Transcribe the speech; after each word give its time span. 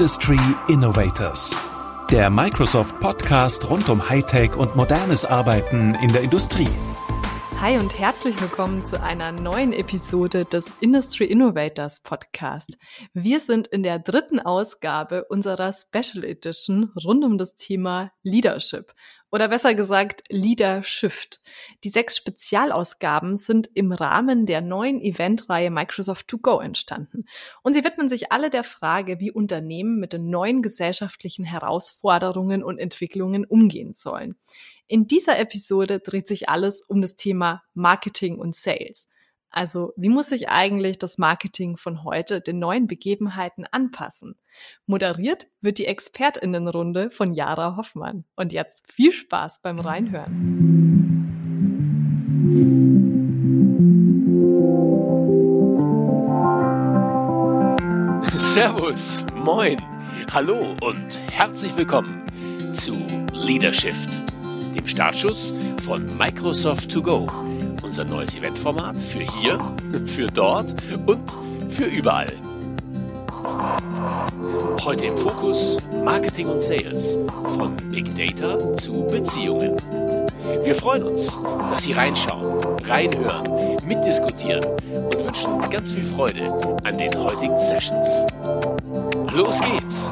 Industry 0.00 0.40
Innovators. 0.68 1.54
Der 2.10 2.30
Microsoft 2.30 2.98
Podcast 3.00 3.68
rund 3.68 3.86
um 3.90 4.08
Hightech 4.08 4.56
und 4.56 4.74
modernes 4.74 5.26
Arbeiten 5.26 5.94
in 5.96 6.08
der 6.08 6.22
Industrie. 6.22 6.70
Hi 7.60 7.76
und 7.76 7.98
herzlich 7.98 8.40
willkommen 8.40 8.86
zu 8.86 9.02
einer 9.02 9.30
neuen 9.32 9.74
Episode 9.74 10.46
des 10.46 10.72
Industry 10.80 11.26
Innovators 11.26 12.00
Podcast. 12.00 12.78
Wir 13.12 13.40
sind 13.40 13.66
in 13.66 13.82
der 13.82 13.98
dritten 13.98 14.40
Ausgabe 14.40 15.26
unserer 15.28 15.74
Special 15.74 16.24
Edition 16.24 16.94
rund 17.04 17.22
um 17.22 17.36
das 17.36 17.54
Thema 17.54 18.10
Leadership 18.22 18.94
oder 19.32 19.48
besser 19.48 19.74
gesagt 19.74 20.24
Leadershift. 20.28 21.40
Die 21.84 21.88
sechs 21.88 22.16
Spezialausgaben 22.16 23.36
sind 23.36 23.70
im 23.74 23.92
Rahmen 23.92 24.46
der 24.46 24.60
neuen 24.60 25.00
Eventreihe 25.00 25.70
Microsoft 25.70 26.28
To 26.28 26.38
Go 26.38 26.58
entstanden. 26.58 27.24
Und 27.62 27.74
sie 27.74 27.84
widmen 27.84 28.08
sich 28.08 28.32
alle 28.32 28.50
der 28.50 28.64
Frage, 28.64 29.20
wie 29.20 29.30
Unternehmen 29.30 30.00
mit 30.00 30.12
den 30.12 30.30
neuen 30.30 30.62
gesellschaftlichen 30.62 31.44
Herausforderungen 31.44 32.62
und 32.64 32.78
Entwicklungen 32.78 33.44
umgehen 33.44 33.92
sollen. 33.92 34.36
In 34.86 35.06
dieser 35.06 35.38
Episode 35.38 36.00
dreht 36.00 36.26
sich 36.26 36.48
alles 36.48 36.82
um 36.82 37.00
das 37.00 37.14
Thema 37.14 37.62
Marketing 37.74 38.38
und 38.38 38.56
Sales. 38.56 39.06
Also 39.50 39.92
wie 39.96 40.08
muss 40.08 40.28
sich 40.28 40.48
eigentlich 40.48 40.98
das 40.98 41.18
Marketing 41.18 41.76
von 41.76 42.04
heute 42.04 42.40
den 42.40 42.60
neuen 42.60 42.86
Begebenheiten 42.86 43.66
anpassen? 43.70 44.36
Moderiert 44.86 45.48
wird 45.60 45.78
die 45.78 45.86
Expertinnenrunde 45.86 47.10
von 47.10 47.32
Jara 47.34 47.76
Hoffmann. 47.76 48.24
Und 48.36 48.52
jetzt 48.52 48.84
viel 48.92 49.12
Spaß 49.12 49.60
beim 49.60 49.80
Reinhören. 49.80 50.78
Servus, 58.32 59.24
moin, 59.34 59.78
hallo 60.32 60.74
und 60.82 61.20
herzlich 61.32 61.76
willkommen 61.76 62.24
zu 62.72 62.94
Leadership, 63.32 63.96
dem 64.74 64.86
Startschuss 64.86 65.52
von 65.84 66.16
Microsoft 66.16 66.90
To 66.92 67.02
Go 67.02 67.26
unser 67.90 68.04
neues 68.04 68.36
Eventformat 68.36 69.00
für 69.00 69.18
hier, 69.18 69.58
für 70.06 70.28
dort 70.28 70.76
und 71.06 71.28
für 71.72 71.86
überall. 71.86 72.32
Heute 74.84 75.06
im 75.06 75.16
Fokus 75.16 75.76
Marketing 76.04 76.46
und 76.46 76.62
Sales 76.62 77.18
von 77.56 77.74
Big 77.90 78.14
Data 78.14 78.74
zu 78.74 78.92
Beziehungen. 79.10 79.74
Wir 80.62 80.76
freuen 80.76 81.02
uns, 81.02 81.36
dass 81.72 81.82
Sie 81.82 81.92
reinschauen, 81.92 82.62
reinhören, 82.84 83.76
mitdiskutieren 83.84 84.64
und 84.64 85.24
wünschen 85.24 85.68
ganz 85.68 85.90
viel 85.90 86.04
Freude 86.04 86.78
an 86.84 86.96
den 86.96 87.12
heutigen 87.18 87.58
Sessions. 87.58 88.06
Los 89.32 89.60
geht's! 89.60 90.08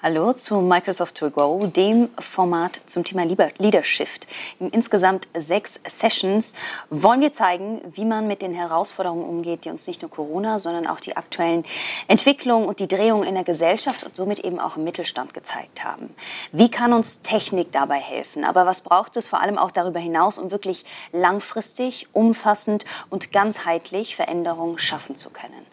Hallo 0.00 0.32
zu 0.32 0.60
Microsoft 0.60 1.16
To 1.16 1.28
Go, 1.28 1.66
dem 1.66 2.08
Format 2.20 2.80
zum 2.86 3.02
Thema 3.02 3.24
Leadership. 3.24 4.06
In 4.60 4.68
insgesamt 4.68 5.26
sechs 5.36 5.80
Sessions 5.88 6.54
wollen 6.88 7.20
wir 7.20 7.32
zeigen, 7.32 7.80
wie 7.94 8.04
man 8.04 8.28
mit 8.28 8.40
den 8.40 8.54
Herausforderungen 8.54 9.24
umgeht, 9.24 9.64
die 9.64 9.70
uns 9.70 9.88
nicht 9.88 10.02
nur 10.02 10.10
Corona, 10.12 10.60
sondern 10.60 10.86
auch 10.86 11.00
die 11.00 11.16
aktuellen 11.16 11.64
Entwicklungen 12.06 12.68
und 12.68 12.78
die 12.78 12.86
Drehungen 12.86 13.26
in 13.26 13.34
der 13.34 13.42
Gesellschaft 13.42 14.04
und 14.04 14.14
somit 14.14 14.38
eben 14.38 14.60
auch 14.60 14.76
im 14.76 14.84
Mittelstand 14.84 15.34
gezeigt 15.34 15.82
haben. 15.82 16.14
Wie 16.52 16.70
kann 16.70 16.92
uns 16.92 17.22
Technik 17.22 17.72
dabei 17.72 17.98
helfen? 17.98 18.44
Aber 18.44 18.66
was 18.66 18.82
braucht 18.82 19.16
es 19.16 19.26
vor 19.26 19.40
allem 19.40 19.58
auch 19.58 19.72
darüber 19.72 19.98
hinaus, 19.98 20.38
um 20.38 20.52
wirklich 20.52 20.84
langfristig, 21.10 22.06
umfassend 22.12 22.84
und 23.10 23.32
ganzheitlich 23.32 24.14
Veränderungen 24.14 24.78
schaffen 24.78 25.16
zu 25.16 25.30
können? 25.30 25.66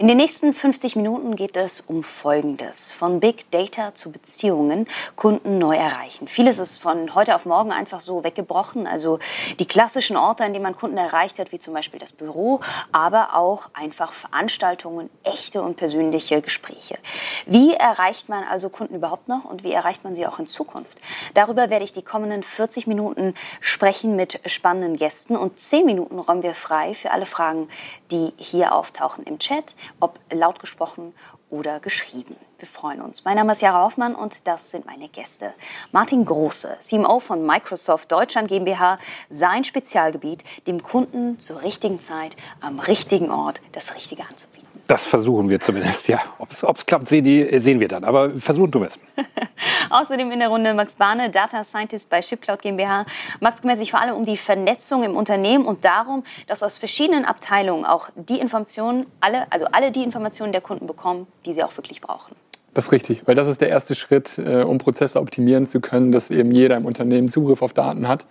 In 0.00 0.08
den 0.08 0.16
nächsten 0.16 0.54
50 0.54 0.96
Minuten 0.96 1.36
geht 1.36 1.58
es 1.58 1.82
um 1.82 2.02
Folgendes. 2.02 2.90
Von 2.90 3.20
Big 3.20 3.50
Data 3.50 3.94
zu 3.94 4.10
Beziehungen 4.10 4.88
Kunden 5.14 5.58
neu 5.58 5.76
erreichen. 5.76 6.26
Vieles 6.26 6.58
ist 6.58 6.80
von 6.80 7.14
heute 7.14 7.34
auf 7.34 7.44
morgen 7.44 7.70
einfach 7.70 8.00
so 8.00 8.24
weggebrochen. 8.24 8.86
Also 8.86 9.18
die 9.58 9.66
klassischen 9.66 10.16
Orte, 10.16 10.42
an 10.42 10.54
denen 10.54 10.62
man 10.62 10.74
Kunden 10.74 10.96
erreicht 10.96 11.38
hat, 11.38 11.52
wie 11.52 11.58
zum 11.58 11.74
Beispiel 11.74 12.00
das 12.00 12.12
Büro, 12.12 12.60
aber 12.92 13.36
auch 13.36 13.68
einfach 13.74 14.14
Veranstaltungen, 14.14 15.10
echte 15.22 15.60
und 15.60 15.76
persönliche 15.76 16.40
Gespräche. 16.40 16.96
Wie 17.44 17.74
erreicht 17.74 18.30
man 18.30 18.44
also 18.44 18.70
Kunden 18.70 18.94
überhaupt 18.94 19.28
noch 19.28 19.44
und 19.44 19.64
wie 19.64 19.72
erreicht 19.72 20.02
man 20.02 20.14
sie 20.14 20.26
auch 20.26 20.38
in 20.38 20.46
Zukunft? 20.46 20.96
Darüber 21.34 21.68
werde 21.68 21.84
ich 21.84 21.92
die 21.92 22.00
kommenden 22.00 22.42
40 22.42 22.86
Minuten 22.86 23.34
sprechen 23.60 24.16
mit 24.16 24.40
spannenden 24.46 24.96
Gästen 24.96 25.36
und 25.36 25.60
10 25.60 25.84
Minuten 25.84 26.18
räumen 26.18 26.42
wir 26.42 26.54
frei 26.54 26.94
für 26.94 27.10
alle 27.10 27.26
Fragen, 27.26 27.68
die 28.10 28.32
hier 28.38 28.74
auftauchen 28.74 29.24
im 29.24 29.38
Chat, 29.38 29.74
ob 29.98 30.20
laut 30.30 30.60
gesprochen 30.60 31.14
oder 31.50 31.80
geschrieben. 31.80 32.36
Wir 32.58 32.68
freuen 32.68 33.00
uns. 33.00 33.24
Mein 33.24 33.36
Name 33.36 33.52
ist 33.52 33.62
Jara 33.62 33.84
Hoffmann 33.84 34.14
und 34.14 34.46
das 34.46 34.70
sind 34.70 34.86
meine 34.86 35.08
Gäste. 35.08 35.52
Martin 35.92 36.24
Große, 36.24 36.76
CMO 36.80 37.18
von 37.20 37.44
Microsoft 37.44 38.12
Deutschland 38.12 38.48
GmbH, 38.48 38.98
sein 39.30 39.64
Spezialgebiet, 39.64 40.44
dem 40.66 40.82
Kunden 40.82 41.38
zur 41.38 41.62
richtigen 41.62 42.00
Zeit 42.00 42.36
am 42.60 42.78
richtigen 42.78 43.30
Ort 43.30 43.60
das 43.72 43.94
Richtige 43.94 44.22
anzubieten. 44.24 44.59
Das 44.90 45.06
versuchen 45.06 45.48
wir 45.48 45.60
zumindest, 45.60 46.08
ja. 46.08 46.18
Ob 46.38 46.50
es 46.50 46.84
klappt, 46.84 47.08
sehen, 47.08 47.24
die, 47.24 47.60
sehen 47.60 47.78
wir 47.78 47.86
dann. 47.86 48.02
Aber 48.02 48.30
versuchen 48.40 48.72
tun 48.72 48.82
wir 48.82 48.88
es. 48.88 48.98
Außerdem 49.90 50.32
in 50.32 50.40
der 50.40 50.48
Runde 50.48 50.74
Max 50.74 50.96
Bahne, 50.96 51.30
Data 51.30 51.62
Scientist 51.62 52.10
bei 52.10 52.20
ShipCloud 52.20 52.60
GmbH. 52.60 53.06
Max 53.38 53.60
kümmert 53.60 53.78
sich 53.78 53.92
vor 53.92 54.00
allem 54.00 54.16
um 54.16 54.24
die 54.24 54.36
Vernetzung 54.36 55.04
im 55.04 55.14
Unternehmen 55.14 55.64
und 55.64 55.84
darum, 55.84 56.24
dass 56.48 56.64
aus 56.64 56.76
verschiedenen 56.76 57.24
Abteilungen 57.24 57.84
auch 57.84 58.08
die 58.16 58.40
Informationen, 58.40 59.06
alle, 59.20 59.46
also 59.52 59.66
alle 59.66 59.92
die 59.92 60.02
Informationen 60.02 60.50
der 60.50 60.60
Kunden 60.60 60.88
bekommen, 60.88 61.28
die 61.46 61.52
sie 61.52 61.62
auch 61.62 61.76
wirklich 61.76 62.00
brauchen. 62.00 62.34
Das 62.74 62.86
ist 62.86 62.92
richtig, 62.92 63.28
weil 63.28 63.36
das 63.36 63.46
ist 63.46 63.60
der 63.60 63.68
erste 63.68 63.94
Schritt, 63.94 64.38
äh, 64.38 64.64
um 64.64 64.78
Prozesse 64.78 65.20
optimieren 65.20 65.66
zu 65.66 65.80
können, 65.80 66.10
dass 66.10 66.30
eben 66.30 66.50
jeder 66.50 66.76
im 66.76 66.84
Unternehmen 66.84 67.28
Zugriff 67.28 67.62
auf 67.62 67.74
Daten 67.74 68.08
hat 68.08 68.26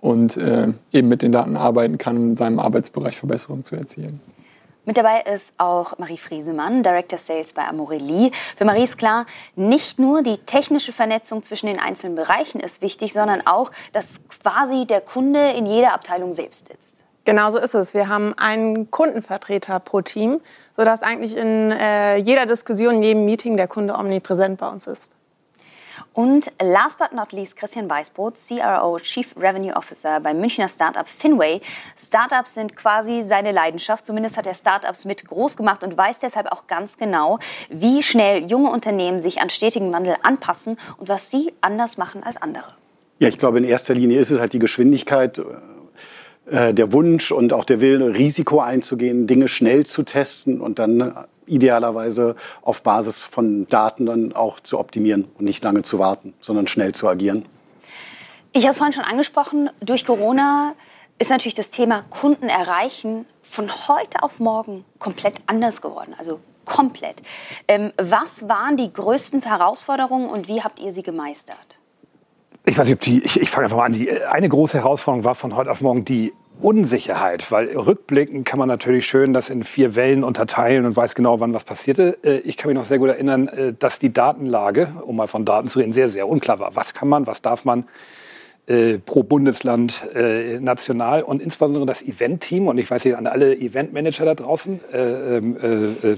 und 0.00 0.36
äh, 0.36 0.72
eben 0.90 1.06
mit 1.06 1.22
den 1.22 1.30
Daten 1.30 1.56
arbeiten 1.56 1.98
kann, 1.98 2.16
um 2.16 2.30
in 2.30 2.36
seinem 2.36 2.58
Arbeitsbereich 2.58 3.16
Verbesserungen 3.16 3.62
zu 3.62 3.76
erzielen. 3.76 4.18
Mit 4.86 4.96
dabei 4.96 5.20
ist 5.22 5.52
auch 5.58 5.98
Marie 5.98 6.16
Friesemann, 6.16 6.82
Director 6.82 7.18
Sales 7.18 7.52
bei 7.52 7.66
Amorelie. 7.66 8.30
Für 8.56 8.64
Marie 8.64 8.84
ist 8.84 8.96
klar, 8.96 9.26
nicht 9.54 9.98
nur 9.98 10.22
die 10.22 10.38
technische 10.38 10.92
Vernetzung 10.92 11.42
zwischen 11.42 11.66
den 11.66 11.78
einzelnen 11.78 12.16
Bereichen 12.16 12.60
ist 12.60 12.80
wichtig, 12.80 13.12
sondern 13.12 13.46
auch, 13.46 13.70
dass 13.92 14.20
quasi 14.42 14.86
der 14.86 15.02
Kunde 15.02 15.50
in 15.50 15.66
jeder 15.66 15.92
Abteilung 15.92 16.32
selbst 16.32 16.68
sitzt. 16.68 17.04
Genau 17.26 17.52
so 17.52 17.58
ist 17.58 17.74
es. 17.74 17.92
Wir 17.92 18.08
haben 18.08 18.32
einen 18.38 18.90
Kundenvertreter 18.90 19.78
pro 19.80 20.00
Team, 20.00 20.40
sodass 20.76 21.02
eigentlich 21.02 21.36
in 21.36 21.70
äh, 21.72 22.16
jeder 22.16 22.46
Diskussion, 22.46 22.96
in 22.96 23.02
jedem 23.02 23.24
Meeting 23.26 23.58
der 23.58 23.68
Kunde 23.68 23.94
omnipräsent 23.94 24.58
bei 24.58 24.68
uns 24.68 24.86
ist. 24.86 25.12
Und 26.12 26.50
last 26.60 26.98
but 26.98 27.12
not 27.12 27.32
least 27.32 27.56
Christian 27.56 27.88
Weißbrot, 27.88 28.34
CRO, 28.36 28.98
Chief 28.98 29.34
Revenue 29.36 29.74
Officer 29.74 30.20
beim 30.20 30.40
Münchner 30.40 30.68
Startup 30.68 31.08
Finway. 31.08 31.60
Startups 31.96 32.54
sind 32.54 32.76
quasi 32.76 33.22
seine 33.22 33.52
Leidenschaft. 33.52 34.06
Zumindest 34.06 34.36
hat 34.36 34.46
er 34.46 34.54
Startups 34.54 35.04
mit 35.04 35.26
groß 35.26 35.56
gemacht 35.56 35.84
und 35.84 35.96
weiß 35.96 36.18
deshalb 36.20 36.50
auch 36.52 36.66
ganz 36.66 36.96
genau, 36.96 37.38
wie 37.68 38.02
schnell 38.02 38.44
junge 38.44 38.70
Unternehmen 38.70 39.20
sich 39.20 39.40
an 39.40 39.50
stetigen 39.50 39.92
Wandel 39.92 40.16
anpassen 40.22 40.78
und 40.98 41.08
was 41.08 41.30
sie 41.30 41.52
anders 41.60 41.96
machen 41.96 42.22
als 42.22 42.40
andere. 42.40 42.66
Ja, 43.18 43.28
ich 43.28 43.38
glaube, 43.38 43.58
in 43.58 43.64
erster 43.64 43.94
Linie 43.94 44.18
ist 44.20 44.30
es 44.30 44.40
halt 44.40 44.54
die 44.54 44.58
Geschwindigkeit, 44.58 45.42
äh, 46.50 46.74
der 46.74 46.92
Wunsch 46.92 47.30
und 47.32 47.52
auch 47.52 47.64
der 47.64 47.80
Wille, 47.80 48.16
Risiko 48.16 48.60
einzugehen, 48.60 49.26
Dinge 49.26 49.46
schnell 49.46 49.86
zu 49.86 50.02
testen 50.02 50.60
und 50.60 50.78
dann 50.78 51.14
idealerweise 51.50 52.36
auf 52.62 52.82
Basis 52.82 53.18
von 53.18 53.66
Daten 53.68 54.06
dann 54.06 54.32
auch 54.32 54.60
zu 54.60 54.78
optimieren 54.78 55.28
und 55.38 55.44
nicht 55.44 55.62
lange 55.62 55.82
zu 55.82 55.98
warten, 55.98 56.34
sondern 56.40 56.68
schnell 56.68 56.94
zu 56.94 57.08
agieren. 57.08 57.44
Ich 58.52 58.64
habe 58.64 58.72
es 58.72 58.78
vorhin 58.78 58.92
schon 58.92 59.04
angesprochen, 59.04 59.70
durch 59.80 60.04
Corona 60.06 60.74
ist 61.18 61.30
natürlich 61.30 61.54
das 61.54 61.70
Thema 61.70 62.02
Kunden 62.10 62.48
erreichen 62.48 63.26
von 63.42 63.70
heute 63.88 64.22
auf 64.22 64.40
morgen 64.40 64.84
komplett 64.98 65.34
anders 65.46 65.82
geworden. 65.82 66.14
Also 66.18 66.40
komplett. 66.64 67.22
Ähm, 67.68 67.92
was 67.96 68.48
waren 68.48 68.76
die 68.76 68.92
größten 68.92 69.42
Herausforderungen 69.42 70.28
und 70.28 70.48
wie 70.48 70.62
habt 70.62 70.80
ihr 70.80 70.92
sie 70.92 71.02
gemeistert? 71.02 71.78
Ich 72.64 72.76
weiß 72.76 72.86
nicht, 72.86 72.94
ob 72.94 73.00
die, 73.00 73.22
ich, 73.22 73.40
ich 73.40 73.50
fange 73.50 73.64
einfach 73.64 73.76
mal 73.76 73.86
an. 73.86 73.92
Die, 73.92 74.10
eine 74.10 74.48
große 74.48 74.78
Herausforderung 74.78 75.24
war 75.24 75.34
von 75.34 75.56
heute 75.56 75.70
auf 75.70 75.80
morgen 75.80 76.04
die 76.04 76.32
Unsicherheit, 76.62 77.50
weil 77.50 77.76
rückblickend 77.76 78.46
kann 78.46 78.58
man 78.58 78.68
natürlich 78.68 79.06
schön 79.06 79.32
das 79.32 79.50
in 79.50 79.64
vier 79.64 79.94
Wellen 79.94 80.24
unterteilen 80.24 80.84
und 80.84 80.96
weiß 80.96 81.14
genau, 81.14 81.40
wann 81.40 81.54
was 81.54 81.64
passierte. 81.64 82.18
Äh, 82.22 82.38
ich 82.40 82.56
kann 82.56 82.68
mich 82.68 82.76
noch 82.76 82.84
sehr 82.84 82.98
gut 82.98 83.08
erinnern, 83.08 83.48
äh, 83.48 83.72
dass 83.78 83.98
die 83.98 84.12
Datenlage, 84.12 84.92
um 85.04 85.16
mal 85.16 85.28
von 85.28 85.44
Daten 85.44 85.68
zu 85.68 85.78
reden, 85.78 85.92
sehr, 85.92 86.08
sehr 86.08 86.28
unklar 86.28 86.58
war. 86.58 86.76
Was 86.76 86.94
kann 86.94 87.08
man, 87.08 87.26
was 87.26 87.42
darf 87.42 87.64
man 87.64 87.86
äh, 88.66 88.98
pro 88.98 89.22
Bundesland 89.22 90.02
national 90.60 91.22
und 91.22 91.42
insbesondere 91.42 91.86
das 91.86 92.02
Event-Team 92.02 92.68
und 92.68 92.78
ich 92.78 92.90
weiß 92.90 93.04
nicht 93.04 93.16
an 93.16 93.26
alle 93.26 93.56
Event-Manager 93.56 94.24
da 94.26 94.34
draußen, 94.34 94.80
äh, 94.92 95.36
ähm, 95.36 95.56
äh 95.56 96.16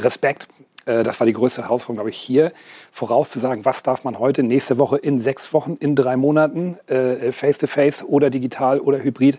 Respekt. 0.00 0.48
Das 0.84 1.20
war 1.20 1.28
die 1.28 1.32
größte 1.32 1.62
Herausforderung, 1.62 1.96
glaube 1.96 2.10
ich, 2.10 2.16
hier 2.16 2.52
vorauszusagen, 2.90 3.64
was 3.64 3.84
darf 3.84 4.02
man 4.02 4.18
heute, 4.18 4.42
nächste 4.42 4.78
Woche, 4.78 4.96
in 4.96 5.20
sechs 5.20 5.52
Wochen, 5.52 5.76
in 5.78 5.94
drei 5.94 6.16
Monaten, 6.16 6.76
face-to-face 6.88 8.02
-face 8.02 8.04
oder 8.04 8.30
digital 8.30 8.80
oder 8.80 9.00
hybrid 9.00 9.38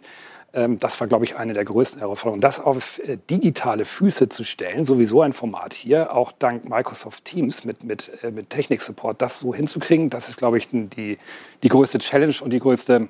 das 0.53 0.99
war, 0.99 1.07
glaube 1.07 1.25
ich, 1.25 1.35
eine 1.35 1.53
der 1.53 1.65
größten 1.65 1.99
Herausforderungen. 1.99 2.41
Das 2.41 2.59
auf 2.59 2.99
äh, 2.99 3.17
digitale 3.29 3.85
Füße 3.85 4.29
zu 4.29 4.43
stellen, 4.43 4.85
sowieso 4.85 5.21
ein 5.21 5.33
Format 5.33 5.73
hier, 5.73 6.13
auch 6.13 6.31
dank 6.31 6.69
Microsoft 6.69 7.25
Teams 7.25 7.65
mit, 7.65 7.83
mit, 7.83 8.11
äh, 8.21 8.29
mit 8.29 8.51
Technik-Support, 8.51 9.21
das 9.21 9.39
so 9.39 9.55
hinzukriegen, 9.55 10.11
das 10.11 10.29
ist, 10.29 10.37
glaube 10.37 10.59
ich, 10.59 10.67
die, 10.69 11.17
die 11.63 11.69
größte 11.69 11.97
Challenge 11.97 12.35
und 12.41 12.53
die 12.53 12.59
größte 12.59 13.09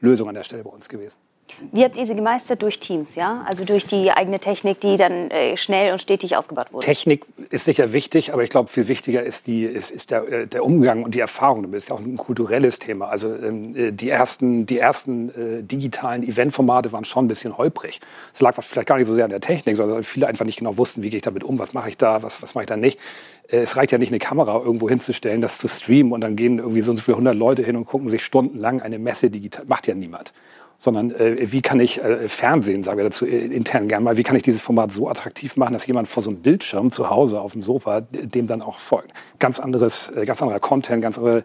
Lösung 0.00 0.28
an 0.28 0.36
der 0.36 0.44
Stelle 0.44 0.62
bei 0.62 0.70
uns 0.70 0.88
gewesen. 0.88 1.16
Wie 1.72 1.84
habt 1.84 1.96
ihr 1.96 2.04
sie 2.04 2.14
gemeistert? 2.14 2.62
Durch 2.62 2.80
Teams, 2.80 3.14
ja? 3.14 3.44
Also 3.46 3.64
durch 3.64 3.86
die 3.86 4.10
eigene 4.10 4.38
Technik, 4.38 4.80
die 4.80 4.96
dann 4.96 5.30
äh, 5.30 5.56
schnell 5.56 5.92
und 5.92 6.00
stetig 6.00 6.36
ausgebaut 6.36 6.72
wurde? 6.72 6.84
Technik 6.84 7.24
ist 7.50 7.64
sicher 7.64 7.92
wichtig, 7.92 8.32
aber 8.32 8.42
ich 8.42 8.50
glaube, 8.50 8.68
viel 8.68 8.88
wichtiger 8.88 9.22
ist, 9.22 9.46
die, 9.46 9.64
ist, 9.64 9.90
ist 9.90 10.10
der, 10.10 10.28
äh, 10.28 10.46
der, 10.46 10.64
Umgang 10.64 11.02
und 11.02 11.14
die 11.14 11.20
Erfahrung. 11.20 11.70
Das 11.72 11.84
ist 11.84 11.88
ja 11.88 11.94
auch 11.94 12.00
ein 12.00 12.16
kulturelles 12.16 12.78
Thema. 12.78 13.08
Also 13.08 13.34
ähm, 13.34 13.74
äh, 13.74 13.92
die 13.92 14.10
ersten, 14.10 14.66
die 14.66 14.78
ersten 14.78 15.30
äh, 15.30 15.62
digitalen 15.62 16.22
Eventformate 16.22 16.92
waren 16.92 17.04
schon 17.04 17.24
ein 17.24 17.28
bisschen 17.28 17.56
holprig. 17.56 18.00
Es 18.34 18.40
lag 18.40 18.54
vielleicht 18.60 18.88
gar 18.88 18.96
nicht 18.98 19.06
so 19.06 19.14
sehr 19.14 19.24
an 19.24 19.30
der 19.30 19.40
Technik, 19.40 19.76
sondern 19.76 20.04
viele 20.04 20.26
einfach 20.26 20.44
nicht 20.44 20.58
genau 20.58 20.76
wussten, 20.76 21.02
wie 21.02 21.10
gehe 21.10 21.18
ich 21.18 21.22
damit 21.22 21.44
um, 21.44 21.58
was 21.58 21.72
mache 21.72 21.88
ich 21.88 21.96
da, 21.96 22.22
was, 22.22 22.42
was 22.42 22.54
mache 22.54 22.64
ich 22.64 22.68
da 22.68 22.76
nicht. 22.76 22.98
Äh, 23.48 23.58
es 23.58 23.76
reicht 23.76 23.92
ja 23.92 23.98
nicht, 23.98 24.10
eine 24.10 24.18
Kamera 24.18 24.60
irgendwo 24.62 24.88
hinzustellen, 24.88 25.40
das 25.40 25.58
zu 25.58 25.68
streamen 25.68 26.12
und 26.12 26.20
dann 26.20 26.36
gehen 26.36 26.58
irgendwie 26.58 26.82
so 26.82 26.90
und 26.90 26.98
so 26.98 27.02
viele 27.02 27.16
hundert 27.16 27.36
Leute 27.36 27.62
hin 27.62 27.76
und 27.76 27.86
gucken 27.86 28.10
sich 28.10 28.24
stundenlang 28.24 28.82
eine 28.82 28.98
Messe 28.98 29.30
digital. 29.30 29.64
Macht 29.66 29.86
ja 29.86 29.94
niemand 29.94 30.32
sondern 30.78 31.10
äh, 31.12 31.52
wie 31.52 31.62
kann 31.62 31.80
ich 31.80 32.02
äh, 32.02 32.28
Fernsehen, 32.28 32.82
sagen 32.82 32.98
wir 32.98 33.04
dazu 33.04 33.26
äh, 33.26 33.46
intern 33.46 33.88
gern 33.88 34.02
mal, 34.02 34.16
wie 34.16 34.22
kann 34.22 34.36
ich 34.36 34.42
dieses 34.42 34.60
Format 34.60 34.92
so 34.92 35.08
attraktiv 35.08 35.56
machen, 35.56 35.72
dass 35.72 35.86
jemand 35.86 36.08
vor 36.08 36.22
so 36.22 36.30
einem 36.30 36.40
Bildschirm 36.40 36.92
zu 36.92 37.10
Hause 37.10 37.40
auf 37.40 37.52
dem 37.52 37.62
Sofa 37.62 38.02
dem 38.10 38.46
dann 38.46 38.62
auch 38.62 38.78
folgt. 38.78 39.12
Ganz 39.38 39.58
anderes, 39.58 40.10
äh, 40.14 40.24
ganz 40.26 40.42
anderer 40.42 40.60
Content, 40.60 41.02
ganz 41.02 41.18
andere 41.18 41.44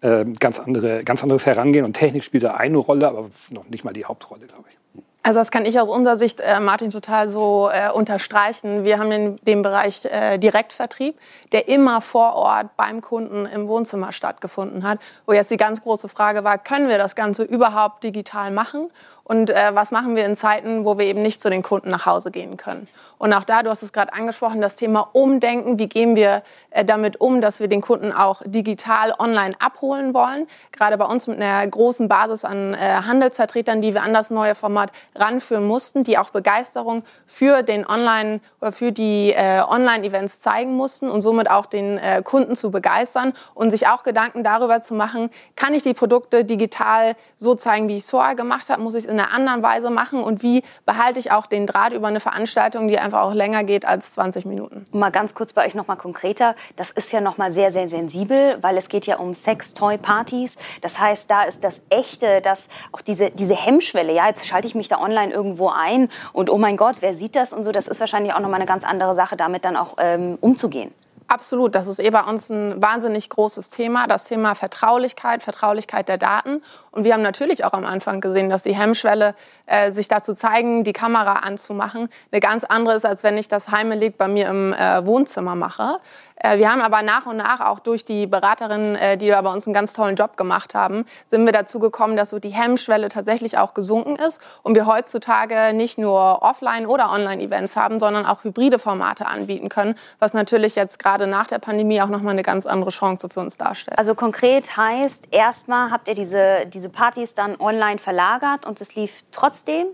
äh, 0.00 0.24
ganz, 0.38 0.60
andere, 0.60 1.02
ganz 1.02 1.22
anderes 1.24 1.44
Herangehen 1.44 1.84
und 1.84 1.94
Technik 1.94 2.22
spielt 2.22 2.44
da 2.44 2.54
eine 2.54 2.78
Rolle, 2.78 3.08
aber 3.08 3.30
noch 3.50 3.68
nicht 3.68 3.84
mal 3.84 3.92
die 3.92 4.04
Hauptrolle, 4.04 4.46
glaube 4.46 4.64
ich. 4.70 4.76
Also 5.22 5.40
das 5.40 5.50
kann 5.50 5.66
ich 5.66 5.78
aus 5.78 5.88
unserer 5.88 6.16
Sicht, 6.16 6.40
äh, 6.40 6.60
Martin, 6.60 6.90
total 6.90 7.28
so 7.28 7.68
äh, 7.72 7.90
unterstreichen. 7.90 8.84
Wir 8.84 8.98
haben 8.98 9.10
in 9.10 9.36
dem 9.42 9.62
Bereich 9.62 10.04
äh, 10.04 10.38
Direktvertrieb, 10.38 11.18
der 11.52 11.68
immer 11.68 12.00
vor 12.00 12.34
Ort 12.34 12.76
beim 12.76 13.00
Kunden 13.00 13.44
im 13.44 13.68
Wohnzimmer 13.68 14.12
stattgefunden 14.12 14.84
hat, 14.84 15.00
wo 15.26 15.32
jetzt 15.32 15.50
die 15.50 15.56
ganz 15.56 15.82
große 15.82 16.08
Frage 16.08 16.44
war, 16.44 16.56
können 16.56 16.88
wir 16.88 16.98
das 16.98 17.16
Ganze 17.16 17.42
überhaupt 17.42 18.04
digital 18.04 18.52
machen? 18.52 18.90
Und 19.28 19.50
äh, 19.50 19.74
was 19.74 19.90
machen 19.90 20.16
wir 20.16 20.24
in 20.24 20.36
Zeiten, 20.36 20.86
wo 20.86 20.96
wir 20.98 21.04
eben 21.04 21.20
nicht 21.20 21.42
zu 21.42 21.50
den 21.50 21.62
Kunden 21.62 21.90
nach 21.90 22.06
Hause 22.06 22.30
gehen 22.30 22.56
können? 22.56 22.88
Und 23.18 23.34
auch 23.34 23.44
da, 23.44 23.62
du 23.62 23.68
hast 23.68 23.82
es 23.82 23.92
gerade 23.92 24.14
angesprochen, 24.14 24.62
das 24.62 24.74
Thema 24.74 25.10
Umdenken. 25.12 25.78
Wie 25.78 25.86
gehen 25.86 26.16
wir 26.16 26.42
äh, 26.70 26.82
damit 26.82 27.20
um, 27.20 27.42
dass 27.42 27.60
wir 27.60 27.68
den 27.68 27.82
Kunden 27.82 28.10
auch 28.10 28.40
digital 28.46 29.12
online 29.18 29.54
abholen 29.58 30.14
wollen? 30.14 30.46
Gerade 30.72 30.96
bei 30.96 31.04
uns 31.04 31.26
mit 31.26 31.42
einer 31.42 31.66
großen 31.66 32.08
Basis 32.08 32.46
an 32.46 32.72
äh, 32.72 32.78
Handelsvertretern, 32.78 33.82
die 33.82 33.92
wir 33.92 34.02
an 34.02 34.14
das 34.14 34.30
neue 34.30 34.54
Format 34.54 34.92
ranführen 35.14 35.66
mussten, 35.66 36.04
die 36.04 36.16
auch 36.16 36.30
Begeisterung 36.30 37.02
für 37.26 37.62
den 37.62 37.86
Online 37.86 38.40
oder 38.62 38.72
für 38.72 38.92
die 38.92 39.34
äh, 39.34 39.60
Online-Events 39.60 40.40
zeigen 40.40 40.72
mussten 40.72 41.10
und 41.10 41.20
somit 41.20 41.50
auch 41.50 41.66
den 41.66 41.98
äh, 41.98 42.22
Kunden 42.24 42.56
zu 42.56 42.70
begeistern 42.70 43.34
und 43.54 43.68
sich 43.68 43.88
auch 43.88 44.04
Gedanken 44.04 44.42
darüber 44.42 44.80
zu 44.80 44.94
machen, 44.94 45.28
kann 45.54 45.74
ich 45.74 45.82
die 45.82 45.92
Produkte 45.92 46.46
digital 46.46 47.14
so 47.36 47.54
zeigen, 47.54 47.88
wie 47.88 47.96
ich 47.98 48.04
es 48.04 48.10
vorher 48.10 48.34
gemacht 48.34 48.70
habe? 48.70 48.80
Muss 48.80 48.94
ich 48.94 49.04
es 49.04 49.10
in 49.10 49.17
einer 49.18 49.32
anderen 49.32 49.62
Weise 49.62 49.90
machen 49.90 50.22
und 50.22 50.42
wie 50.42 50.62
behalte 50.86 51.18
ich 51.18 51.32
auch 51.32 51.46
den 51.46 51.66
Draht 51.66 51.92
über 51.92 52.08
eine 52.08 52.20
Veranstaltung, 52.20 52.88
die 52.88 52.98
einfach 52.98 53.22
auch 53.22 53.34
länger 53.34 53.64
geht 53.64 53.86
als 53.86 54.12
20 54.12 54.46
Minuten. 54.46 54.86
Mal 54.92 55.10
ganz 55.10 55.34
kurz 55.34 55.52
bei 55.52 55.66
euch 55.66 55.74
noch 55.74 55.86
mal 55.86 55.96
konkreter. 55.96 56.54
Das 56.76 56.90
ist 56.90 57.12
ja 57.12 57.20
noch 57.20 57.38
mal 57.38 57.50
sehr, 57.50 57.70
sehr 57.70 57.88
sensibel, 57.88 58.58
weil 58.60 58.76
es 58.76 58.88
geht 58.88 59.06
ja 59.06 59.16
um 59.16 59.34
Sex-Toy-Partys. 59.34 60.56
Das 60.82 60.98
heißt, 60.98 61.30
da 61.30 61.44
ist 61.44 61.64
das 61.64 61.80
Echte, 61.90 62.40
dass 62.40 62.64
auch 62.92 63.00
diese, 63.00 63.30
diese 63.30 63.54
Hemmschwelle, 63.54 64.12
ja, 64.12 64.26
jetzt 64.26 64.46
schalte 64.46 64.68
ich 64.68 64.74
mich 64.74 64.88
da 64.88 64.98
online 64.98 65.32
irgendwo 65.32 65.68
ein 65.68 66.08
und 66.32 66.50
oh 66.50 66.58
mein 66.58 66.76
Gott, 66.76 66.96
wer 67.00 67.14
sieht 67.14 67.36
das 67.36 67.52
und 67.52 67.64
so, 67.64 67.72
das 67.72 67.88
ist 67.88 68.00
wahrscheinlich 68.00 68.32
auch 68.32 68.40
noch 68.40 68.48
mal 68.48 68.56
eine 68.56 68.66
ganz 68.66 68.84
andere 68.84 69.14
Sache, 69.14 69.36
damit 69.36 69.64
dann 69.64 69.76
auch 69.76 69.96
ähm, 69.98 70.38
umzugehen. 70.40 70.92
Absolut, 71.28 71.74
das 71.74 71.86
ist 71.86 71.98
eh 71.98 72.08
bei 72.08 72.22
uns 72.22 72.48
ein 72.48 72.80
wahnsinnig 72.80 73.28
großes 73.28 73.68
Thema, 73.68 74.06
das 74.06 74.24
Thema 74.24 74.54
Vertraulichkeit, 74.54 75.42
Vertraulichkeit 75.42 76.08
der 76.08 76.16
Daten. 76.16 76.62
Und 76.98 77.04
wir 77.04 77.14
haben 77.14 77.22
natürlich 77.22 77.64
auch 77.64 77.74
am 77.74 77.84
Anfang 77.84 78.20
gesehen, 78.20 78.50
dass 78.50 78.64
die 78.64 78.74
Hemmschwelle, 78.74 79.36
äh, 79.66 79.92
sich 79.92 80.08
dazu 80.08 80.34
zeigen, 80.34 80.82
die 80.82 80.92
Kamera 80.92 81.34
anzumachen, 81.34 82.08
eine 82.32 82.40
ganz 82.40 82.64
andere 82.64 82.96
ist, 82.96 83.06
als 83.06 83.22
wenn 83.22 83.38
ich 83.38 83.46
das 83.46 83.68
heimelig 83.68 84.18
bei 84.18 84.26
mir 84.26 84.48
im 84.48 84.72
äh, 84.72 85.06
Wohnzimmer 85.06 85.54
mache. 85.54 86.00
Äh, 86.40 86.58
wir 86.58 86.70
haben 86.72 86.80
aber 86.80 87.02
nach 87.02 87.26
und 87.26 87.36
nach 87.36 87.60
auch 87.60 87.80
durch 87.80 88.04
die 88.04 88.26
Beraterinnen, 88.26 88.96
äh, 88.96 89.16
die 89.16 89.30
bei 89.30 89.52
uns 89.52 89.66
einen 89.66 89.74
ganz 89.74 89.92
tollen 89.92 90.16
Job 90.16 90.36
gemacht 90.36 90.74
haben, 90.74 91.04
sind 91.28 91.44
wir 91.44 91.52
dazu 91.52 91.78
gekommen, 91.78 92.16
dass 92.16 92.30
so 92.30 92.38
die 92.38 92.50
Hemmschwelle 92.50 93.08
tatsächlich 93.08 93.58
auch 93.58 93.74
gesunken 93.74 94.16
ist 94.16 94.40
und 94.62 94.74
wir 94.74 94.86
heutzutage 94.86 95.74
nicht 95.74 95.98
nur 95.98 96.42
Offline- 96.42 96.86
oder 96.86 97.10
Online-Events 97.12 97.76
haben, 97.76 98.00
sondern 98.00 98.26
auch 98.26 98.44
hybride 98.44 98.78
Formate 98.78 99.26
anbieten 99.26 99.68
können, 99.68 99.94
was 100.18 100.32
natürlich 100.32 100.74
jetzt 100.76 100.98
gerade 100.98 101.26
nach 101.26 101.46
der 101.46 101.58
Pandemie 101.58 102.00
auch 102.02 102.08
nochmal 102.08 102.32
eine 102.32 102.42
ganz 102.42 102.66
andere 102.66 102.90
Chance 102.90 103.28
für 103.28 103.40
uns 103.40 103.56
darstellt. 103.56 103.98
Also 103.98 104.14
konkret 104.14 104.76
heißt, 104.76 105.28
erstmal 105.30 105.90
habt 105.90 106.08
ihr 106.08 106.14
diese, 106.14 106.66
diese 106.66 106.87
Partys 106.90 107.34
dann 107.34 107.60
online 107.60 107.98
verlagert 107.98 108.66
und 108.66 108.80
es 108.80 108.94
lief 108.94 109.24
trotzdem 109.30 109.88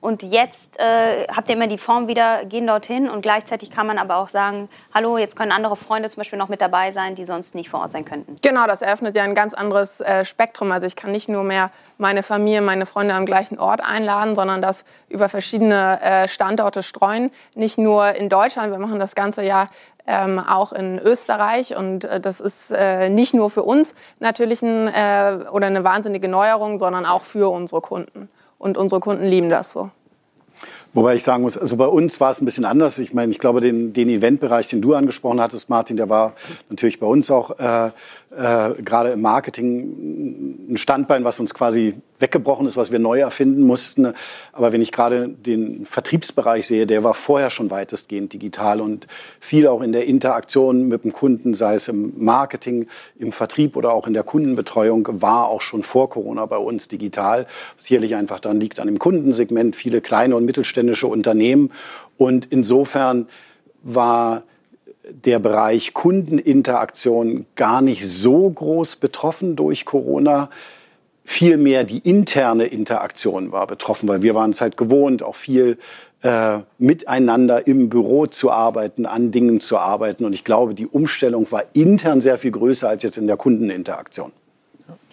und 0.00 0.22
jetzt 0.22 0.78
äh, 0.78 1.26
habt 1.26 1.48
ihr 1.48 1.56
immer 1.56 1.66
die 1.66 1.78
Form 1.78 2.06
wieder, 2.06 2.44
gehen 2.44 2.66
dorthin 2.66 3.08
und 3.10 3.22
gleichzeitig 3.22 3.70
kann 3.70 3.86
man 3.86 3.98
aber 3.98 4.16
auch 4.16 4.28
sagen, 4.28 4.68
hallo, 4.94 5.18
jetzt 5.18 5.36
können 5.36 5.50
andere 5.50 5.74
Freunde 5.74 6.08
zum 6.08 6.20
Beispiel 6.20 6.38
noch 6.38 6.48
mit 6.48 6.60
dabei 6.60 6.92
sein, 6.92 7.14
die 7.14 7.24
sonst 7.24 7.54
nicht 7.54 7.68
vor 7.68 7.80
Ort 7.80 7.92
sein 7.92 8.04
könnten. 8.04 8.36
Genau, 8.42 8.66
das 8.66 8.80
eröffnet 8.80 9.16
ja 9.16 9.24
ein 9.24 9.34
ganz 9.34 9.54
anderes 9.54 10.00
äh, 10.00 10.24
Spektrum. 10.24 10.70
Also 10.70 10.86
ich 10.86 10.94
kann 10.94 11.10
nicht 11.10 11.28
nur 11.28 11.42
mehr 11.42 11.70
meine 11.96 12.22
Familie, 12.22 12.62
meine 12.62 12.86
Freunde 12.86 13.14
am 13.14 13.26
gleichen 13.26 13.58
Ort 13.58 13.80
einladen, 13.80 14.36
sondern 14.36 14.62
das 14.62 14.84
über 15.08 15.28
verschiedene 15.28 16.00
äh, 16.00 16.28
Standorte 16.28 16.82
streuen. 16.82 17.30
Nicht 17.54 17.78
nur 17.78 18.14
in 18.14 18.28
Deutschland, 18.28 18.70
wir 18.70 18.78
machen 18.78 19.00
das 19.00 19.16
ganze 19.16 19.42
Jahr 19.42 19.68
ähm, 20.08 20.38
auch 20.38 20.72
in 20.72 20.98
Österreich. 20.98 21.76
Und 21.76 22.04
äh, 22.04 22.20
das 22.20 22.40
ist 22.40 22.72
äh, 22.72 23.10
nicht 23.10 23.34
nur 23.34 23.50
für 23.50 23.62
uns 23.62 23.94
natürlich 24.20 24.62
ein, 24.62 24.88
äh, 24.88 25.44
oder 25.52 25.66
eine 25.66 25.84
wahnsinnige 25.84 26.28
Neuerung, 26.28 26.78
sondern 26.78 27.04
auch 27.04 27.22
für 27.22 27.52
unsere 27.52 27.80
Kunden. 27.80 28.28
Und 28.58 28.76
unsere 28.76 29.00
Kunden 29.00 29.24
lieben 29.24 29.48
das 29.48 29.72
so. 29.72 29.90
Wobei 30.94 31.16
ich 31.16 31.22
sagen 31.22 31.42
muss, 31.42 31.56
also 31.56 31.76
bei 31.76 31.86
uns 31.86 32.18
war 32.18 32.30
es 32.30 32.40
ein 32.40 32.44
bisschen 32.44 32.64
anders. 32.64 32.98
Ich 32.98 33.12
meine, 33.12 33.30
ich 33.30 33.38
glaube, 33.38 33.60
den, 33.60 33.92
den 33.92 34.08
Eventbereich, 34.08 34.68
den 34.68 34.80
du 34.80 34.94
angesprochen 34.94 35.40
hattest, 35.40 35.68
Martin, 35.68 35.96
der 35.96 36.08
war 36.08 36.32
natürlich 36.70 36.98
bei 36.98 37.06
uns 37.06 37.30
auch 37.30 37.58
äh, 37.58 37.90
äh, 38.30 38.82
gerade 38.82 39.10
im 39.10 39.22
Marketing 39.22 40.72
ein 40.72 40.76
Standbein, 40.76 41.24
was 41.24 41.40
uns 41.40 41.54
quasi 41.54 42.00
weggebrochen 42.18 42.66
ist, 42.66 42.76
was 42.76 42.92
wir 42.92 42.98
neu 42.98 43.20
erfinden 43.20 43.62
mussten. 43.62 44.12
Aber 44.52 44.72
wenn 44.72 44.82
ich 44.82 44.92
gerade 44.92 45.28
den 45.28 45.86
Vertriebsbereich 45.86 46.66
sehe, 46.66 46.86
der 46.86 47.02
war 47.04 47.14
vorher 47.14 47.48
schon 47.48 47.70
weitestgehend 47.70 48.32
digital 48.32 48.80
und 48.80 49.06
viel 49.40 49.66
auch 49.66 49.80
in 49.80 49.92
der 49.92 50.04
Interaktion 50.04 50.88
mit 50.88 51.04
dem 51.04 51.12
Kunden, 51.12 51.54
sei 51.54 51.74
es 51.74 51.88
im 51.88 52.12
Marketing, 52.22 52.86
im 53.18 53.32
Vertrieb 53.32 53.76
oder 53.76 53.92
auch 53.92 54.06
in 54.06 54.12
der 54.12 54.24
Kundenbetreuung, 54.24 55.08
war 55.22 55.48
auch 55.48 55.62
schon 55.62 55.82
vor 55.82 56.10
Corona 56.10 56.44
bei 56.46 56.58
uns 56.58 56.88
digital. 56.88 57.46
Sicherlich 57.76 58.14
einfach 58.14 58.40
daran 58.40 58.60
liegt 58.60 58.78
an 58.78 58.88
dem 58.88 58.98
Kundensegment, 58.98 59.74
viele 59.74 60.00
kleine 60.00 60.36
und 60.36 60.44
mittelständische 60.44 61.06
Unternehmen. 61.06 61.70
Und 62.18 62.46
insofern 62.50 63.28
war 63.82 64.42
der 65.10 65.38
Bereich 65.38 65.94
Kundeninteraktion 65.94 67.46
gar 67.56 67.82
nicht 67.82 68.06
so 68.06 68.48
groß 68.50 68.96
betroffen 68.96 69.56
durch 69.56 69.84
Corona. 69.84 70.50
Vielmehr 71.24 71.84
die 71.84 71.98
interne 71.98 72.64
Interaktion 72.64 73.52
war 73.52 73.66
betroffen, 73.66 74.08
weil 74.08 74.22
wir 74.22 74.34
waren 74.34 74.50
es 74.50 74.60
halt 74.60 74.76
gewohnt, 74.76 75.22
auch 75.22 75.34
viel 75.34 75.78
äh, 76.22 76.58
miteinander 76.78 77.66
im 77.66 77.88
Büro 77.88 78.26
zu 78.26 78.50
arbeiten, 78.50 79.06
an 79.06 79.30
Dingen 79.30 79.60
zu 79.60 79.78
arbeiten. 79.78 80.24
Und 80.24 80.32
ich 80.32 80.44
glaube, 80.44 80.74
die 80.74 80.86
Umstellung 80.86 81.50
war 81.52 81.64
intern 81.74 82.20
sehr 82.20 82.38
viel 82.38 82.50
größer 82.50 82.88
als 82.88 83.02
jetzt 83.02 83.18
in 83.18 83.26
der 83.26 83.36
Kundeninteraktion 83.36 84.32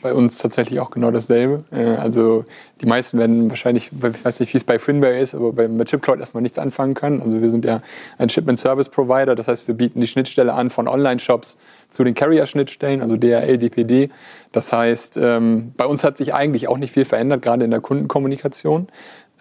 bei 0.01 0.13
uns 0.13 0.37
tatsächlich 0.37 0.79
auch 0.79 0.91
genau 0.91 1.09
dasselbe. 1.09 1.63
Äh, 1.71 1.95
also 1.95 2.45
die 2.81 2.85
meisten 2.85 3.17
werden 3.17 3.49
wahrscheinlich, 3.49 3.91
ich 3.91 4.25
weiß 4.25 4.39
nicht, 4.39 4.53
wie 4.53 4.57
es 4.57 4.63
bei 4.63 4.77
Finware 4.77 5.17
ist, 5.17 5.33
aber 5.33 5.51
bei, 5.51 5.67
bei 5.67 5.83
Chipcloud 5.83 6.19
erstmal 6.19 6.43
nichts 6.43 6.59
anfangen 6.59 6.93
können. 6.93 7.21
Also 7.21 7.41
wir 7.41 7.49
sind 7.49 7.65
ja 7.65 7.81
ein 8.17 8.29
Shipment 8.29 8.59
Service 8.59 8.89
Provider, 8.89 9.35
das 9.35 9.47
heißt, 9.47 9.67
wir 9.67 9.75
bieten 9.75 10.01
die 10.01 10.07
Schnittstelle 10.07 10.53
an 10.53 10.69
von 10.69 10.87
Online-Shops 10.87 11.57
zu 11.89 12.03
den 12.03 12.13
Carrier-Schnittstellen, 12.13 13.01
also 13.01 13.17
DRL, 13.17 13.57
DPD. 13.57 14.09
Das 14.51 14.71
heißt, 14.71 15.17
ähm, 15.17 15.73
bei 15.75 15.85
uns 15.85 16.03
hat 16.03 16.17
sich 16.17 16.33
eigentlich 16.33 16.67
auch 16.67 16.77
nicht 16.77 16.91
viel 16.91 17.05
verändert, 17.05 17.41
gerade 17.41 17.65
in 17.65 17.71
der 17.71 17.81
Kundenkommunikation. 17.81 18.87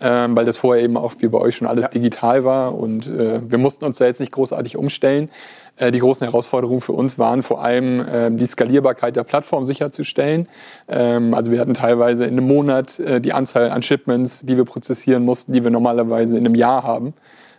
Ähm, 0.00 0.34
weil 0.34 0.44
das 0.44 0.56
vorher 0.56 0.82
eben 0.82 0.96
auch 0.96 1.14
wie 1.20 1.28
bei 1.28 1.38
euch 1.38 1.54
schon 1.54 1.68
alles 1.68 1.84
ja. 1.84 1.90
digital 1.90 2.42
war 2.42 2.74
und 2.74 3.06
äh, 3.06 3.40
wir 3.48 3.58
mussten 3.58 3.84
uns 3.84 3.98
da 3.98 4.06
jetzt 4.06 4.18
nicht 4.18 4.32
großartig 4.32 4.76
umstellen. 4.76 5.30
Äh, 5.76 5.90
die 5.90 5.98
großen 5.98 6.24
Herausforderungen 6.24 6.80
für 6.80 6.92
uns 6.92 7.18
waren 7.18 7.42
vor 7.42 7.62
allem 7.62 8.04
ähm, 8.08 8.36
die 8.36 8.46
Skalierbarkeit 8.46 9.16
der 9.16 9.24
Plattform 9.24 9.66
sicherzustellen. 9.66 10.48
Ähm, 10.88 11.34
also 11.34 11.50
wir 11.50 11.60
hatten 11.60 11.74
teilweise 11.74 12.24
in 12.24 12.32
einem 12.32 12.46
Monat 12.46 12.98
äh, 13.00 13.20
die 13.20 13.32
Anzahl 13.32 13.70
an 13.70 13.82
Shipments, 13.82 14.42
die 14.42 14.56
wir 14.56 14.64
prozessieren 14.64 15.24
mussten, 15.24 15.52
die 15.52 15.64
wir 15.64 15.70
normalerweise 15.70 16.38
in 16.38 16.46
einem 16.46 16.54
Jahr 16.54 16.84
haben. 16.84 17.14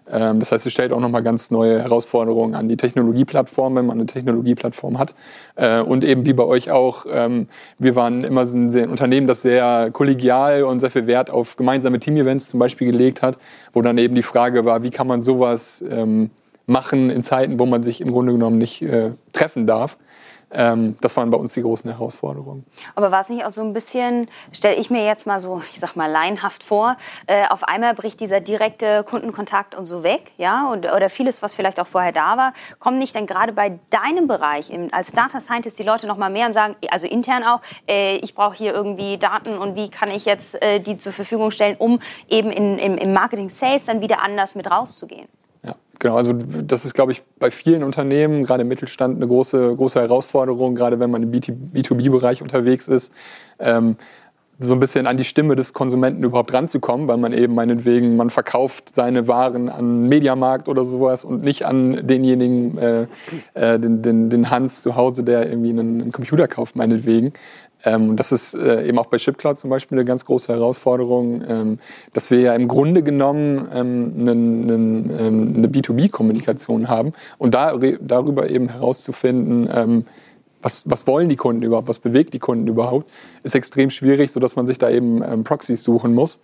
Ähm, 0.09 0.39
das 0.39 0.51
heißt, 0.51 0.65
es 0.65 0.71
stellt 0.71 0.93
auch 0.93 1.01
nochmal 1.01 1.23
ganz 1.23 1.51
neue 1.51 1.81
Herausforderungen 1.81 2.55
an 2.55 2.69
die 2.69 2.77
Technologieplattform, 2.77 3.75
wenn 3.75 3.85
man 3.85 3.97
eine 3.97 4.05
Technologieplattform 4.05 4.97
hat. 4.97 5.13
Äh, 5.55 5.81
und 5.81 6.05
eben 6.05 6.25
wie 6.25 6.33
bei 6.33 6.43
euch 6.43 6.71
auch, 6.71 7.05
wir 7.05 7.95
waren 7.95 8.23
immer 8.23 8.41
ein, 8.41 8.89
Unternehmen, 8.89 9.27
das 9.27 9.41
sehr 9.41 9.89
kollegial 9.91 10.63
und 10.63 10.79
sehr 10.79 10.91
viel 10.91 11.07
Wert 11.07 11.29
auf 11.29 11.57
gemeinsame 11.57 11.99
Team-Events 11.99 12.47
zum 12.47 12.59
Beispiel 12.59 12.91
gelegt 12.91 13.21
hat, 13.21 13.37
wo 13.73 13.81
dann 13.81 13.97
eben 13.97 14.15
die 14.15 14.23
Frage 14.23 14.63
war, 14.63 14.83
wie 14.83 14.89
kann 14.89 15.07
man 15.07 15.21
sowas 15.21 15.83
machen 16.65 17.09
in 17.09 17.23
Zeiten, 17.23 17.59
wo 17.59 17.65
man 17.65 17.83
sich 17.83 18.01
im 18.01 18.11
Grunde 18.11 18.33
genommen 18.33 18.57
nicht 18.57 18.81
äh, 18.81 19.11
treffen 19.33 19.67
darf. 19.67 19.97
Ähm, 20.51 20.95
das 21.01 21.17
waren 21.17 21.29
bei 21.31 21.37
uns 21.37 21.53
die 21.53 21.61
großen 21.61 21.89
Herausforderungen. 21.89 22.65
Aber 22.95 23.11
war 23.11 23.21
es 23.21 23.29
nicht 23.29 23.43
auch 23.45 23.49
so 23.49 23.61
ein 23.61 23.73
bisschen, 23.73 24.27
stelle 24.51 24.75
ich 24.75 24.89
mir 24.89 25.05
jetzt 25.05 25.27
mal 25.27 25.39
so, 25.39 25.61
ich 25.73 25.79
sag 25.79 25.95
mal 25.95 26.09
laienhaft 26.09 26.63
vor, 26.63 26.97
äh, 27.27 27.47
auf 27.47 27.63
einmal 27.63 27.93
bricht 27.93 28.19
dieser 28.19 28.39
direkte 28.39 29.03
Kundenkontakt 29.03 29.75
und 29.75 29.85
so 29.85 30.03
weg, 30.03 30.31
ja, 30.37 30.69
und, 30.71 30.85
oder 30.85 31.09
vieles, 31.09 31.41
was 31.41 31.55
vielleicht 31.55 31.79
auch 31.79 31.87
vorher 31.87 32.11
da 32.11 32.37
war, 32.37 32.53
kommen 32.79 32.97
nicht 32.99 33.15
dann 33.15 33.25
gerade 33.25 33.53
bei 33.53 33.79
deinem 33.89 34.27
Bereich 34.27 34.69
im, 34.69 34.93
als 34.93 35.11
Data 35.11 35.39
Scientist 35.39 35.79
die 35.79 35.83
Leute 35.83 36.07
noch 36.07 36.17
mal 36.17 36.29
mehr 36.29 36.47
und 36.47 36.53
sagen, 36.53 36.75
also 36.89 37.07
intern 37.07 37.43
auch, 37.43 37.61
äh, 37.87 38.17
ich 38.17 38.35
brauche 38.35 38.55
hier 38.55 38.73
irgendwie 38.73 39.17
Daten 39.17 39.57
und 39.57 39.75
wie 39.75 39.89
kann 39.89 40.09
ich 40.09 40.25
jetzt 40.25 40.61
äh, 40.61 40.79
die 40.79 40.97
zur 40.97 41.11
Verfügung 41.11 41.51
stellen, 41.51 41.75
um 41.77 41.99
eben 42.29 42.51
in, 42.51 42.77
im, 42.77 42.97
im 42.97 43.13
Marketing 43.13 43.49
Sales 43.49 43.85
dann 43.85 44.01
wieder 44.01 44.21
anders 44.21 44.55
mit 44.55 44.69
rauszugehen? 44.69 45.27
Genau, 45.99 46.17
also 46.17 46.33
das 46.33 46.85
ist, 46.85 46.93
glaube 46.93 47.11
ich, 47.11 47.23
bei 47.39 47.51
vielen 47.51 47.83
Unternehmen, 47.83 48.43
gerade 48.43 48.61
im 48.63 48.67
Mittelstand, 48.67 49.15
eine 49.15 49.27
große, 49.27 49.75
große 49.75 49.99
Herausforderung, 49.99 50.75
gerade 50.75 50.99
wenn 50.99 51.09
man 51.09 51.23
im 51.23 51.31
B2B-Bereich 51.31 52.41
unterwegs 52.41 52.87
ist, 52.87 53.13
ähm, 53.59 53.95
so 54.59 54.73
ein 54.73 54.79
bisschen 54.79 55.05
an 55.05 55.17
die 55.17 55.25
Stimme 55.25 55.55
des 55.55 55.73
Konsumenten 55.73 56.23
überhaupt 56.23 56.53
ranzukommen, 56.53 57.07
weil 57.07 57.17
man 57.17 57.33
eben 57.33 57.53
meinetwegen, 57.55 58.15
man 58.15 58.29
verkauft 58.29 58.93
seine 58.93 59.27
Waren 59.27 59.67
an 59.67 60.07
Mediamarkt 60.07 60.69
oder 60.69 60.85
sowas 60.85 61.25
und 61.25 61.43
nicht 61.43 61.65
an 61.65 62.07
denjenigen, 62.07 62.77
äh, 62.77 63.07
äh, 63.53 63.79
den, 63.79 64.01
den, 64.01 64.29
den 64.29 64.49
Hans 64.49 64.81
zu 64.81 64.95
Hause, 64.95 65.23
der 65.23 65.49
irgendwie 65.49 65.71
einen, 65.71 66.01
einen 66.01 66.11
Computer 66.11 66.47
kauft, 66.47 66.75
meinetwegen. 66.75 67.33
Ähm, 67.85 68.15
das 68.15 68.31
ist 68.31 68.53
äh, 68.53 68.87
eben 68.87 68.97
auch 68.99 69.05
bei 69.05 69.17
ShipCloud 69.17 69.57
zum 69.57 69.69
Beispiel 69.69 69.97
eine 69.97 70.05
ganz 70.05 70.25
große 70.25 70.51
Herausforderung, 70.51 71.43
ähm, 71.47 71.79
dass 72.13 72.31
wir 72.31 72.39
ja 72.39 72.53
im 72.55 72.67
Grunde 72.67 73.03
genommen 73.03 73.67
ähm, 73.73 74.27
ähm, 74.27 75.53
eine 75.55 75.67
B2B-Kommunikation 75.67 76.89
haben 76.89 77.13
und 77.37 77.53
da, 77.53 77.77
darüber 78.01 78.49
eben 78.49 78.69
herauszufinden, 78.69 79.69
ähm, 79.71 80.05
was, 80.61 80.89
was, 80.89 81.05
wollen 81.05 81.29
die 81.29 81.35
Kunden 81.35 81.61
überhaupt, 81.61 81.87
was 81.87 81.99
bewegt 81.99 82.33
die 82.33 82.39
Kunden 82.39 82.67
überhaupt, 82.67 83.11
ist 83.43 83.53
extrem 83.53 83.91
schwierig, 83.91 84.31
sodass 84.31 84.55
man 84.55 84.65
sich 84.65 84.79
da 84.79 84.89
eben 84.89 85.21
ähm, 85.21 85.43
Proxys 85.43 85.83
suchen 85.83 86.13
muss 86.13 86.39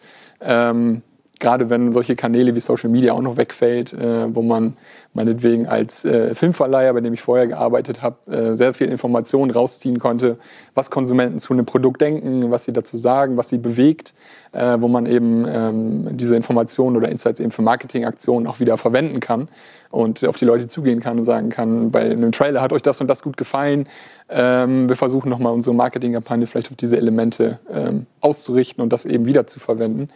gerade 1.41 1.69
wenn 1.69 1.91
solche 1.91 2.15
Kanäle 2.15 2.55
wie 2.55 2.61
Social 2.61 2.89
Media 2.89 3.11
auch 3.11 3.21
noch 3.21 3.35
wegfällt, 3.35 3.91
äh, 3.91 4.33
wo 4.33 4.41
man 4.41 4.77
meinetwegen 5.13 5.67
als 5.67 6.05
äh, 6.05 6.33
Filmverleiher, 6.33 6.93
bei 6.93 7.01
dem 7.01 7.13
ich 7.13 7.21
vorher 7.21 7.47
gearbeitet 7.47 8.01
habe, 8.01 8.31
äh, 8.31 8.55
sehr 8.55 8.73
viel 8.73 8.87
Informationen 8.87 9.51
rausziehen 9.51 9.99
konnte, 9.99 10.37
was 10.73 10.89
Konsumenten 10.89 11.39
zu 11.39 11.51
einem 11.51 11.65
Produkt 11.65 11.99
denken, 11.99 12.49
was 12.49 12.63
sie 12.63 12.71
dazu 12.71 12.95
sagen, 12.95 13.35
was 13.35 13.49
sie 13.49 13.57
bewegt, 13.57 14.13
äh, 14.53 14.77
wo 14.79 14.87
man 14.87 15.05
eben 15.05 15.45
ähm, 15.49 16.17
diese 16.17 16.37
Informationen 16.37 16.95
oder 16.95 17.09
Insights 17.09 17.41
eben 17.41 17.51
für 17.51 17.61
Marketingaktionen 17.63 18.47
auch 18.47 18.61
wieder 18.61 18.77
verwenden 18.77 19.19
kann 19.19 19.49
und 19.89 20.23
auf 20.23 20.37
die 20.37 20.45
Leute 20.45 20.67
zugehen 20.67 21.01
kann 21.01 21.17
und 21.17 21.25
sagen 21.25 21.49
kann, 21.49 21.91
bei 21.91 22.09
einem 22.09 22.31
Trailer 22.31 22.61
hat 22.61 22.71
euch 22.71 22.81
das 22.81 23.01
und 23.01 23.07
das 23.07 23.21
gut 23.21 23.35
gefallen. 23.35 23.87
Ähm, 24.29 24.87
wir 24.87 24.95
versuchen 24.95 25.29
nochmal 25.29 25.53
unsere 25.53 25.75
Marketingkampagne 25.75 26.47
vielleicht 26.47 26.69
auf 26.69 26.77
diese 26.77 26.97
Elemente 26.97 27.59
ähm, 27.69 28.05
auszurichten 28.21 28.81
und 28.81 28.93
das 28.93 29.05
eben 29.05 29.25
wieder 29.25 29.47
zu 29.47 29.59
verwenden. 29.59 30.09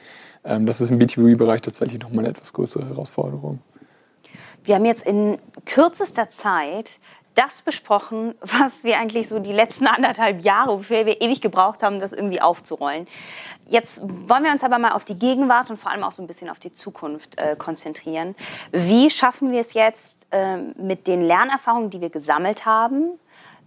Ähm, 0.46 0.66
das 0.66 0.80
ist 0.80 0.90
im 0.92 1.00
B2B-Bereich 1.00 1.62
tatsächlich 1.62 2.02
nochmal 2.02 2.20
eine 2.20 2.30
etwas 2.30 2.54
größere 2.54 2.88
Herausforderung. 2.88 3.60
Wir 4.64 4.76
haben 4.76 4.86
jetzt 4.86 5.06
in 5.06 5.38
kürzester 5.66 6.30
Zeit 6.30 7.00
das 7.36 7.62
besprochen, 7.62 8.34
was 8.42 8.84
wir 8.84 8.98
eigentlich 8.98 9.28
so 9.28 9.40
die 9.40 9.52
letzten 9.52 9.88
anderthalb 9.88 10.44
Jahre, 10.44 10.78
wofür 10.78 11.06
wir 11.06 11.22
ewig 11.22 11.42
gebraucht 11.42 11.84
haben, 11.84 12.00
das 12.00 12.14
irgendwie 12.14 12.42
aufzurollen. 12.42 13.08
Jetzt 13.68 14.02
wollen 14.02 14.44
wir 14.44 14.52
uns 14.52 14.64
aber 14.64 14.80
mal 14.80 14.94
auf 14.94 15.06
die 15.06 15.20
Gegenwart 15.20 15.70
und 15.70 15.78
vor 15.78 15.92
allem 15.92 16.04
auch 16.04 16.14
so 16.14 16.24
ein 16.24 16.28
bisschen 16.28 16.50
auf 16.50 16.60
die 16.60 16.72
Zukunft 16.72 17.38
äh, 17.42 17.56
konzentrieren. 17.58 18.36
Wie 18.72 19.10
schaffen 19.10 19.52
wir 19.52 19.60
es 19.60 19.74
jetzt 19.74 20.28
äh, 20.32 20.58
mit 20.58 21.08
den 21.08 21.22
Lernerfahrungen, 21.22 21.90
die 21.90 22.00
wir 22.00 22.10
gesammelt 22.10 22.66
haben, 22.66 23.20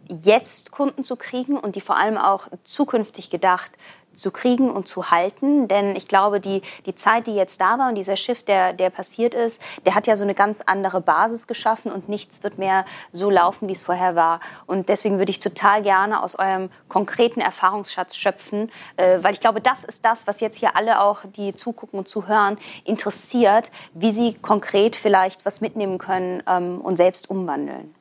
jetzt 0.09 0.71
Kunden 0.71 1.05
zu 1.05 1.17
kriegen 1.17 1.59
und 1.59 1.77
die 1.77 1.81
vor 1.83 1.97
allem 1.97 2.17
auch 2.17 2.49
zukünftig 2.65 3.29
gedacht 3.29 3.73
zu 4.19 4.31
kriegen 4.31 4.71
und 4.71 4.89
zu 4.89 5.11
halten. 5.11 5.69
Denn 5.69 5.97
ich 5.97 6.09
glaube, 6.09 6.41
die, 6.41 6.63
die 6.87 6.95
Zeit, 6.95 7.27
die 7.27 7.35
jetzt 7.35 7.61
da 7.61 7.79
war 7.79 7.89
und 7.89 7.95
dieser 7.95 8.17
Shift, 8.17 8.49
der, 8.49 8.73
der 8.73 8.91
passiert 8.91 9.35
ist, 9.35 9.63
der 9.87 9.95
hat 9.95 10.07
ja 10.07 10.17
so 10.17 10.25
eine 10.25 10.35
ganz 10.35 10.63
andere 10.67 11.01
Basis 11.01 11.47
geschaffen 11.47 11.93
und 11.93 12.09
nichts 12.09 12.43
wird 12.43 12.59
mehr 12.59 12.85
so 13.13 13.31
laufen, 13.31 13.69
wie 13.69 13.73
es 13.73 13.83
vorher 13.83 14.17
war. 14.17 14.41
Und 14.67 14.89
deswegen 14.89 15.19
würde 15.19 15.31
ich 15.31 15.39
total 15.39 15.83
gerne 15.83 16.23
aus 16.23 16.39
eurem 16.39 16.71
konkreten 16.89 17.41
Erfahrungsschatz 17.41 18.17
schöpfen, 18.17 18.71
äh, 18.97 19.19
weil 19.23 19.35
ich 19.35 19.41
glaube, 19.41 19.61
das 19.61 19.85
ist 19.85 20.05
das, 20.05 20.27
was 20.27 20.41
jetzt 20.41 20.59
hier 20.59 20.77
alle 20.77 21.01
auch, 21.01 21.21
die 21.37 21.55
zugucken 21.55 21.99
und 21.99 22.09
zuhören, 22.09 22.59
interessiert, 22.85 23.71
wie 23.95 24.13
sie 24.13 24.35
konkret 24.35 24.97
vielleicht 24.97 25.47
was 25.47 25.61
mitnehmen 25.61 25.99
können 25.99 26.43
ähm, 26.47 26.81
und 26.81 26.97
selbst 26.97 27.31
umwandeln. 27.31 27.95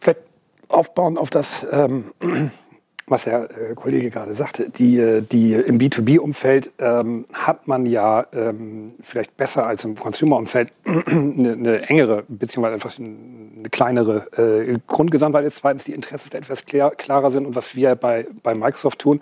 Vielleicht 0.00 0.20
aufbauen 0.68 1.18
auf 1.18 1.30
das, 1.30 1.66
ähm, 1.70 2.12
was 3.10 3.24
der 3.24 3.50
äh, 3.50 3.74
Kollege 3.74 4.10
gerade 4.10 4.34
sagte, 4.34 4.70
die, 4.70 4.98
äh, 4.98 5.22
die 5.22 5.54
im 5.54 5.78
B2B-Umfeld 5.78 6.70
ähm, 6.78 7.24
hat 7.32 7.66
man 7.66 7.86
ja 7.86 8.26
ähm, 8.32 8.88
vielleicht 9.00 9.36
besser 9.36 9.66
als 9.66 9.84
im 9.84 9.94
Consumer-Umfeld 9.94 10.72
eine, 10.84 11.52
eine, 11.52 11.88
engere, 11.88 12.24
beziehungsweise 12.28 12.74
einfach 12.74 12.98
eine 12.98 13.68
kleinere 13.70 14.26
äh, 14.36 14.78
Grundgesamtheit 14.86 15.44
ist. 15.44 15.56
Zweitens, 15.56 15.84
die 15.84 15.92
Interessen 15.92 16.32
etwas 16.32 16.64
klar, 16.64 16.92
klarer 16.92 17.30
sind. 17.30 17.46
Und 17.46 17.54
was 17.56 17.74
wir 17.74 17.94
bei, 17.94 18.26
bei 18.42 18.54
Microsoft 18.54 18.98
tun, 18.98 19.20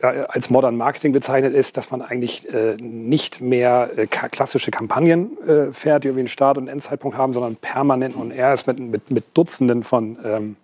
äh, 0.00 0.24
als 0.28 0.50
Modern 0.50 0.76
Marketing 0.76 1.12
bezeichnet 1.12 1.54
ist, 1.54 1.76
dass 1.76 1.90
man 1.90 2.02
eigentlich 2.02 2.48
äh, 2.52 2.76
nicht 2.76 3.40
mehr 3.40 3.90
äh, 3.96 4.06
klassische 4.06 4.70
Kampagnen 4.70 5.36
äh, 5.46 5.72
fährt, 5.72 6.04
die 6.04 6.08
irgendwie 6.08 6.22
einen 6.22 6.28
Start- 6.28 6.58
und 6.58 6.68
Endzeitpunkt 6.68 7.16
haben, 7.16 7.32
sondern 7.32 7.56
permanent 7.56 8.16
und 8.16 8.30
er 8.30 8.54
ist 8.54 8.66
mit, 8.66 8.78
mit, 8.78 9.10
mit 9.10 9.24
Dutzenden 9.34 9.82
von 9.82 10.18
ähm, 10.24 10.56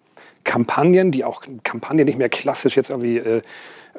Kampagnen, 0.47 1.11
die 1.11 1.25
auch 1.25 1.43
Kampagnen 1.65 2.07
nicht 2.07 2.17
mehr 2.17 2.31
klassisch 2.31 2.77
jetzt 2.77 2.89
irgendwie, 2.89 3.19
äh, 3.19 3.43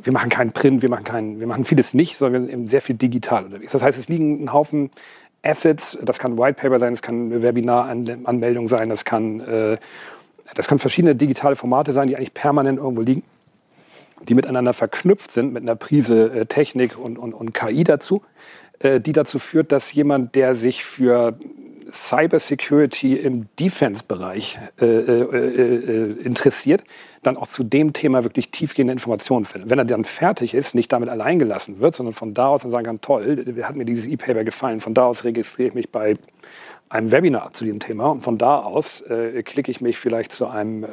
wir 0.01 0.13
machen 0.13 0.30
keinen 0.30 0.51
Print, 0.51 0.82
wir 0.82 0.89
machen 0.89 1.04
keinen, 1.04 1.39
wir 1.39 1.46
machen 1.46 1.66
vieles 1.66 1.94
nicht, 1.94 2.18
sondern 2.18 2.42
wir 2.42 2.48
sind 2.48 2.54
eben 2.54 2.68
sehr 2.68 2.82
viel 2.82 2.96
digital 2.96 3.46
unterwegs. 3.46 3.74
Das 3.74 3.84
heißt, 3.84 4.00
es 4.00 4.08
liegen 4.08 4.44
ein 4.44 4.54
Haufen 4.54 4.89
Assets, 5.44 5.98
das 6.01 6.18
kann 6.18 6.38
White 6.38 6.60
Paper 6.60 6.80
sein, 6.80 6.94
das 6.94 7.01
kann 7.01 7.32
eine 7.32 7.44
Webinaranmeldung 7.44 8.68
sein, 8.68 8.89
das 8.89 9.06
kann, 9.06 9.39
äh, 9.42 9.77
das 10.56 10.68
können 10.68 10.80
verschiedene 10.80 11.16
digitale 11.16 11.56
Formate 11.56 11.94
sein, 11.94 12.08
die 12.08 12.16
eigentlich 12.16 12.34
permanent 12.34 12.80
irgendwo 12.80 13.01
liegen, 13.01 13.24
die 14.27 14.34
miteinander 14.34 14.74
verknüpft 14.74 15.32
sind 15.32 15.54
mit 15.54 15.63
einer 15.63 15.75
Prise 15.75 16.32
äh, 16.34 16.46
Technik 16.46 16.98
und, 16.98 17.18
und, 17.18 17.34
und 17.34 17.54
KI 17.54 17.84
dazu, 17.84 18.24
äh, 18.80 19.00
die 19.00 19.13
dazu 19.13 19.38
führt, 19.38 19.72
dass 19.72 19.94
jemand, 19.94 20.36
der 20.36 20.56
sich 20.56 20.84
für 20.84 21.38
Cybersecurity 21.91 23.15
im 23.15 23.48
Defense-Bereich 23.60 24.58
äh, 24.79 24.86
äh, 24.86 25.22
äh, 25.22 26.12
interessiert, 26.24 26.84
dann 27.24 27.38
auch 27.38 27.48
zu 27.48 27.63
dem 27.63 27.94
Thema 27.94 28.24
wirklich 28.24 28.51
tiefgehende 28.51 28.94
Informationen 28.94 29.46
findet. 29.46 29.70
Wenn 29.70 29.79
er 29.79 29.86
dann 29.86 30.06
fertig 30.06 30.53
ist, 30.53 30.75
nicht 30.75 30.91
damit 30.91 31.10
allein 31.10 31.39
gelassen 31.39 31.79
wird, 31.79 31.96
sondern 31.96 32.13
von 32.13 32.34
da 32.34 32.48
aus 32.48 32.62
dann 32.62 32.72
sagen 32.72 32.86
kann, 32.86 33.01
toll, 33.01 33.56
hat 33.63 33.75
mir 33.75 33.86
dieses 33.86 34.08
E-Paper 34.08 34.44
gefallen, 34.44 34.79
von 34.79 34.94
da 34.94 35.06
aus 35.06 35.24
registriere 35.24 35.70
ich 35.70 35.75
mich 35.75 35.89
bei 35.89 36.15
einem 36.89 37.12
Webinar 37.12 37.53
zu 37.53 37.65
dem 37.65 37.79
Thema 37.79 38.08
und 38.08 38.22
von 38.22 38.38
da 38.38 38.60
aus 38.60 39.01
äh, 39.01 39.44
klicke 39.44 39.72
ich 39.72 39.82
mich 39.82 39.98
vielleicht 39.98 40.32
zu 40.32 40.48
einem 40.48 40.86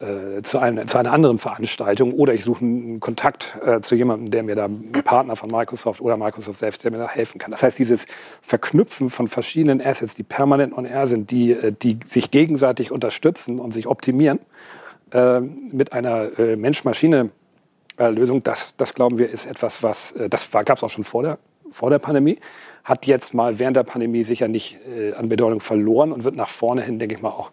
äh, 0.00 0.42
zu, 0.42 0.58
einem, 0.58 0.86
zu, 0.88 0.98
einer 0.98 1.12
anderen 1.12 1.38
Veranstaltung 1.38 2.12
oder 2.12 2.34
ich 2.34 2.42
suche 2.44 2.64
einen 2.64 3.00
Kontakt 3.00 3.56
äh, 3.64 3.80
zu 3.80 3.94
jemandem, 3.94 4.30
der 4.30 4.42
mir 4.42 4.56
da, 4.56 4.68
Partner 5.04 5.36
von 5.36 5.50
Microsoft 5.50 6.00
oder 6.00 6.16
Microsoft 6.16 6.58
selbst, 6.58 6.82
der 6.82 6.90
mir 6.90 6.98
da 6.98 7.08
helfen 7.08 7.38
kann. 7.38 7.52
Das 7.52 7.62
heißt, 7.62 7.78
dieses 7.78 8.06
Verknüpfen 8.40 9.08
von 9.08 9.28
verschiedenen 9.28 9.80
Assets, 9.80 10.14
die 10.14 10.24
permanent 10.24 10.76
on 10.76 10.84
air 10.84 11.06
sind, 11.06 11.30
die, 11.30 11.52
äh, 11.52 11.72
die 11.72 12.00
sich 12.04 12.30
gegenseitig 12.30 12.90
unterstützen 12.90 13.60
und 13.60 13.72
sich 13.72 13.86
optimieren, 13.86 14.40
äh, 15.12 15.40
mit 15.40 15.92
einer 15.92 16.38
äh, 16.38 16.56
Mensch-Maschine-Lösung, 16.56 18.42
das, 18.42 18.74
das 18.76 18.94
glauben 18.94 19.18
wir, 19.18 19.30
ist 19.30 19.46
etwas, 19.46 19.82
was, 19.82 20.12
das 20.28 20.50
gab 20.50 20.78
es 20.78 20.82
auch 20.82 20.90
schon 20.90 21.04
vor 21.04 21.22
der, 21.22 21.38
vor 21.70 21.90
der 21.90 22.00
Pandemie, 22.00 22.40
hat 22.82 23.06
jetzt 23.06 23.32
mal 23.32 23.58
während 23.58 23.76
der 23.76 23.84
Pandemie 23.84 24.24
sicher 24.24 24.48
nicht 24.48 24.78
an 25.16 25.28
Bedeutung 25.28 25.60
verloren 25.60 26.12
und 26.12 26.22
wird 26.22 26.36
nach 26.36 26.50
vorne 26.50 26.82
hin, 26.82 26.98
denke 26.98 27.14
ich 27.14 27.22
mal, 27.22 27.30
auch 27.30 27.50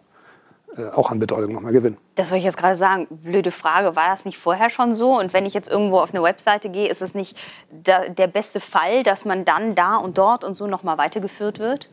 auch 0.94 1.10
an 1.10 1.18
Bedeutung 1.18 1.52
nochmal 1.52 1.72
gewinnen. 1.72 1.98
Das 2.14 2.30
wollte 2.30 2.38
ich 2.38 2.44
jetzt 2.44 2.56
gerade 2.56 2.74
sagen. 2.74 3.06
Blöde 3.10 3.50
Frage, 3.50 3.96
war 3.96 4.08
das 4.08 4.24
nicht 4.24 4.38
vorher 4.38 4.70
schon 4.70 4.94
so? 4.94 5.18
Und 5.18 5.32
wenn 5.32 5.46
ich 5.46 5.54
jetzt 5.54 5.68
irgendwo 5.68 5.98
auf 6.00 6.14
eine 6.14 6.22
Webseite 6.22 6.68
gehe, 6.70 6.88
ist 6.88 7.02
es 7.02 7.14
nicht 7.14 7.36
der, 7.70 8.08
der 8.10 8.26
beste 8.26 8.60
Fall, 8.60 9.02
dass 9.02 9.24
man 9.24 9.44
dann 9.44 9.74
da 9.74 9.96
und 9.96 10.18
dort 10.18 10.44
und 10.44 10.54
so 10.54 10.66
nochmal 10.66 10.98
weitergeführt 10.98 11.58
wird? 11.58 11.90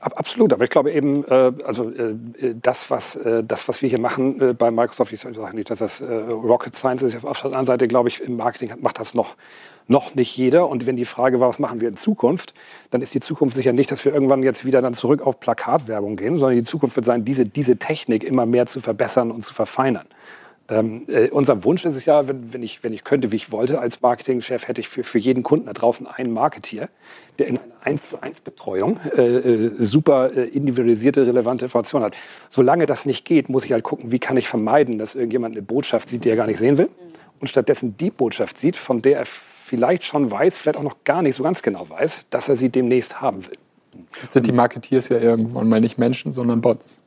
Absolut, 0.00 0.52
aber 0.52 0.64
ich 0.64 0.70
glaube 0.70 0.92
eben, 0.92 1.24
äh, 1.24 1.52
also 1.64 1.90
äh, 1.90 2.14
das, 2.54 2.90
was, 2.90 3.18
das, 3.42 3.66
was 3.66 3.82
wir 3.82 3.88
hier 3.88 3.98
machen 3.98 4.56
bei 4.56 4.70
Microsoft, 4.70 5.12
ich 5.12 5.20
sage 5.20 5.56
nicht, 5.56 5.70
dass 5.70 5.80
das 5.80 6.02
Rocket 6.02 6.74
Science 6.74 7.02
ist, 7.02 7.24
auf 7.24 7.40
der 7.40 7.46
anderen 7.46 7.66
Seite 7.66 7.88
glaube 7.88 8.08
ich, 8.08 8.20
im 8.22 8.36
Marketing 8.36 8.72
macht 8.80 9.00
das 9.00 9.14
noch, 9.14 9.36
noch 9.88 10.14
nicht 10.14 10.36
jeder. 10.36 10.68
Und 10.68 10.86
wenn 10.86 10.96
die 10.96 11.04
Frage 11.04 11.40
war, 11.40 11.48
was 11.48 11.58
machen 11.58 11.80
wir 11.80 11.88
in 11.88 11.96
Zukunft, 11.96 12.54
dann 12.90 13.02
ist 13.02 13.14
die 13.14 13.20
Zukunft 13.20 13.56
sicher 13.56 13.72
nicht, 13.72 13.90
dass 13.90 14.04
wir 14.04 14.12
irgendwann 14.12 14.42
jetzt 14.42 14.64
wieder 14.64 14.82
dann 14.82 14.94
zurück 14.94 15.24
auf 15.24 15.40
Plakatwerbung 15.40 16.16
gehen, 16.16 16.38
sondern 16.38 16.56
die 16.56 16.64
Zukunft 16.64 16.96
wird 16.96 17.06
sein, 17.06 17.24
diese, 17.24 17.46
diese 17.46 17.76
Technik 17.76 18.24
immer 18.24 18.46
mehr 18.46 18.66
zu 18.66 18.80
verbessern 18.80 19.30
und 19.30 19.44
zu 19.44 19.54
verfeinern. 19.54 20.06
Ähm, 20.68 21.04
äh, 21.06 21.28
unser 21.28 21.62
Wunsch 21.62 21.84
ist 21.84 21.94
es 21.94 22.06
ja, 22.06 22.26
wenn, 22.26 22.52
wenn, 22.52 22.62
ich, 22.62 22.82
wenn 22.82 22.92
ich 22.92 23.04
könnte, 23.04 23.30
wie 23.30 23.36
ich 23.36 23.52
wollte, 23.52 23.78
als 23.78 24.02
Marketingchef 24.02 24.66
hätte 24.66 24.80
ich 24.80 24.88
für, 24.88 25.04
für 25.04 25.18
jeden 25.18 25.44
Kunden 25.44 25.66
da 25.66 25.72
draußen 25.72 26.08
einen 26.08 26.32
Marketier, 26.32 26.88
der 27.38 27.46
in 27.46 27.58
einer 27.58 27.66
1 27.82 28.10
zu 28.10 28.20
1 28.20 28.40
Betreuung 28.40 28.98
äh, 29.16 29.22
äh, 29.22 29.70
super 29.78 30.32
äh, 30.34 30.48
individualisierte, 30.48 31.24
relevante 31.24 31.66
Informationen 31.66 32.06
hat. 32.06 32.16
Solange 32.50 32.86
das 32.86 33.06
nicht 33.06 33.24
geht, 33.24 33.48
muss 33.48 33.64
ich 33.64 33.72
halt 33.72 33.84
gucken, 33.84 34.10
wie 34.10 34.18
kann 34.18 34.36
ich 34.36 34.48
vermeiden, 34.48 34.98
dass 34.98 35.14
irgendjemand 35.14 35.54
eine 35.54 35.62
Botschaft 35.62 36.08
sieht, 36.08 36.24
die 36.24 36.30
er 36.30 36.36
gar 36.36 36.48
nicht 36.48 36.58
sehen 36.58 36.78
will 36.78 36.88
und 37.40 37.46
stattdessen 37.46 37.96
die 37.96 38.10
Botschaft 38.10 38.58
sieht, 38.58 38.76
von 38.76 39.00
der 39.00 39.18
er 39.18 39.26
vielleicht 39.66 40.04
schon 40.04 40.30
weiß, 40.30 40.56
vielleicht 40.56 40.78
auch 40.78 40.82
noch 40.82 41.02
gar 41.04 41.22
nicht 41.22 41.36
so 41.36 41.42
ganz 41.42 41.62
genau 41.62 41.88
weiß, 41.90 42.26
dass 42.30 42.48
er 42.48 42.56
sie 42.56 42.68
demnächst 42.68 43.20
haben 43.20 43.46
will. 43.46 43.58
Jetzt 44.22 44.34
sind 44.34 44.46
die 44.46 44.52
Marketeers 44.52 45.08
ja 45.08 45.18
irgendwann 45.18 45.68
mal 45.68 45.80
nicht 45.80 45.98
Menschen, 45.98 46.32
sondern 46.32 46.60
Bots, 46.60 47.00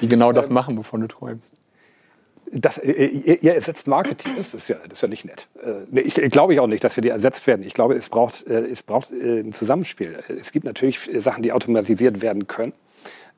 die 0.00 0.08
genau 0.08 0.32
das 0.32 0.50
machen, 0.50 0.76
wovon 0.76 1.02
du 1.02 1.06
träumst. 1.06 1.54
Das, 2.52 2.78
äh, 2.78 2.90
ihr, 2.90 3.42
ihr 3.42 3.54
ersetzt 3.54 3.86
Marketeers, 3.86 4.50
das 4.50 4.62
ist 4.62 4.68
ja, 4.68 4.76
das 4.84 4.98
ist 4.98 5.02
ja 5.02 5.08
nicht 5.08 5.24
nett. 5.24 5.48
Äh, 5.62 6.00
ich, 6.00 6.14
glaube 6.30 6.54
ich 6.54 6.60
auch 6.60 6.66
nicht, 6.66 6.82
dass 6.82 6.96
wir 6.96 7.02
die 7.02 7.08
ersetzt 7.08 7.46
werden. 7.46 7.64
Ich 7.64 7.74
glaube, 7.74 7.94
es 7.94 8.08
braucht, 8.08 8.46
äh, 8.46 8.60
es 8.60 8.82
braucht 8.82 9.12
äh, 9.12 9.40
ein 9.40 9.52
Zusammenspiel. 9.52 10.18
Es 10.28 10.52
gibt 10.52 10.64
natürlich 10.64 11.10
Sachen, 11.18 11.42
die 11.42 11.52
automatisiert 11.52 12.22
werden 12.22 12.46
können. 12.46 12.72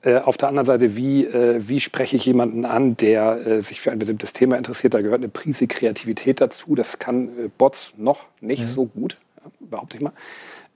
Äh, 0.03 0.19
auf 0.19 0.37
der 0.37 0.49
anderen 0.49 0.67
Seite, 0.67 0.97
wie, 0.97 1.25
äh, 1.25 1.61
wie 1.67 1.81
spreche 1.81 2.17
ich 2.17 2.25
jemanden 2.25 2.65
an, 2.65 2.97
der 2.97 3.47
äh, 3.47 3.63
sich 3.63 3.81
für 3.81 3.91
ein 3.91 3.99
bestimmtes 3.99 4.33
Thema 4.33 4.57
interessiert? 4.57 4.95
Da 4.95 5.01
gehört 5.01 5.21
eine 5.21 5.29
Prise 5.29 5.67
Kreativität 5.67 6.41
dazu. 6.41 6.75
Das 6.75 6.99
kann 6.99 7.29
äh, 7.29 7.49
Bots 7.59 7.93
noch 7.97 8.27
nicht 8.41 8.63
mhm. 8.63 8.69
so 8.69 8.85
gut, 8.87 9.19
ja, 9.43 9.51
behaupte 9.59 9.97
ich 9.97 10.03
mal. 10.03 10.13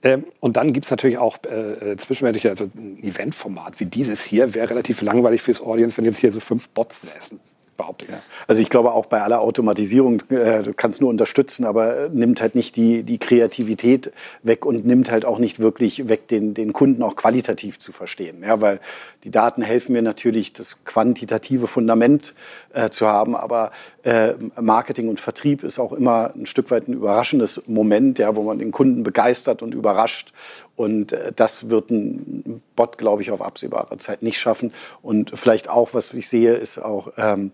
Ähm, 0.03 0.25
und 0.41 0.57
dann 0.57 0.73
gibt 0.73 0.85
es 0.85 0.91
natürlich 0.91 1.17
auch 1.17 1.37
äh, 1.45 1.95
zwischenmenschliche, 1.95 2.49
also 2.49 2.69
ein 2.75 3.01
Eventformat 3.01 3.79
wie 3.79 3.85
dieses 3.85 4.21
hier 4.21 4.53
wäre 4.53 4.69
relativ 4.69 5.01
langweilig 5.01 5.41
fürs 5.41 5.61
Audience, 5.61 5.97
wenn 5.97 6.03
jetzt 6.03 6.17
hier 6.17 6.31
so 6.31 6.41
fünf 6.41 6.67
Bots 6.69 7.01
säßen 7.01 7.39
behaupte 7.77 8.05
ich. 8.05 8.13
Also 8.47 8.61
ich 8.61 8.69
glaube 8.69 8.91
auch 8.91 9.05
bei 9.07 9.21
aller 9.21 9.41
Automatisierung, 9.41 10.21
äh, 10.29 10.63
du 10.63 10.73
kannst 10.73 11.01
nur 11.01 11.09
unterstützen, 11.09 11.65
aber 11.65 12.09
nimmt 12.09 12.41
halt 12.41 12.55
nicht 12.55 12.75
die, 12.75 13.03
die 13.03 13.17
Kreativität 13.17 14.11
weg 14.43 14.65
und 14.65 14.85
nimmt 14.85 15.11
halt 15.11 15.25
auch 15.25 15.39
nicht 15.39 15.59
wirklich 15.59 16.07
weg, 16.07 16.27
den, 16.27 16.53
den 16.53 16.73
Kunden 16.73 17.03
auch 17.03 17.15
qualitativ 17.15 17.79
zu 17.79 17.91
verstehen. 17.91 18.43
Ja, 18.43 18.61
weil 18.61 18.79
die 19.23 19.31
Daten 19.31 19.61
helfen 19.61 19.93
mir 19.93 20.01
natürlich, 20.01 20.53
das 20.53 20.83
quantitative 20.85 21.67
Fundament 21.67 22.33
äh, 22.73 22.89
zu 22.89 23.07
haben, 23.07 23.35
aber 23.35 23.71
äh, 24.03 24.33
Marketing 24.59 25.09
und 25.09 25.19
Vertrieb 25.19 25.63
ist 25.63 25.79
auch 25.79 25.93
immer 25.93 26.33
ein 26.35 26.45
Stück 26.45 26.71
weit 26.71 26.87
ein 26.87 26.93
überraschendes 26.93 27.63
Moment, 27.67 28.19
ja, 28.19 28.35
wo 28.35 28.43
man 28.43 28.59
den 28.59 28.71
Kunden 28.71 29.03
begeistert 29.03 29.61
und 29.61 29.73
überrascht. 29.73 30.33
Und 30.75 31.13
äh, 31.13 31.31
das 31.35 31.69
wird 31.69 31.91
ein 31.91 32.61
Bot, 32.75 32.97
glaube 32.97 33.21
ich, 33.21 33.31
auf 33.31 33.41
absehbare 33.41 33.97
Zeit 33.97 34.23
nicht 34.23 34.39
schaffen. 34.39 34.73
Und 35.01 35.31
vielleicht 35.33 35.69
auch, 35.69 35.93
was 35.93 36.13
ich 36.13 36.27
sehe, 36.27 36.53
ist 36.53 36.79
auch 36.79 37.13
ähm, 37.17 37.51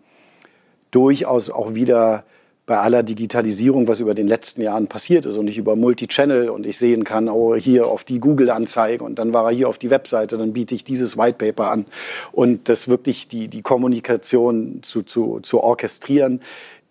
durchaus 0.91 1.49
auch 1.49 1.73
wieder 1.73 2.23
bei 2.69 2.77
aller 2.77 3.01
Digitalisierung, 3.01 3.87
was 3.87 3.99
über 3.99 4.13
den 4.13 4.27
letzten 4.27 4.61
Jahren 4.61 4.85
passiert 4.87 5.25
ist 5.25 5.37
und 5.37 5.47
ich 5.47 5.57
über 5.57 5.75
Multichannel 5.75 6.49
und 6.49 6.67
ich 6.67 6.77
sehen 6.77 7.03
kann, 7.03 7.27
oh, 7.27 7.55
hier 7.55 7.87
auf 7.87 8.03
die 8.03 8.19
Google-Anzeige 8.19 9.03
und 9.03 9.17
dann 9.17 9.33
war 9.33 9.45
er 9.45 9.55
hier 9.55 9.67
auf 9.67 9.79
die 9.79 9.89
Webseite, 9.89 10.37
dann 10.37 10.53
biete 10.53 10.75
ich 10.75 10.83
dieses 10.83 11.17
White 11.17 11.39
Paper 11.39 11.71
an. 11.71 11.87
Und 12.31 12.69
das 12.69 12.87
wirklich 12.87 13.27
die, 13.27 13.47
die 13.47 13.63
Kommunikation 13.63 14.81
zu, 14.83 15.01
zu, 15.01 15.39
zu 15.41 15.61
orchestrieren, 15.61 16.41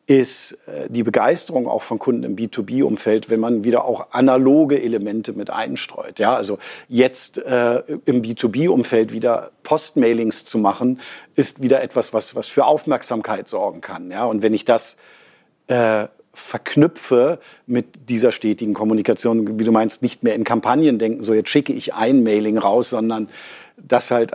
ist 0.08 0.52
äh, 0.66 0.88
die 0.88 1.02
Begeisterung 1.02 1.68
auch 1.68 1.82
von 1.82 1.98
Kunden 1.98 2.24
im 2.24 2.34
B2B-Umfeld, 2.34 3.28
wenn 3.28 3.40
man 3.40 3.62
wieder 3.62 3.84
auch 3.84 4.06
analoge 4.10 4.82
Elemente 4.82 5.34
mit 5.34 5.50
einstreut. 5.50 6.18
Ja, 6.18 6.34
also 6.34 6.58
jetzt 6.88 7.36
äh, 7.36 7.82
im 8.06 8.22
B2B-Umfeld 8.22 9.12
wieder 9.12 9.50
Postmailings 9.62 10.46
zu 10.46 10.56
machen, 10.56 10.98
ist 11.36 11.60
wieder 11.60 11.82
etwas, 11.82 12.14
was, 12.14 12.34
was 12.34 12.48
für 12.48 12.64
Aufmerksamkeit 12.64 13.48
sorgen 13.48 13.82
kann. 13.82 14.10
Ja, 14.10 14.24
und 14.24 14.42
wenn 14.42 14.54
ich 14.54 14.64
das 14.64 14.96
äh, 15.66 16.06
verknüpfe 16.32 17.38
mit 17.66 18.08
dieser 18.08 18.32
stetigen 18.32 18.72
Kommunikation, 18.72 19.58
wie 19.58 19.64
du 19.64 19.72
meinst, 19.72 20.02
nicht 20.02 20.22
mehr 20.22 20.34
in 20.34 20.44
Kampagnen 20.44 20.98
denken, 20.98 21.22
so 21.22 21.34
jetzt 21.34 21.50
schicke 21.50 21.74
ich 21.74 21.92
ein 21.92 22.22
Mailing 22.22 22.56
raus, 22.56 22.90
sondern 22.90 23.28
das 23.76 24.10
halt, 24.10 24.32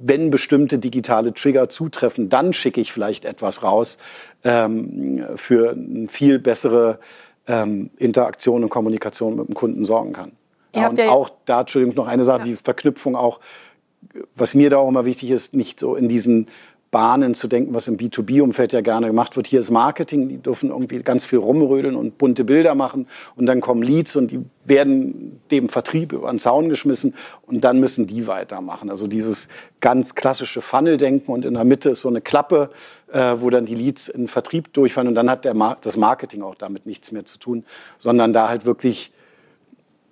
wenn 0.00 0.30
bestimmte 0.30 0.78
digitale 0.78 1.34
Trigger 1.34 1.68
zutreffen, 1.68 2.28
dann 2.28 2.52
schicke 2.52 2.80
ich 2.80 2.92
vielleicht 2.92 3.24
etwas 3.24 3.62
raus 3.62 3.98
ähm, 4.44 5.24
für 5.36 5.72
eine 5.72 6.06
viel 6.06 6.38
bessere 6.38 6.98
ähm, 7.46 7.90
Interaktion 7.96 8.62
und 8.62 8.70
Kommunikation 8.70 9.36
mit 9.36 9.48
dem 9.48 9.54
Kunden 9.54 9.84
sorgen 9.84 10.12
kann. 10.12 10.32
Ja, 10.74 10.88
und 10.88 10.98
ja 10.98 11.10
auch 11.10 11.30
da, 11.46 11.60
Entschuldigung, 11.60 11.96
noch 11.96 12.06
eine 12.06 12.24
Sache, 12.24 12.40
ja. 12.40 12.44
die 12.44 12.54
Verknüpfung 12.54 13.16
auch, 13.16 13.40
was 14.34 14.54
mir 14.54 14.70
da 14.70 14.78
auch 14.78 14.88
immer 14.88 15.04
wichtig 15.04 15.30
ist, 15.30 15.54
nicht 15.54 15.80
so 15.80 15.96
in 15.96 16.08
diesen 16.08 16.46
Bahnen 16.90 17.34
zu 17.34 17.48
denken, 17.48 17.74
was 17.74 17.86
im 17.86 17.98
B2B-Umfeld 17.98 18.72
ja 18.72 18.80
gerne 18.80 19.08
gemacht 19.08 19.36
wird. 19.36 19.46
Hier 19.46 19.60
ist 19.60 19.70
Marketing, 19.70 20.28
die 20.28 20.38
dürfen 20.38 20.70
irgendwie 20.70 21.02
ganz 21.02 21.24
viel 21.24 21.38
rumrödeln 21.38 21.96
und 21.96 22.16
bunte 22.16 22.44
Bilder 22.44 22.74
machen 22.74 23.06
und 23.36 23.46
dann 23.46 23.60
kommen 23.60 23.82
Leads 23.82 24.16
und 24.16 24.30
die 24.30 24.40
werden 24.64 25.40
dem 25.50 25.68
Vertrieb 25.68 26.12
über 26.12 26.30
den 26.30 26.38
Zaun 26.38 26.68
geschmissen 26.68 27.14
und 27.46 27.62
dann 27.62 27.78
müssen 27.78 28.06
die 28.06 28.26
weitermachen. 28.26 28.88
Also 28.88 29.06
dieses 29.06 29.48
ganz 29.80 30.14
klassische 30.14 30.62
Funnel-Denken 30.62 31.30
und 31.30 31.44
in 31.44 31.54
der 31.54 31.64
Mitte 31.64 31.90
ist 31.90 32.00
so 32.00 32.08
eine 32.08 32.22
Klappe, 32.22 32.70
äh, 33.12 33.34
wo 33.38 33.50
dann 33.50 33.66
die 33.66 33.74
Leads 33.74 34.08
in 34.08 34.26
Vertrieb 34.26 34.72
durchfahren 34.72 35.08
und 35.08 35.14
dann 35.14 35.28
hat 35.28 35.44
der 35.44 35.54
Mar 35.54 35.76
das 35.82 35.96
Marketing 35.96 36.42
auch 36.42 36.54
damit 36.54 36.86
nichts 36.86 37.12
mehr 37.12 37.24
zu 37.26 37.38
tun, 37.38 37.64
sondern 37.98 38.32
da 38.32 38.48
halt 38.48 38.64
wirklich 38.64 39.12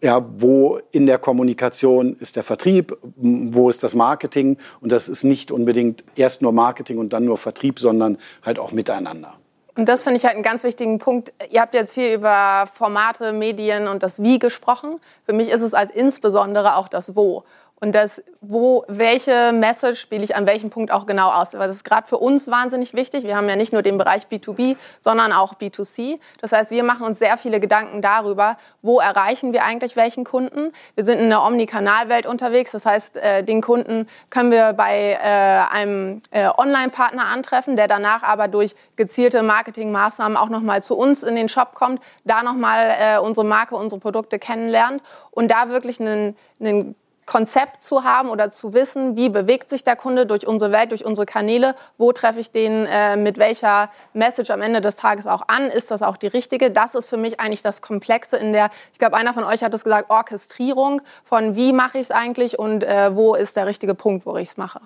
ja, 0.02 0.24
wo 0.37 0.78
in 0.92 1.06
der 1.06 1.18
Kommunikation 1.18 2.16
ist 2.20 2.37
der 2.37 2.42
Vertrieb, 2.42 2.96
wo 3.16 3.68
ist 3.68 3.82
das 3.82 3.94
Marketing 3.94 4.59
und 4.80 4.92
das 4.92 5.09
ist 5.09 5.24
nicht 5.24 5.50
unbedingt 5.50 6.04
erst 6.16 6.42
nur 6.42 6.52
Marketing 6.52 6.98
und 6.98 7.12
dann 7.12 7.24
nur 7.24 7.38
Vertrieb, 7.38 7.78
sondern 7.78 8.18
halt 8.44 8.59
auch 8.59 8.72
miteinander. 8.72 9.35
Und 9.76 9.90
das 9.90 10.02
finde 10.02 10.18
ich 10.18 10.24
halt 10.24 10.35
einen 10.35 10.42
ganz 10.42 10.64
wichtigen 10.64 10.98
Punkt. 10.98 11.35
Ihr 11.50 11.61
habt 11.61 11.74
jetzt 11.74 11.92
viel 11.92 12.14
über 12.14 12.66
Formate, 12.72 13.32
Medien 13.35 13.88
und 13.88 14.02
das 14.02 14.22
Wie 14.22 14.38
gesprochen. 14.38 15.00
Für 15.26 15.35
mich 15.35 15.50
ist 15.50 15.61
es 15.61 15.74
halt 15.74 15.90
insbesondere 15.90 16.76
auch 16.76 16.88
das 16.88 17.14
Wo 17.14 17.44
und 17.78 17.94
das, 17.94 18.22
wo, 18.40 18.84
welche 18.88 19.52
Message 19.52 20.00
spiele 20.00 20.24
ich 20.24 20.34
an 20.34 20.46
welchem 20.46 20.70
Punkt 20.70 20.90
auch 20.90 21.04
genau 21.04 21.30
aus. 21.30 21.52
Weil 21.52 21.68
das 21.68 21.76
ist 21.76 21.84
gerade 21.84 22.06
für 22.06 22.16
uns 22.16 22.48
wahnsinnig 22.48 22.94
wichtig. 22.94 23.24
Wir 23.24 23.36
haben 23.36 23.48
ja 23.50 23.56
nicht 23.56 23.72
nur 23.72 23.82
den 23.82 23.98
Bereich 23.98 24.28
B2B, 24.28 24.76
sondern 25.02 25.32
auch 25.32 25.54
B2C. 25.54 26.18
Das 26.40 26.52
heißt, 26.52 26.70
wir 26.70 26.84
machen 26.84 27.04
uns 27.04 27.18
sehr 27.18 27.36
viele 27.36 27.60
Gedanken 27.60 28.00
darüber, 28.00 28.56
wo 28.80 28.98
erreichen 28.98 29.52
wir 29.52 29.64
eigentlich 29.64 29.94
welchen 29.94 30.24
Kunden. 30.24 30.72
Wir 30.94 31.04
sind 31.04 31.18
in 31.18 31.28
der 31.28 31.42
Omnikanalwelt 31.42 32.26
unterwegs. 32.26 32.72
Das 32.72 32.86
heißt, 32.86 33.18
äh, 33.18 33.42
den 33.42 33.60
Kunden 33.60 34.08
können 34.30 34.50
wir 34.50 34.72
bei 34.72 35.18
äh, 35.22 35.74
einem 35.74 36.20
äh, 36.30 36.48
Online-Partner 36.48 37.26
antreffen, 37.26 37.76
der 37.76 37.88
danach 37.88 38.22
aber 38.22 38.48
durch 38.48 38.74
gezielte 38.96 39.42
Marketingmaßnahmen 39.42 40.38
auch 40.38 40.48
nochmal 40.48 40.82
zu 40.82 40.96
uns 40.96 41.22
in 41.22 41.36
den 41.36 41.50
Shop 41.50 41.74
kommt, 41.74 42.02
da 42.24 42.42
nochmal 42.42 42.96
äh, 42.98 43.18
unsere 43.18 43.44
Marke, 43.44 43.76
unsere 43.76 44.00
Produkte 44.00 44.38
kennenlernt 44.38 45.02
und 45.30 45.50
da 45.50 45.68
wirklich 45.68 46.00
einen, 46.00 46.36
einen 46.58 46.94
Konzept 47.26 47.82
zu 47.82 48.04
haben 48.04 48.30
oder 48.30 48.50
zu 48.50 48.72
wissen, 48.72 49.16
wie 49.16 49.28
bewegt 49.28 49.68
sich 49.68 49.82
der 49.82 49.96
Kunde 49.96 50.26
durch 50.26 50.46
unsere 50.46 50.70
Welt, 50.70 50.92
durch 50.92 51.04
unsere 51.04 51.26
Kanäle, 51.26 51.74
wo 51.98 52.12
treffe 52.12 52.40
ich 52.40 52.52
den 52.52 52.86
äh, 52.86 53.16
mit 53.16 53.36
welcher 53.38 53.90
Message 54.14 54.50
am 54.50 54.62
Ende 54.62 54.80
des 54.80 54.96
Tages 54.96 55.26
auch 55.26 55.48
an, 55.48 55.66
ist 55.66 55.90
das 55.90 56.02
auch 56.02 56.16
die 56.16 56.28
richtige? 56.28 56.70
Das 56.70 56.94
ist 56.94 57.08
für 57.08 57.16
mich 57.16 57.40
eigentlich 57.40 57.62
das 57.62 57.82
Komplexe 57.82 58.36
in 58.36 58.52
der, 58.52 58.70
ich 58.92 58.98
glaube, 58.98 59.16
einer 59.16 59.34
von 59.34 59.44
euch 59.44 59.62
hat 59.62 59.74
es 59.74 59.82
gesagt, 59.82 60.08
Orchestrierung 60.08 61.02
von 61.24 61.56
wie 61.56 61.72
mache 61.72 61.98
ich 61.98 62.04
es 62.04 62.10
eigentlich 62.12 62.58
und 62.58 62.84
äh, 62.84 63.14
wo 63.14 63.34
ist 63.34 63.56
der 63.56 63.66
richtige 63.66 63.94
Punkt, 63.94 64.24
wo 64.24 64.36
ich 64.36 64.50
es 64.50 64.56
mache. 64.56 64.80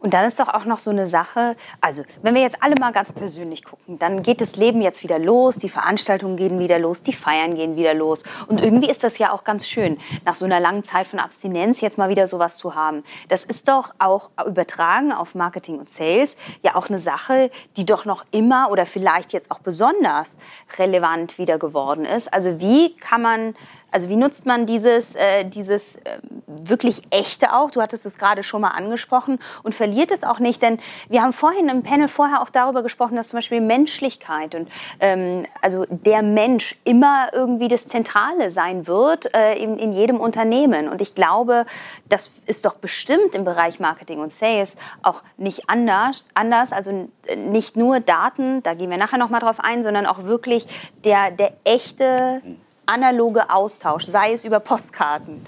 Und 0.00 0.14
dann 0.14 0.24
ist 0.26 0.38
doch 0.38 0.48
auch 0.48 0.64
noch 0.64 0.78
so 0.78 0.90
eine 0.90 1.06
Sache, 1.06 1.56
also 1.80 2.02
wenn 2.22 2.34
wir 2.34 2.42
jetzt 2.42 2.62
alle 2.62 2.76
mal 2.78 2.92
ganz 2.92 3.10
persönlich 3.12 3.64
gucken, 3.64 3.98
dann 3.98 4.22
geht 4.22 4.40
das 4.40 4.56
Leben 4.56 4.80
jetzt 4.80 5.02
wieder 5.02 5.18
los, 5.18 5.56
die 5.56 5.68
Veranstaltungen 5.68 6.36
gehen 6.36 6.58
wieder 6.58 6.78
los, 6.78 7.02
die 7.02 7.12
Feiern 7.12 7.54
gehen 7.56 7.76
wieder 7.76 7.94
los. 7.94 8.22
Und 8.46 8.62
irgendwie 8.62 8.90
ist 8.90 9.02
das 9.02 9.18
ja 9.18 9.32
auch 9.32 9.44
ganz 9.44 9.66
schön, 9.66 9.98
nach 10.24 10.36
so 10.36 10.44
einer 10.44 10.60
langen 10.60 10.84
Zeit 10.84 11.06
von 11.06 11.18
Abstinenz 11.18 11.80
jetzt 11.80 11.98
mal 11.98 12.08
wieder 12.08 12.26
sowas 12.26 12.56
zu 12.56 12.74
haben. 12.74 13.02
Das 13.28 13.44
ist 13.44 13.68
doch 13.68 13.94
auch 13.98 14.30
übertragen 14.46 15.12
auf 15.12 15.34
Marketing 15.34 15.78
und 15.78 15.90
Sales 15.90 16.36
ja 16.62 16.76
auch 16.76 16.88
eine 16.88 16.98
Sache, 16.98 17.50
die 17.76 17.84
doch 17.84 18.04
noch 18.04 18.24
immer 18.30 18.70
oder 18.70 18.86
vielleicht 18.86 19.32
jetzt 19.32 19.50
auch 19.50 19.58
besonders 19.58 20.38
relevant 20.78 21.38
wieder 21.38 21.58
geworden 21.58 22.04
ist. 22.04 22.32
Also 22.32 22.60
wie 22.60 22.94
kann 22.96 23.22
man 23.22 23.54
Also 23.90 24.08
wie 24.08 24.16
nutzt 24.16 24.44
man 24.44 24.66
dieses, 24.66 25.16
äh, 25.16 25.44
dieses 25.44 25.96
äh, 25.96 26.18
wirklich 26.46 27.02
echte 27.10 27.54
auch? 27.54 27.70
Du 27.70 27.80
hattest 27.80 28.04
es 28.04 28.18
gerade 28.18 28.42
schon 28.42 28.60
mal 28.60 28.70
angesprochen 28.70 29.38
und 29.62 29.74
verliert 29.74 30.10
es 30.10 30.24
auch 30.24 30.38
nicht, 30.38 30.60
denn 30.60 30.78
wir 31.08 31.22
haben 31.22 31.32
vorhin 31.32 31.68
im 31.68 31.82
Panel 31.82 32.08
vorher 32.08 32.42
auch 32.42 32.50
darüber 32.50 32.82
gesprochen, 32.82 33.16
dass 33.16 33.28
zum 33.28 33.38
Beispiel 33.38 33.60
Menschlichkeit 33.60 34.54
und 34.54 34.68
ähm, 35.00 35.46
also 35.62 35.86
der 35.88 36.22
Mensch 36.22 36.76
immer 36.84 37.28
irgendwie 37.32 37.68
das 37.68 37.86
Zentrale 37.86 38.50
sein 38.50 38.86
wird 38.86 39.34
äh, 39.34 39.54
in, 39.54 39.78
in 39.78 39.92
jedem 39.92 40.20
Unternehmen. 40.20 40.88
Und 40.88 41.00
ich 41.00 41.14
glaube, 41.14 41.64
das 42.08 42.30
ist 42.46 42.64
doch 42.64 42.74
bestimmt 42.74 43.34
im 43.34 43.44
Bereich 43.44 43.80
Marketing 43.80 44.20
und 44.20 44.32
Sales 44.32 44.76
auch 45.02 45.22
nicht 45.36 45.68
anders. 45.68 46.26
anders. 46.34 46.72
Also 46.72 47.08
nicht 47.36 47.76
nur 47.76 48.00
Daten, 48.00 48.62
da 48.62 48.74
gehen 48.74 48.90
wir 48.90 48.98
nachher 48.98 49.18
noch 49.18 49.30
mal 49.30 49.40
drauf 49.40 49.60
ein, 49.60 49.82
sondern 49.82 50.06
auch 50.06 50.24
wirklich 50.24 50.66
der, 51.04 51.30
der 51.30 51.52
echte 51.64 52.42
analoge 52.88 53.50
Austausch, 53.50 54.06
sei 54.06 54.32
es 54.32 54.44
über 54.44 54.60
Postkarten. 54.60 55.44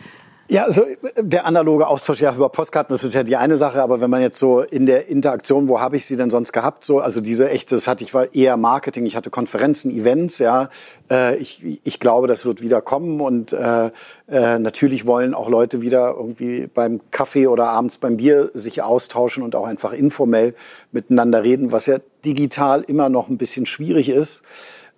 Ja, 0.51 0.65
also 0.65 0.85
der 1.17 1.47
analoge 1.47 1.87
Austausch 1.87 2.21
ja 2.21 2.35
über 2.35 2.49
Postkarten, 2.49 2.93
das 2.93 3.05
ist 3.05 3.15
ja 3.15 3.23
die 3.23 3.37
eine 3.37 3.55
Sache, 3.55 3.81
aber 3.81 4.01
wenn 4.01 4.11
man 4.11 4.21
jetzt 4.21 4.37
so 4.37 4.63
in 4.63 4.85
der 4.85 5.07
Interaktion, 5.07 5.69
wo 5.69 5.79
habe 5.79 5.95
ich 5.95 6.07
sie 6.07 6.17
denn 6.17 6.29
sonst 6.29 6.53
gehabt? 6.53 6.85
So, 6.85 6.99
also 6.99 7.21
diese 7.21 7.49
echte, 7.49 7.77
das 7.77 7.87
hatte 7.87 8.03
ich 8.03 8.15
war 8.15 8.35
eher 8.35 8.57
Marketing, 8.57 9.07
ich 9.07 9.15
hatte 9.15 9.31
Konferenzen, 9.31 9.93
Events, 9.93 10.39
ja. 10.39 10.69
Äh, 11.09 11.37
ich, 11.37 11.81
ich 11.85 12.01
glaube, 12.01 12.27
das 12.27 12.45
wird 12.45 12.63
wieder 12.63 12.83
kommen 12.83 13.21
und 13.21 13.53
äh, 13.53 13.93
äh, 14.27 14.59
natürlich 14.59 15.07
wollen 15.07 15.35
auch 15.35 15.49
Leute 15.49 15.83
wieder 15.83 16.17
irgendwie 16.17 16.67
beim 16.67 17.01
Kaffee 17.13 17.47
oder 17.47 17.69
abends 17.69 17.99
beim 17.99 18.17
Bier 18.17 18.51
sich 18.53 18.83
austauschen 18.83 19.45
und 19.45 19.55
auch 19.55 19.69
einfach 19.69 19.93
informell 19.93 20.57
miteinander 20.91 21.45
reden, 21.45 21.71
was 21.71 21.87
ja 21.87 21.99
digital 22.25 22.83
immer 22.83 23.09
noch 23.09 23.29
ein 23.29 23.39
bisschen 23.39 23.67
schwierig 23.67 24.09
ist. 24.09 24.43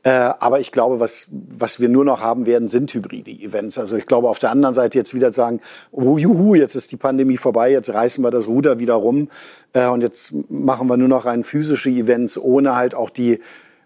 Äh, 0.05 0.11
aber 0.11 0.59
ich 0.59 0.73
glaube, 0.73 0.99
was, 0.99 1.29
was 1.31 1.79
wir 1.79 1.89
nur 1.89 2.05
noch 2.05 2.21
haben 2.21 2.47
werden, 2.47 2.69
sind 2.69 2.93
hybride 2.93 3.31
Events. 3.31 3.79
Also 3.79 3.97
ich 3.97 4.07
glaube, 4.07 4.29
auf 4.29 4.41
der 4.41 4.51
anderen 4.51 4.75
Seite 4.75 4.99
jetzt 4.99 5.15
wieder 5.15 5.33
sagen, 5.33 5.61
oh, 5.93 6.19
juhu, 6.19 6.55
jetzt 6.55 6.75
ist 6.75 6.91
die 6.91 6.97
Pandemie 6.97 7.37
vorbei, 7.37 7.71
jetzt 7.71 7.91
reißen 7.91 8.23
wir 8.25 8.33
das 8.33 8.49
Ruder 8.49 8.81
wieder 8.81 8.95
rum 8.95 9.29
äh, 9.73 9.87
und 9.87 10.01
jetzt 10.01 10.33
machen 10.49 10.89
wir 10.89 10.97
nur 10.97 11.09
noch 11.09 11.25
rein 11.25 11.45
physische 11.45 11.91
Events, 11.91 12.37
ohne 12.37 12.75
halt 12.75 12.97
auch 12.97 13.11
die, 13.11 13.39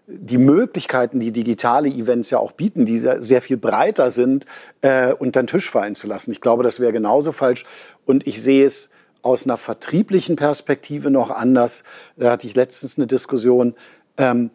die 0.07 0.39
Möglichkeiten, 0.39 1.19
die 1.19 1.31
digitale 1.31 1.89
Events 1.89 2.31
ja 2.31 2.39
auch 2.39 2.53
bieten, 2.53 2.85
die 2.85 2.97
sehr, 2.97 3.21
sehr 3.21 3.41
viel 3.41 3.57
breiter 3.57 4.09
sind, 4.09 4.45
äh, 4.81 5.13
unter 5.13 5.43
den 5.43 5.47
Tisch 5.47 5.69
fallen 5.69 5.93
zu 5.93 6.07
lassen. 6.07 6.31
Ich 6.31 6.41
glaube, 6.41 6.63
das 6.63 6.79
wäre 6.79 6.93
genauso 6.93 7.31
falsch. 7.31 7.63
Und 8.05 8.25
ich 8.25 8.41
sehe 8.41 8.65
es 8.65 8.89
aus 9.21 9.45
einer 9.45 9.57
vertrieblichen 9.57 10.35
Perspektive 10.35 11.11
noch 11.11 11.29
anders. 11.29 11.83
Da 12.15 12.31
hatte 12.31 12.47
ich 12.47 12.55
letztens 12.55 12.97
eine 12.97 13.05
Diskussion. 13.05 13.75
Ähm, 14.17 14.49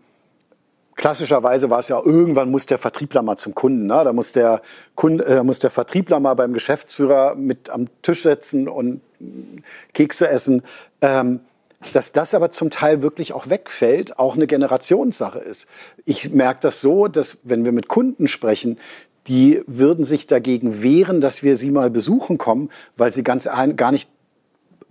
klassischerweise 1.02 1.68
war 1.68 1.80
es 1.80 1.88
ja, 1.88 2.00
irgendwann 2.00 2.48
muss 2.48 2.64
der 2.64 2.78
Vertriebler 2.78 3.22
mal 3.22 3.36
zum 3.36 3.56
Kunden. 3.56 3.86
Ne? 3.86 4.02
Da 4.04 4.12
muss 4.12 4.30
der, 4.30 4.62
Kunde, 4.94 5.26
äh, 5.26 5.42
muss 5.42 5.58
der 5.58 5.70
Vertriebler 5.70 6.20
mal 6.20 6.34
beim 6.34 6.52
Geschäftsführer 6.52 7.34
mit 7.34 7.70
am 7.70 7.88
Tisch 8.02 8.22
setzen 8.22 8.68
und 8.68 9.00
Kekse 9.94 10.28
essen. 10.28 10.62
Ähm, 11.00 11.40
dass 11.92 12.12
das 12.12 12.34
aber 12.34 12.52
zum 12.52 12.70
Teil 12.70 13.02
wirklich 13.02 13.32
auch 13.32 13.50
wegfällt, 13.50 14.20
auch 14.20 14.36
eine 14.36 14.46
Generationssache 14.46 15.40
ist. 15.40 15.66
Ich 16.04 16.30
merke 16.30 16.60
das 16.62 16.80
so, 16.80 17.08
dass 17.08 17.38
wenn 17.42 17.64
wir 17.64 17.72
mit 17.72 17.88
Kunden 17.88 18.28
sprechen, 18.28 18.78
die 19.26 19.60
würden 19.66 20.04
sich 20.04 20.28
dagegen 20.28 20.84
wehren, 20.84 21.20
dass 21.20 21.42
wir 21.42 21.56
sie 21.56 21.72
mal 21.72 21.90
besuchen 21.90 22.38
kommen, 22.38 22.70
weil 22.96 23.10
sie 23.10 23.24
ganz 23.24 23.48
ein, 23.48 23.74
gar 23.74 23.90
nicht 23.90 24.08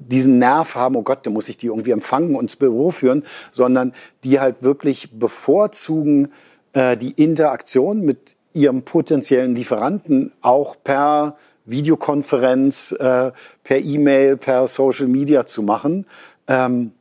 diesen 0.08 0.40
Nerv 0.40 0.76
haben, 0.76 0.96
oh 0.96 1.04
Gott, 1.04 1.26
da 1.26 1.30
muss 1.30 1.50
ich 1.50 1.58
die 1.58 1.68
irgendwie 1.68 1.92
empfangen 1.92 2.36
und 2.36 2.44
ins 2.44 2.56
Büro 2.56 2.92
führen, 2.92 3.24
sondern 3.52 3.94
die 4.24 4.40
halt 4.40 4.64
wirklich 4.64 5.10
bevorzugen 5.12 6.30
äh, 6.74 6.98
die 6.98 7.12
Interaktion 7.12 8.02
mit 8.02 8.36
ihrem 8.54 8.84
potenziellen 8.84 9.56
Lieferanten 9.56 10.34
auch 10.42 10.76
per 10.84 11.38
Videokonferenz, 11.66 12.92
äh, 12.94 13.32
per 13.64 13.80
E-Mail, 13.80 14.38
per 14.38 14.68
Social 14.68 15.08
Media 15.08 15.46
zu 15.46 15.62
machen 15.62 16.06
ähm, 16.48 16.92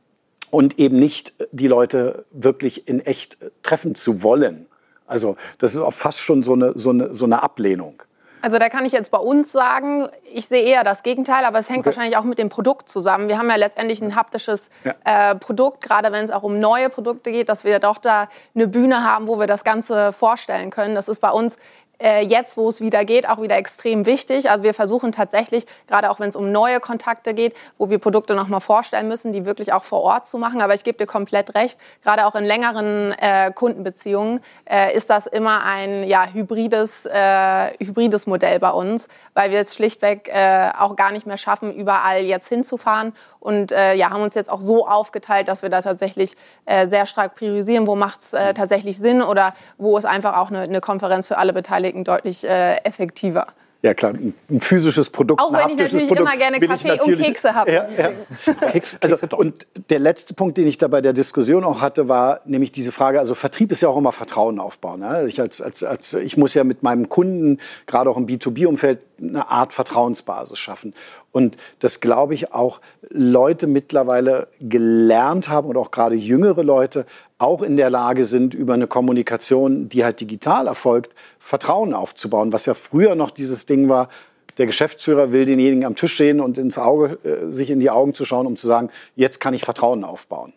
und 0.49 0.79
eben 0.79 0.99
nicht 0.99 1.33
die 1.51 1.67
Leute 1.67 2.25
wirklich 2.31 2.87
in 2.87 2.99
echt 2.99 3.37
treffen 3.63 3.95
zu 3.95 4.23
wollen. 4.23 4.67
Also 5.07 5.35
das 5.57 5.73
ist 5.73 5.81
auch 5.81 5.93
fast 5.93 6.19
schon 6.19 6.43
so 6.43 6.53
eine, 6.53 6.73
so 6.77 6.91
eine, 6.91 7.13
so 7.13 7.25
eine 7.25 7.43
Ablehnung. 7.43 8.03
Also 8.41 8.57
da 8.57 8.69
kann 8.69 8.85
ich 8.85 8.91
jetzt 8.91 9.11
bei 9.11 9.17
uns 9.17 9.51
sagen, 9.51 10.07
ich 10.33 10.47
sehe 10.47 10.63
eher 10.63 10.83
das 10.83 11.03
Gegenteil, 11.03 11.45
aber 11.45 11.59
es 11.59 11.69
hängt 11.69 11.79
okay. 11.79 11.87
wahrscheinlich 11.87 12.17
auch 12.17 12.23
mit 12.23 12.39
dem 12.39 12.49
Produkt 12.49 12.89
zusammen. 12.89 13.27
Wir 13.27 13.37
haben 13.37 13.49
ja 13.49 13.55
letztendlich 13.55 14.01
ein 14.01 14.15
haptisches 14.15 14.69
ja. 14.83 15.31
äh, 15.31 15.35
Produkt, 15.35 15.81
gerade 15.81 16.11
wenn 16.11 16.25
es 16.25 16.31
auch 16.31 16.43
um 16.43 16.57
neue 16.57 16.89
Produkte 16.89 17.31
geht, 17.31 17.49
dass 17.49 17.63
wir 17.63 17.79
doch 17.79 17.97
da 17.97 18.27
eine 18.55 18.67
Bühne 18.67 19.03
haben, 19.03 19.27
wo 19.27 19.39
wir 19.39 19.47
das 19.47 19.63
Ganze 19.63 20.13
vorstellen 20.13 20.69
können. 20.69 20.95
Das 20.95 21.07
ist 21.07 21.19
bei 21.19 21.29
uns 21.29 21.57
äh, 22.01 22.21
jetzt, 22.21 22.57
wo 22.57 22.69
es 22.69 22.81
wieder 22.81 23.05
geht, 23.05 23.27
auch 23.27 23.41
wieder 23.41 23.57
extrem 23.57 24.05
wichtig. 24.05 24.49
Also 24.49 24.63
wir 24.63 24.73
versuchen 24.73 25.11
tatsächlich, 25.11 25.65
gerade 25.87 26.09
auch 26.09 26.19
wenn 26.19 26.29
es 26.29 26.35
um 26.35 26.51
neue 26.51 26.79
Kontakte 26.79 27.33
geht, 27.33 27.55
wo 27.77 27.89
wir 27.89 27.99
Produkte 27.99 28.35
nochmal 28.35 28.61
vorstellen 28.61 29.07
müssen, 29.07 29.31
die 29.31 29.45
wirklich 29.45 29.73
auch 29.73 29.83
vor 29.83 30.01
Ort 30.01 30.27
zu 30.27 30.37
machen. 30.37 30.61
Aber 30.61 30.73
ich 30.73 30.83
gebe 30.83 30.97
dir 30.97 31.05
komplett 31.05 31.55
recht, 31.55 31.79
gerade 32.03 32.25
auch 32.25 32.35
in 32.35 32.45
längeren 32.45 33.13
äh, 33.13 33.51
Kundenbeziehungen 33.53 34.41
äh, 34.65 34.95
ist 34.95 35.09
das 35.09 35.27
immer 35.27 35.63
ein 35.63 36.03
ja, 36.03 36.25
hybrides, 36.25 37.05
äh, 37.05 37.71
hybrides 37.79 38.27
Modell 38.27 38.59
bei 38.59 38.71
uns, 38.71 39.07
weil 39.33 39.51
wir 39.51 39.59
es 39.59 39.75
schlichtweg 39.75 40.29
äh, 40.33 40.69
auch 40.77 40.95
gar 40.95 41.11
nicht 41.11 41.27
mehr 41.27 41.37
schaffen, 41.37 41.73
überall 41.73 42.21
jetzt 42.23 42.47
hinzufahren 42.47 43.13
und 43.39 43.71
äh, 43.71 43.95
ja, 43.95 44.09
haben 44.09 44.21
uns 44.21 44.35
jetzt 44.35 44.51
auch 44.51 44.61
so 44.61 44.87
aufgeteilt, 44.87 45.47
dass 45.47 45.61
wir 45.61 45.69
da 45.69 45.81
tatsächlich 45.81 46.35
sehr 46.65 47.05
stark 47.05 47.35
priorisieren, 47.35 47.87
wo 47.87 47.95
macht 47.95 48.21
es 48.21 48.31
tatsächlich 48.31 48.97
Sinn 48.97 49.21
oder 49.21 49.53
wo 49.77 49.97
ist 49.97 50.05
einfach 50.05 50.37
auch 50.37 50.49
eine, 50.49 50.61
eine 50.61 50.79
Konferenz 50.79 51.27
für 51.27 51.37
alle 51.37 51.53
Beteiligten 51.53 51.90
deutlich 52.03 52.43
äh, 52.43 52.75
effektiver. 52.83 53.47
Ja 53.83 53.95
klar, 53.95 54.13
ein 54.13 54.61
physisches 54.61 55.09
Produkt. 55.09 55.41
Auch 55.41 55.51
wenn 55.51 55.69
ich 55.69 55.77
natürlich 55.77 56.07
Produkt, 56.07 56.29
immer 56.29 56.37
gerne 56.37 56.59
Kaffee 56.59 57.01
und 57.01 57.17
Kekse 57.17 57.55
habe. 57.55 57.71
Ja, 57.71 57.87
ja. 57.89 58.11
Also, 59.01 59.17
und 59.35 59.65
der 59.89 59.97
letzte 59.97 60.35
Punkt, 60.35 60.57
den 60.57 60.67
ich 60.67 60.77
da 60.77 60.87
bei 60.87 61.01
der 61.01 61.13
Diskussion 61.13 61.63
auch 61.63 61.81
hatte, 61.81 62.07
war 62.07 62.41
nämlich 62.45 62.71
diese 62.71 62.91
Frage, 62.91 63.17
also 63.17 63.33
Vertrieb 63.33 63.71
ist 63.71 63.81
ja 63.81 63.89
auch 63.89 63.97
immer 63.97 64.11
Vertrauen 64.11 64.59
aufbauen. 64.59 64.99
Ne? 64.99 65.25
Ich, 65.27 65.41
als, 65.41 65.61
als, 65.61 65.81
als, 65.81 66.13
ich 66.13 66.37
muss 66.37 66.53
ja 66.53 66.63
mit 66.63 66.83
meinem 66.83 67.09
Kunden, 67.09 67.57
gerade 67.87 68.11
auch 68.11 68.17
im 68.17 68.27
B2B-Umfeld, 68.27 68.99
eine 69.19 69.49
Art 69.49 69.73
Vertrauensbasis 69.73 70.59
schaffen. 70.59 70.93
Und 71.31 71.57
das 71.79 72.01
glaube 72.01 72.33
ich 72.35 72.53
auch 72.53 72.81
Leute 73.09 73.65
mittlerweile 73.65 74.47
gelernt 74.59 75.49
haben 75.49 75.69
und 75.69 75.77
auch 75.77 75.91
gerade 75.91 76.15
jüngere 76.15 76.63
Leute 76.63 77.05
auch 77.41 77.61
in 77.61 77.77
der 77.77 77.89
Lage 77.89 78.25
sind, 78.25 78.53
über 78.53 78.73
eine 78.73 78.87
Kommunikation, 78.87 79.89
die 79.89 80.03
halt 80.03 80.19
digital 80.19 80.67
erfolgt, 80.67 81.13
Vertrauen 81.39 81.93
aufzubauen. 81.93 82.53
Was 82.53 82.65
ja 82.65 82.73
früher 82.73 83.15
noch 83.15 83.31
dieses 83.31 83.65
Ding 83.65 83.89
war, 83.89 84.09
der 84.57 84.65
Geschäftsführer 84.65 85.31
will 85.31 85.45
denjenigen 85.45 85.85
am 85.85 85.95
Tisch 85.95 86.17
sehen 86.17 86.39
und 86.39 86.57
ins 86.57 86.77
Auge, 86.77 87.17
äh, 87.23 87.49
sich 87.49 87.69
in 87.69 87.79
die 87.79 87.89
Augen 87.89 88.13
zu 88.13 88.25
schauen, 88.25 88.45
um 88.45 88.57
zu 88.57 88.67
sagen, 88.67 88.89
jetzt 89.15 89.39
kann 89.39 89.53
ich 89.53 89.63
Vertrauen 89.63 90.03
aufbauen. 90.03 90.53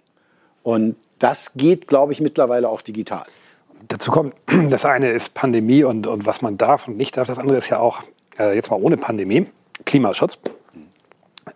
Und 0.63 0.97
das 1.19 1.53
geht, 1.55 1.89
glaube 1.89 2.13
ich, 2.13 2.21
mittlerweile 2.21 2.69
auch 2.69 2.83
digital. 2.83 3.25
Dazu 3.89 4.11
kommt, 4.11 4.35
das 4.71 4.85
eine 4.85 5.11
ist 5.11 5.35
Pandemie 5.35 5.85
und, 5.85 6.07
und 6.07 6.27
was 6.27 6.43
man 6.43 6.59
darf 6.59 6.89
und 6.89 6.97
nicht 6.97 7.17
darf. 7.17 7.29
Das 7.29 7.39
andere 7.39 7.59
ist 7.59 7.69
ja 7.69 7.79
auch, 7.79 8.03
äh, 8.39 8.55
jetzt 8.55 8.71
mal 8.71 8.81
ohne 8.81 8.97
Pandemie, 8.97 9.47
Klimaschutz. 9.85 10.39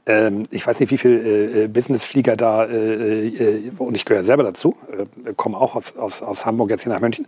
Ähm, 0.08 0.44
ich 0.50 0.66
weiß 0.66 0.80
nicht, 0.80 0.90
wie 0.90 0.96
viele 0.96 1.18
äh, 1.18 1.64
äh, 1.64 1.68
Businessflieger 1.68 2.34
da, 2.34 2.64
äh, 2.64 3.28
äh, 3.28 3.70
und 3.76 3.94
ich 3.94 4.06
gehöre 4.06 4.24
selber 4.24 4.42
dazu, 4.42 4.74
äh, 4.90 5.34
komme 5.34 5.58
auch 5.58 5.76
aus, 5.76 5.96
aus, 5.96 6.22
aus 6.22 6.46
Hamburg 6.46 6.70
jetzt 6.70 6.84
hier 6.84 6.92
nach 6.92 7.00
München. 7.00 7.26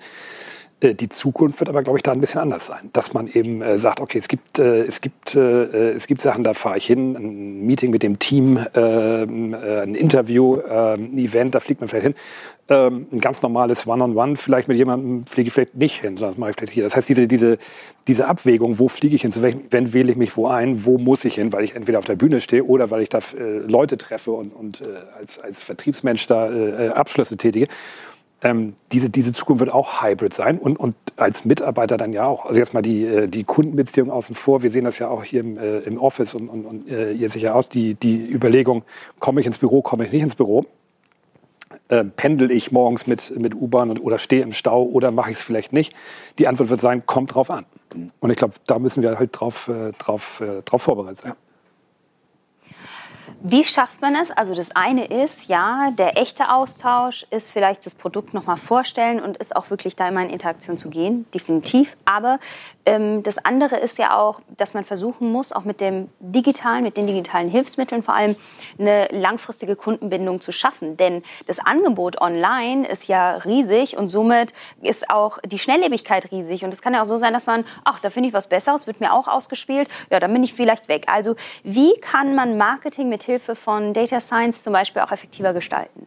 Äh, 0.81 0.95
die 0.95 1.09
Zukunft 1.09 1.61
wird 1.61 1.69
aber, 1.69 1.83
glaube 1.83 1.99
ich, 1.99 2.03
da 2.03 2.13
ein 2.13 2.21
bisschen 2.21 2.41
anders 2.41 2.67
sein. 2.67 2.91
Dass 2.93 3.13
man 3.13 3.29
eben 3.29 3.63
äh, 3.63 3.79
sagt, 3.79 4.01
okay, 4.01 4.19
es 4.19 4.29
gibt, 4.29 4.59
äh, 4.59 4.85
es, 4.85 5.01
gibt, 5.01 5.35
äh, 5.35 5.93
es 5.93 6.07
gibt 6.07 6.21
Sachen, 6.21 6.45
da 6.45 6.55
fahre 6.55 6.79
ich 6.79 6.87
hin, 6.87 7.17
ein 7.17 7.67
Meeting 7.67 7.91
mit 7.91 8.03
dem 8.03 8.19
Team, 8.19 8.59
ähm, 8.75 9.55
äh, 9.55 9.83
ein 9.83 9.95
Interview, 9.95 10.59
ähm, 10.69 11.11
ein 11.15 11.19
Event, 11.19 11.55
da 11.55 11.61
fliegt 11.61 11.81
man 11.81 11.89
vielleicht 11.89 12.07
hin. 12.07 12.15
Ähm, 12.69 13.07
ein 13.11 13.19
ganz 13.19 13.43
normales 13.43 13.87
One-on-One, 13.87 14.13
-on 14.13 14.31
-One, 14.33 14.37
vielleicht 14.37 14.69
mit 14.69 14.77
jemandem 14.77 15.27
fliege 15.27 15.49
ich 15.49 15.55
vielleicht 15.55 15.75
nicht 15.75 16.01
hin, 16.01 16.17
sondern 16.17 16.33
das 16.33 16.39
mache 16.39 16.51
ich 16.51 16.57
vielleicht 16.57 16.73
hier. 16.73 16.85
Das 16.85 16.95
heißt, 16.95 17.09
diese, 17.09 17.27
diese, 17.27 17.59
diese 18.07 18.27
Abwägung, 18.27 18.79
wo 18.79 18.89
fliege 18.89 19.17
ich 19.17 19.23
hin, 19.23 19.33
zu 19.33 19.43
welchem 19.43 19.67
Event 19.67 19.93
wähle 19.93 20.13
ich 20.13 20.17
mich 20.17 20.37
wo 20.37 20.47
ein, 20.47 20.85
wo 20.85 20.97
muss 20.97 21.25
ich 21.25 21.35
hin, 21.35 21.53
weil 21.53 21.65
ich 21.65 21.75
entweder 21.75 21.99
auf 21.99 22.05
der 22.05 22.15
Bühne 22.15 22.41
stehe 22.41 22.65
oder 22.65 22.91
weil 22.91 23.03
ich 23.03 23.09
da 23.09 23.19
äh, 23.19 23.59
Leute 23.67 23.99
treffe 23.99 24.31
und, 24.31 24.55
und 24.55 24.83
als, 25.19 25.41
als 25.41 25.63
Vertriebsmensch 25.63 26.27
da 26.27 26.49
Abschlüsse 26.95 27.37
tätige 27.37 27.67
ähm, 28.43 28.75
diese, 28.93 29.11
diese 29.11 29.33
Zukunft 29.33 29.61
wird 29.61 29.73
auch 29.73 30.03
Hybrid 30.03 30.33
sein 30.33 30.59
und, 30.59 30.79
und 30.79 30.97
als 31.17 31.45
Mitarbeiter 31.45 31.97
dann 31.97 32.13
ja 32.13 32.27
auch. 32.27 32.47
Also 32.47 32.59
jetzt 32.59 32.73
mal 32.73 32.83
die, 32.83 33.05
äh, 33.05 33.29
die 33.29 33.45
Kundenbeziehung 33.45 34.11
außen 34.11 34.35
vor. 34.35 34.63
Wir 34.63 34.71
sehen 34.71 34.85
das 34.85 34.99
ja 34.99 35.09
auch 35.09 35.25
hier 35.25 35.41
im, 35.41 35.59
äh, 35.59 35.79
im 35.81 35.99
Office 35.99 36.35
und, 36.35 36.49
und, 36.49 36.65
und 36.65 36.91
äh, 36.91 37.13
ihr 37.13 37.29
sicher 37.29 37.55
aus. 37.55 37.69
Die, 37.69 37.95
die 37.95 38.17
Überlegung, 38.31 38.83
komme 39.19 39.41
ich 39.41 39.47
ins 39.47 39.59
Büro, 39.59 39.83
komme 39.83 40.07
ich 40.07 40.13
nicht 40.13 40.23
ins 40.23 40.35
Büro. 40.35 40.65
Äh, 41.89 42.05
pendel 42.05 42.51
ich 42.51 42.73
morgens 42.73 43.07
mit, 43.07 43.39
mit 43.39 43.55
U-Bahn 43.55 43.99
oder 43.99 44.19
stehe 44.19 44.43
im 44.43 44.53
Stau 44.53 44.85
oder 44.85 45.11
mache 45.11 45.31
ich 45.31 45.37
es 45.37 45.43
vielleicht 45.43 45.73
nicht? 45.73 45.93
Die 46.39 46.49
Antwort 46.49 46.71
wird 46.71 46.81
sein, 46.81 47.05
kommt 47.05 47.35
drauf 47.35 47.51
an. 47.51 47.67
Und 48.21 48.31
ich 48.31 48.37
glaube, 48.37 48.55
da 48.67 48.79
müssen 48.79 49.03
wir 49.03 49.19
halt 49.19 49.31
drauf, 49.33 49.69
äh, 49.69 49.93
drauf, 49.93 50.41
äh, 50.41 50.63
drauf 50.63 50.83
vorbereitet 50.83 51.19
sein. 51.19 51.33
Ja. 51.33 51.37
Wie 53.43 53.65
schafft 53.65 54.01
man 54.01 54.15
es? 54.17 54.31
Also 54.31 54.55
das 54.55 54.75
eine 54.75 55.07
ist, 55.07 55.49
ja, 55.49 55.91
der 55.93 56.19
echte 56.19 56.53
Austausch 56.53 57.27
ist 57.31 57.51
vielleicht 57.51 57.87
das 57.87 57.95
Produkt 57.95 58.35
nochmal 58.35 58.57
vorstellen 58.57 59.21
und 59.21 59.37
ist 59.37 59.55
auch 59.55 59.71
wirklich 59.71 59.97
da 59.97 60.09
immer 60.09 60.23
in 60.23 60.31
Interaktion 60.31 60.77
zu 60.79 60.91
gehen, 60.91 61.27
definitiv. 61.33 61.97
Aber 62.05 62.39
ähm, 62.87 63.23
das 63.23 63.39
andere 63.39 63.77
ist 63.77 63.99
ja 63.99 64.19
auch, 64.19 64.41
dass 64.57 64.75
man 64.75 64.85
versuchen 64.85 65.31
muss, 65.31 65.53
auch 65.53 65.65
mit 65.65 65.81
dem 65.81 66.09
digitalen, 66.19 66.83
mit 66.83 66.97
den 66.97 67.07
digitalen 67.07 67.49
Hilfsmitteln 67.49 68.03
vor 68.03 68.15
allem 68.15 68.37
eine 68.79 69.09
langfristige 69.11 69.77
Kundenbindung 69.77 70.41
zu 70.41 70.53
schaffen. 70.53 70.97
Denn 70.97 71.23
das 71.47 71.59
Angebot 71.59 72.21
online 72.21 72.89
ist 72.89 73.09
ja 73.09 73.37
riesig 73.37 73.97
und 73.97 74.09
somit 74.09 74.53
ist 74.83 75.11
auch 75.11 75.39
die 75.45 75.59
Schnelllebigkeit 75.59 76.33
riesig. 76.33 76.65
Und 76.65 76.75
es 76.75 76.83
kann 76.83 76.95
ja 76.95 77.03
auch 77.03 77.07
so 77.07 77.17
sein, 77.17 77.33
dass 77.33 77.47
man, 77.47 77.65
ach, 77.85 78.01
da 78.01 78.11
finde 78.11 78.29
ich 78.29 78.35
was 78.35 78.49
Besseres, 78.49 78.87
wird 78.87 79.01
mir 79.01 79.13
auch 79.13 79.29
ausgespielt, 79.29 79.89
ja, 80.11 80.21
dann 80.21 80.33
bin 80.33 80.43
ich 80.43 80.55
vielleicht 80.55 80.89
weg. 80.89 81.05
Also 81.07 81.37
wie 81.63 81.93
kann 82.01 82.35
man 82.35 82.57
Marketing 82.57 83.09
mit 83.21 83.25
Hilfe 83.25 83.55
von 83.55 83.93
Data 83.93 84.19
Science 84.19 84.63
zum 84.63 84.73
Beispiel 84.73 85.03
auch 85.03 85.13
effektiver 85.13 85.53
gestalten? 85.53 86.07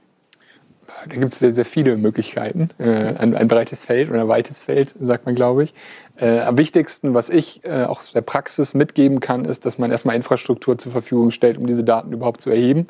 Da 1.07 1.15
gibt 1.15 1.31
es 1.31 1.39
sehr, 1.39 1.51
sehr 1.51 1.63
viele 1.63 1.95
Möglichkeiten. 1.95 2.69
Äh, 2.77 3.13
ein, 3.17 3.35
ein, 3.35 3.47
breites 3.47 3.79
Feld 3.79 4.09
oder 4.09 4.21
ein 4.21 4.27
weites 4.27 4.59
Feld, 4.59 4.93
sagt 4.99 5.25
man, 5.25 5.35
glaube 5.35 5.63
ich. 5.63 5.73
Äh, 6.17 6.39
am 6.39 6.57
wichtigsten, 6.57 7.13
was 7.13 7.29
ich 7.29 7.63
äh, 7.63 7.85
auch 7.85 8.03
der 8.03 8.21
Praxis 8.21 8.73
mitgeben 8.73 9.19
kann, 9.19 9.45
ist, 9.45 9.65
dass 9.65 9.77
man 9.77 9.91
erstmal 9.91 10.15
Infrastruktur 10.15 10.77
zur 10.77 10.91
Verfügung 10.91 11.31
stellt, 11.31 11.57
um 11.57 11.67
diese 11.67 11.83
Daten 11.83 12.11
überhaupt 12.11 12.41
zu 12.41 12.49
erheben 12.49 12.87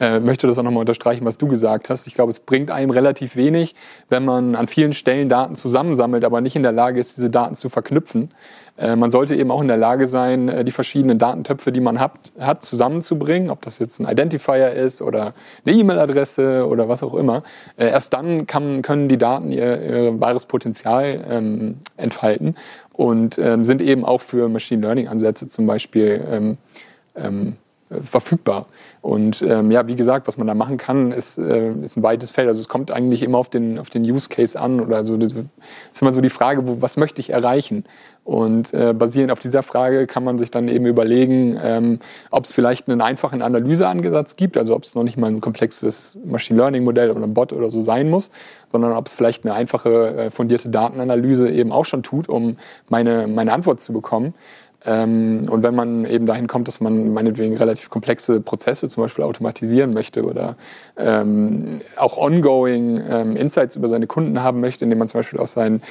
äh, 0.00 0.18
möchte 0.20 0.46
das 0.46 0.58
auch 0.58 0.62
nochmal 0.62 0.80
unterstreichen, 0.80 1.24
was 1.24 1.38
du 1.38 1.46
gesagt 1.46 1.88
hast. 1.88 2.06
Ich 2.06 2.14
glaube, 2.14 2.30
es 2.30 2.40
bringt 2.40 2.70
einem 2.70 2.90
relativ 2.90 3.36
wenig, 3.36 3.74
wenn 4.08 4.24
man 4.24 4.56
an 4.56 4.66
vielen 4.66 4.92
Stellen 4.92 5.28
Daten 5.28 5.54
zusammensammelt, 5.54 6.24
aber 6.24 6.40
nicht 6.40 6.56
in 6.56 6.62
der 6.62 6.72
Lage 6.72 6.98
ist, 6.98 7.16
diese 7.16 7.30
Daten 7.30 7.54
zu 7.54 7.68
verknüpfen. 7.68 8.32
Äh, 8.76 8.96
man 8.96 9.10
sollte 9.10 9.34
eben 9.34 9.50
auch 9.50 9.62
in 9.62 9.68
der 9.68 9.76
Lage 9.76 10.06
sein, 10.06 10.48
äh, 10.48 10.64
die 10.64 10.72
verschiedenen 10.72 11.18
Datentöpfe, 11.18 11.70
die 11.70 11.80
man 11.80 12.00
hat, 12.00 12.32
hat, 12.38 12.62
zusammenzubringen, 12.62 13.50
ob 13.50 13.62
das 13.62 13.78
jetzt 13.78 14.00
ein 14.00 14.10
Identifier 14.10 14.70
ist 14.70 15.00
oder 15.00 15.32
eine 15.64 15.76
E-Mail-Adresse 15.76 16.66
oder 16.66 16.88
was 16.88 17.02
auch 17.02 17.14
immer. 17.14 17.44
Äh, 17.76 17.88
erst 17.88 18.12
dann 18.12 18.46
kann, 18.46 18.82
können 18.82 19.08
die 19.08 19.18
Daten 19.18 19.52
ihr, 19.52 19.82
ihr 19.82 20.20
wahres 20.20 20.46
Potenzial 20.46 21.24
ähm, 21.30 21.76
entfalten 21.96 22.56
und 22.92 23.38
ähm, 23.38 23.64
sind 23.64 23.80
eben 23.80 24.04
auch 24.04 24.20
für 24.20 24.48
Machine 24.48 24.82
Learning-Ansätze 24.82 25.46
zum 25.46 25.66
Beispiel 25.66 26.24
ähm, 26.30 26.58
ähm 27.14 27.56
verfügbar. 28.02 28.66
Und 29.02 29.42
ähm, 29.42 29.70
ja, 29.70 29.86
wie 29.86 29.96
gesagt, 29.96 30.26
was 30.26 30.36
man 30.36 30.46
da 30.46 30.54
machen 30.54 30.78
kann, 30.78 31.12
ist, 31.12 31.38
äh, 31.38 31.72
ist 31.72 31.96
ein 31.96 32.02
weites 32.02 32.30
Feld. 32.30 32.48
Also 32.48 32.60
es 32.60 32.68
kommt 32.68 32.90
eigentlich 32.90 33.22
immer 33.22 33.38
auf 33.38 33.48
den, 33.48 33.78
auf 33.78 33.90
den 33.90 34.02
Use 34.10 34.28
Case 34.28 34.58
an 34.58 34.80
oder 34.80 35.04
so. 35.04 35.16
Das 35.16 35.32
ist 35.32 36.02
immer 36.02 36.14
so 36.14 36.20
die 36.20 36.30
Frage, 36.30 36.66
wo, 36.66 36.80
was 36.80 36.96
möchte 36.96 37.20
ich 37.20 37.30
erreichen? 37.30 37.84
Und 38.24 38.72
äh, 38.72 38.94
basierend 38.94 39.30
auf 39.30 39.38
dieser 39.38 39.62
Frage 39.62 40.06
kann 40.06 40.24
man 40.24 40.38
sich 40.38 40.50
dann 40.50 40.68
eben 40.68 40.86
überlegen, 40.86 41.58
ähm, 41.62 41.98
ob 42.30 42.44
es 42.44 42.52
vielleicht 42.52 42.88
einen 42.88 43.02
einfachen 43.02 43.42
Analyseansatz 43.42 44.36
gibt, 44.36 44.56
also 44.56 44.74
ob 44.74 44.84
es 44.84 44.94
noch 44.94 45.02
nicht 45.02 45.18
mal 45.18 45.26
ein 45.26 45.42
komplexes 45.42 46.18
Machine 46.24 46.58
Learning 46.58 46.84
Modell 46.84 47.10
oder 47.10 47.22
ein 47.22 47.34
Bot 47.34 47.52
oder 47.52 47.68
so 47.68 47.82
sein 47.82 48.08
muss, 48.08 48.30
sondern 48.72 48.92
ob 48.92 49.08
es 49.08 49.14
vielleicht 49.14 49.44
eine 49.44 49.52
einfache 49.52 50.16
äh, 50.16 50.30
fundierte 50.30 50.70
Datenanalyse 50.70 51.50
eben 51.50 51.70
auch 51.70 51.84
schon 51.84 52.02
tut, 52.02 52.30
um 52.30 52.56
meine, 52.88 53.26
meine 53.28 53.52
Antwort 53.52 53.80
zu 53.80 53.92
bekommen. 53.92 54.32
Ähm, 54.86 55.46
und 55.48 55.62
wenn 55.62 55.74
man 55.74 56.04
eben 56.04 56.26
dahin 56.26 56.46
kommt, 56.46 56.68
dass 56.68 56.80
man 56.80 57.12
meinetwegen 57.12 57.56
relativ 57.56 57.90
komplexe 57.90 58.40
Prozesse 58.40 58.88
zum 58.88 59.02
Beispiel 59.02 59.24
automatisieren 59.24 59.94
möchte 59.94 60.24
oder 60.24 60.56
ähm, 60.96 61.70
auch 61.96 62.18
ongoing 62.18 63.02
ähm, 63.08 63.36
Insights 63.36 63.76
über 63.76 63.88
seine 63.88 64.06
Kunden 64.06 64.42
haben 64.42 64.60
möchte, 64.60 64.84
indem 64.84 64.98
man 64.98 65.08
zum 65.08 65.20
Beispiel 65.20 65.38
aus 65.38 65.52
seinen 65.52 65.82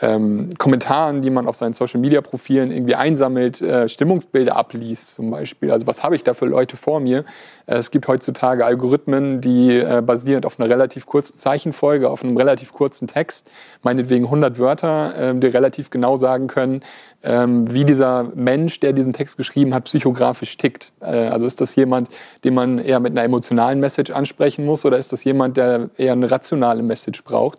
ähm, 0.00 0.50
Kommentaren, 0.58 1.20
die 1.20 1.30
man 1.30 1.46
auf 1.46 1.56
seinen 1.56 1.74
Social-Media-Profilen 1.74 2.70
irgendwie 2.70 2.94
einsammelt, 2.94 3.60
äh, 3.60 3.88
Stimmungsbilder 3.88 4.56
abliest 4.56 5.14
zum 5.14 5.30
Beispiel. 5.30 5.70
Also 5.70 5.86
was 5.86 6.02
habe 6.02 6.16
ich 6.16 6.24
da 6.24 6.34
für 6.34 6.46
Leute 6.46 6.76
vor 6.76 7.00
mir? 7.00 7.24
Äh, 7.66 7.76
es 7.76 7.90
gibt 7.90 8.08
heutzutage 8.08 8.64
Algorithmen, 8.64 9.40
die 9.40 9.78
äh, 9.78 10.02
basierend 10.04 10.46
auf 10.46 10.58
einer 10.58 10.68
relativ 10.68 11.06
kurzen 11.06 11.36
Zeichenfolge, 11.36 12.08
auf 12.08 12.24
einem 12.24 12.36
relativ 12.36 12.72
kurzen 12.72 13.06
Text, 13.06 13.50
meinetwegen 13.82 14.24
100 14.24 14.58
Wörter, 14.58 15.30
äh, 15.30 15.34
die 15.38 15.46
relativ 15.46 15.90
genau 15.90 16.16
sagen 16.16 16.46
können, 16.46 16.80
ähm, 17.22 17.72
wie 17.72 17.84
dieser 17.84 18.24
Mensch, 18.34 18.80
der 18.80 18.92
diesen 18.92 19.12
Text 19.12 19.36
geschrieben 19.36 19.74
hat, 19.74 19.84
psychografisch 19.84 20.56
tickt. 20.56 20.92
Äh, 21.00 21.28
also 21.28 21.46
ist 21.46 21.60
das 21.60 21.76
jemand, 21.76 22.08
den 22.44 22.54
man 22.54 22.78
eher 22.78 23.00
mit 23.00 23.12
einer 23.12 23.24
emotionalen 23.24 23.78
Message 23.80 24.10
ansprechen 24.10 24.64
muss 24.64 24.84
oder 24.84 24.98
ist 24.98 25.12
das 25.12 25.22
jemand, 25.24 25.56
der 25.56 25.90
eher 25.96 26.12
eine 26.12 26.30
rationale 26.30 26.82
Message 26.82 27.22
braucht? 27.24 27.58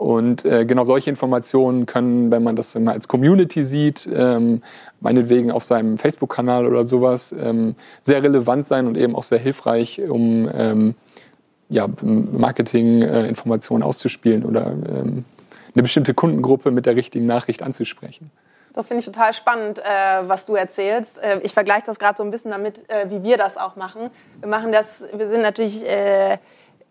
Und 0.00 0.46
äh, 0.46 0.64
genau 0.64 0.84
solche 0.84 1.10
Informationen 1.10 1.84
können, 1.84 2.30
wenn 2.30 2.42
man 2.42 2.56
das 2.56 2.74
immer 2.74 2.92
als 2.92 3.06
Community 3.06 3.62
sieht, 3.62 4.08
ähm, 4.10 4.62
meinetwegen 5.00 5.50
auf 5.50 5.62
seinem 5.62 5.98
Facebook-Kanal 5.98 6.66
oder 6.66 6.84
sowas, 6.84 7.34
ähm, 7.38 7.74
sehr 8.00 8.22
relevant 8.22 8.64
sein 8.64 8.86
und 8.86 8.96
eben 8.96 9.14
auch 9.14 9.24
sehr 9.24 9.38
hilfreich, 9.38 10.00
um 10.00 10.48
ähm, 10.54 10.94
ja, 11.68 11.86
Marketing-Informationen 12.00 13.82
äh, 13.82 13.84
auszuspielen 13.84 14.46
oder 14.46 14.68
ähm, 14.68 15.26
eine 15.74 15.82
bestimmte 15.82 16.14
Kundengruppe 16.14 16.70
mit 16.70 16.86
der 16.86 16.96
richtigen 16.96 17.26
Nachricht 17.26 17.62
anzusprechen. 17.62 18.30
Das 18.72 18.88
finde 18.88 19.00
ich 19.00 19.04
total 19.04 19.34
spannend, 19.34 19.80
äh, 19.80 19.82
was 20.22 20.46
du 20.46 20.54
erzählst. 20.54 21.18
Äh, 21.18 21.40
ich 21.42 21.52
vergleiche 21.52 21.84
das 21.84 21.98
gerade 21.98 22.16
so 22.16 22.22
ein 22.22 22.30
bisschen 22.30 22.52
damit, 22.52 22.88
äh, 22.88 23.10
wie 23.10 23.22
wir 23.22 23.36
das 23.36 23.58
auch 23.58 23.76
machen. 23.76 24.08
Wir 24.38 24.48
machen 24.48 24.72
das, 24.72 25.04
wir 25.12 25.28
sind 25.28 25.42
natürlich 25.42 25.86
äh, 25.86 26.38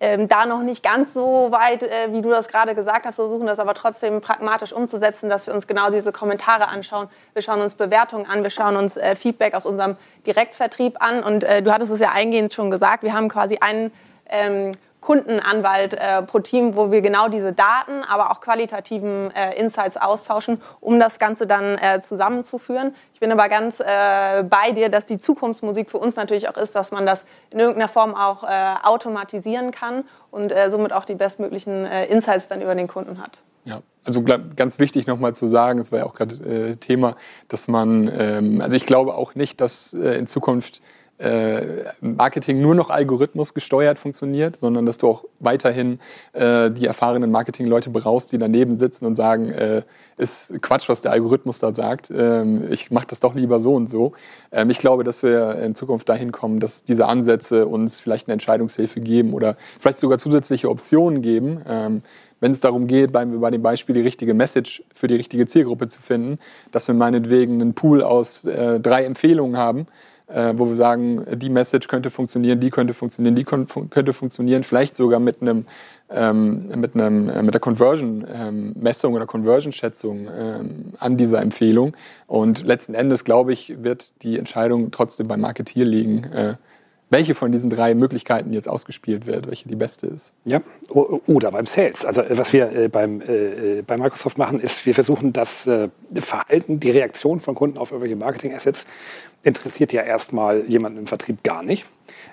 ähm, 0.01 0.27
da 0.27 0.45
noch 0.45 0.61
nicht 0.61 0.81
ganz 0.81 1.13
so 1.13 1.51
weit, 1.51 1.83
äh, 1.83 2.11
wie 2.11 2.21
du 2.21 2.29
das 2.29 2.47
gerade 2.47 2.73
gesagt 2.73 3.05
hast, 3.05 3.15
versuchen 3.15 3.47
das 3.47 3.59
aber 3.59 3.73
trotzdem 3.73 4.21
pragmatisch 4.21 4.71
umzusetzen, 4.71 5.29
dass 5.29 5.45
wir 5.45 5.53
uns 5.53 5.67
genau 5.67 5.91
diese 5.91 6.11
Kommentare 6.11 6.69
anschauen. 6.69 7.09
Wir 7.33 7.41
schauen 7.41 7.61
uns 7.61 7.75
Bewertungen 7.75 8.25
an, 8.25 8.43
wir 8.43 8.49
schauen 8.49 8.77
uns 8.77 8.95
äh, 8.95 9.15
Feedback 9.15 9.53
aus 9.53 9.65
unserem 9.65 9.97
Direktvertrieb 10.25 11.01
an. 11.01 11.21
Und 11.21 11.43
äh, 11.43 11.61
du 11.61 11.73
hattest 11.73 11.91
es 11.91 11.99
ja 11.99 12.11
eingehend 12.11 12.53
schon 12.53 12.71
gesagt, 12.71 13.03
wir 13.03 13.13
haben 13.13 13.27
quasi 13.27 13.57
einen 13.59 13.91
ähm, 14.29 14.71
Kundenanwalt 15.01 15.93
äh, 15.93 16.21
pro 16.23 16.39
Team, 16.39 16.75
wo 16.75 16.91
wir 16.91 17.01
genau 17.01 17.29
diese 17.29 17.53
Daten, 17.53 18.03
aber 18.03 18.31
auch 18.31 18.41
qualitativen 18.41 19.31
äh, 19.31 19.57
Insights 19.57 19.97
austauschen, 19.97 20.61
um 20.81 20.99
das 20.99 21.19
Ganze 21.19 21.47
dann 21.47 21.77
äh, 21.77 22.01
zusammenzuführen. 22.01 22.93
Ich 23.13 23.19
bin 23.19 23.31
aber 23.31 23.47
ganz 23.49 23.79
äh, 23.79 24.43
bei 24.43 24.71
dir, 24.71 24.89
dass 24.89 25.05
die 25.05 25.17
Zukunftsmusik 25.17 25.89
für 25.89 25.97
uns 25.97 26.15
natürlich 26.15 26.49
auch 26.49 26.57
ist, 26.57 26.75
dass 26.75 26.91
man 26.91 27.05
das 27.05 27.25
in 27.49 27.59
irgendeiner 27.59 27.87
Form 27.87 28.13
auch 28.13 28.43
äh, 28.43 28.47
automatisieren 28.83 29.71
kann 29.71 30.03
und 30.31 30.51
äh, 30.51 30.69
somit 30.69 30.93
auch 30.93 31.05
die 31.05 31.15
bestmöglichen 31.15 31.85
Insights 31.85 32.47
dann 32.47 32.61
über 32.61 32.75
den 32.75 32.87
Kunden 32.87 33.21
hat. 33.21 33.39
Ja, 33.65 33.81
also 34.03 34.23
ganz 34.23 34.79
wichtig 34.79 35.07
nochmal 35.07 35.35
zu 35.35 35.47
sagen, 35.47 35.79
das 35.79 35.91
war 35.91 35.99
ja 35.99 36.05
auch 36.05 36.13
gerade 36.13 36.77
Thema, 36.77 37.15
dass 37.47 37.67
man, 37.67 38.09
ähm, 38.15 38.61
also 38.61 38.75
ich 38.75 38.85
glaube 38.85 39.15
auch 39.15 39.35
nicht, 39.35 39.59
dass 39.59 39.93
in 39.93 40.27
Zukunft 40.27 40.81
Marketing 41.99 42.61
nur 42.61 42.75
noch 42.75 42.89
Algorithmus 42.89 43.53
gesteuert 43.53 43.99
funktioniert, 43.99 44.55
sondern 44.55 44.85
dass 44.85 44.97
du 44.97 45.07
auch 45.07 45.25
weiterhin 45.39 45.99
äh, 46.33 46.71
die 46.71 46.85
erfahrenen 46.85 47.29
Marketingleute 47.29 47.89
brauchst, 47.89 48.31
die 48.31 48.37
daneben 48.37 48.79
sitzen 48.79 49.05
und 49.05 49.15
sagen, 49.15 49.49
äh, 49.49 49.81
ist 50.17 50.53
Quatsch, 50.61 50.87
was 50.87 51.01
der 51.01 51.11
Algorithmus 51.11 51.59
da 51.59 51.73
sagt. 51.73 52.11
Ähm, 52.15 52.71
ich 52.71 52.91
mache 52.91 53.07
das 53.07 53.19
doch 53.19 53.35
lieber 53.35 53.59
so 53.59 53.75
und 53.75 53.89
so. 53.89 54.13
Ähm, 54.51 54.69
ich 54.69 54.79
glaube, 54.79 55.03
dass 55.03 55.21
wir 55.21 55.55
in 55.55 55.75
Zukunft 55.75 56.07
dahin 56.07 56.31
kommen, 56.31 56.59
dass 56.59 56.83
diese 56.83 57.05
Ansätze 57.05 57.67
uns 57.67 57.99
vielleicht 57.99 58.27
eine 58.27 58.33
Entscheidungshilfe 58.33 59.01
geben 59.01 59.33
oder 59.33 59.57
vielleicht 59.79 59.97
sogar 59.97 60.17
zusätzliche 60.17 60.69
Optionen 60.69 61.21
geben. 61.21 61.61
Ähm, 61.67 62.01
wenn 62.39 62.51
es 62.51 62.61
darum 62.61 62.87
geht, 62.87 63.11
bei, 63.11 63.25
bei 63.25 63.51
dem 63.51 63.61
Beispiel 63.61 63.95
die 63.95 64.01
richtige 64.01 64.33
Message 64.33 64.83
für 64.93 65.07
die 65.07 65.15
richtige 65.15 65.45
Zielgruppe 65.47 65.87
zu 65.87 66.01
finden, 66.01 66.39
dass 66.71 66.87
wir 66.87 66.95
meinetwegen 66.95 67.61
einen 67.61 67.73
Pool 67.73 68.01
aus 68.01 68.45
äh, 68.45 68.79
drei 68.79 69.03
Empfehlungen 69.05 69.57
haben, 69.57 69.87
äh, 70.29 70.53
wo 70.55 70.67
wir 70.67 70.75
sagen, 70.75 71.25
die 71.39 71.49
Message 71.49 71.87
könnte 71.87 72.09
funktionieren, 72.09 72.59
die 72.59 72.69
könnte 72.69 72.93
funktionieren, 72.93 73.35
die 73.35 73.43
könnte 73.43 74.13
funktionieren, 74.13 74.63
vielleicht 74.63 74.95
sogar 74.95 75.19
mit 75.19 75.41
einem 75.41 75.65
ähm, 76.11 76.67
mit, 76.75 76.95
einem, 76.95 77.29
äh, 77.29 77.43
mit 77.43 77.53
der 77.53 77.61
Conversion-Messung 77.61 79.11
ähm, 79.11 79.15
oder 79.15 79.25
Conversion-Schätzung 79.27 80.27
ähm, 80.35 80.93
an 80.97 81.17
dieser 81.17 81.41
Empfehlung. 81.41 81.95
Und 82.27 82.63
letzten 82.63 82.95
Endes, 82.95 83.23
glaube 83.23 83.53
ich, 83.53 83.83
wird 83.83 84.11
die 84.23 84.37
Entscheidung 84.37 84.91
trotzdem 84.91 85.27
beim 85.27 85.41
Marketier 85.41 85.85
liegen, 85.85 86.23
äh, 86.23 86.55
welche 87.11 87.33
von 87.33 87.51
diesen 87.51 87.69
drei 87.69 87.95
Möglichkeiten 87.95 88.53
jetzt 88.53 88.69
ausgespielt 88.69 89.25
wird, 89.25 89.47
welche 89.47 89.67
die 89.67 89.75
beste 89.75 90.07
ist. 90.07 90.31
Ja, 90.45 90.61
oder 90.89 91.51
beim 91.51 91.65
Sales. 91.65 92.05
Also 92.05 92.21
äh, 92.21 92.37
was 92.37 92.53
wir 92.53 92.71
äh, 92.71 92.87
beim, 92.87 93.21
äh, 93.21 93.81
bei 93.85 93.97
Microsoft 93.97 94.37
machen, 94.37 94.59
ist, 94.59 94.85
wir 94.85 94.93
versuchen 94.93 95.33
das 95.33 95.65
äh, 95.67 95.89
Verhalten, 96.15 96.79
die 96.79 96.91
Reaktion 96.91 97.39
von 97.39 97.55
Kunden 97.55 97.77
auf 97.77 97.91
irgendwelche 97.91 98.15
Marketing-Assets 98.15 98.85
interessiert 99.43 99.93
ja 99.93 100.01
erstmal 100.01 100.65
jemanden 100.65 100.99
im 100.99 101.07
Vertrieb 101.07 101.43
gar 101.43 101.63
nicht, 101.63 101.85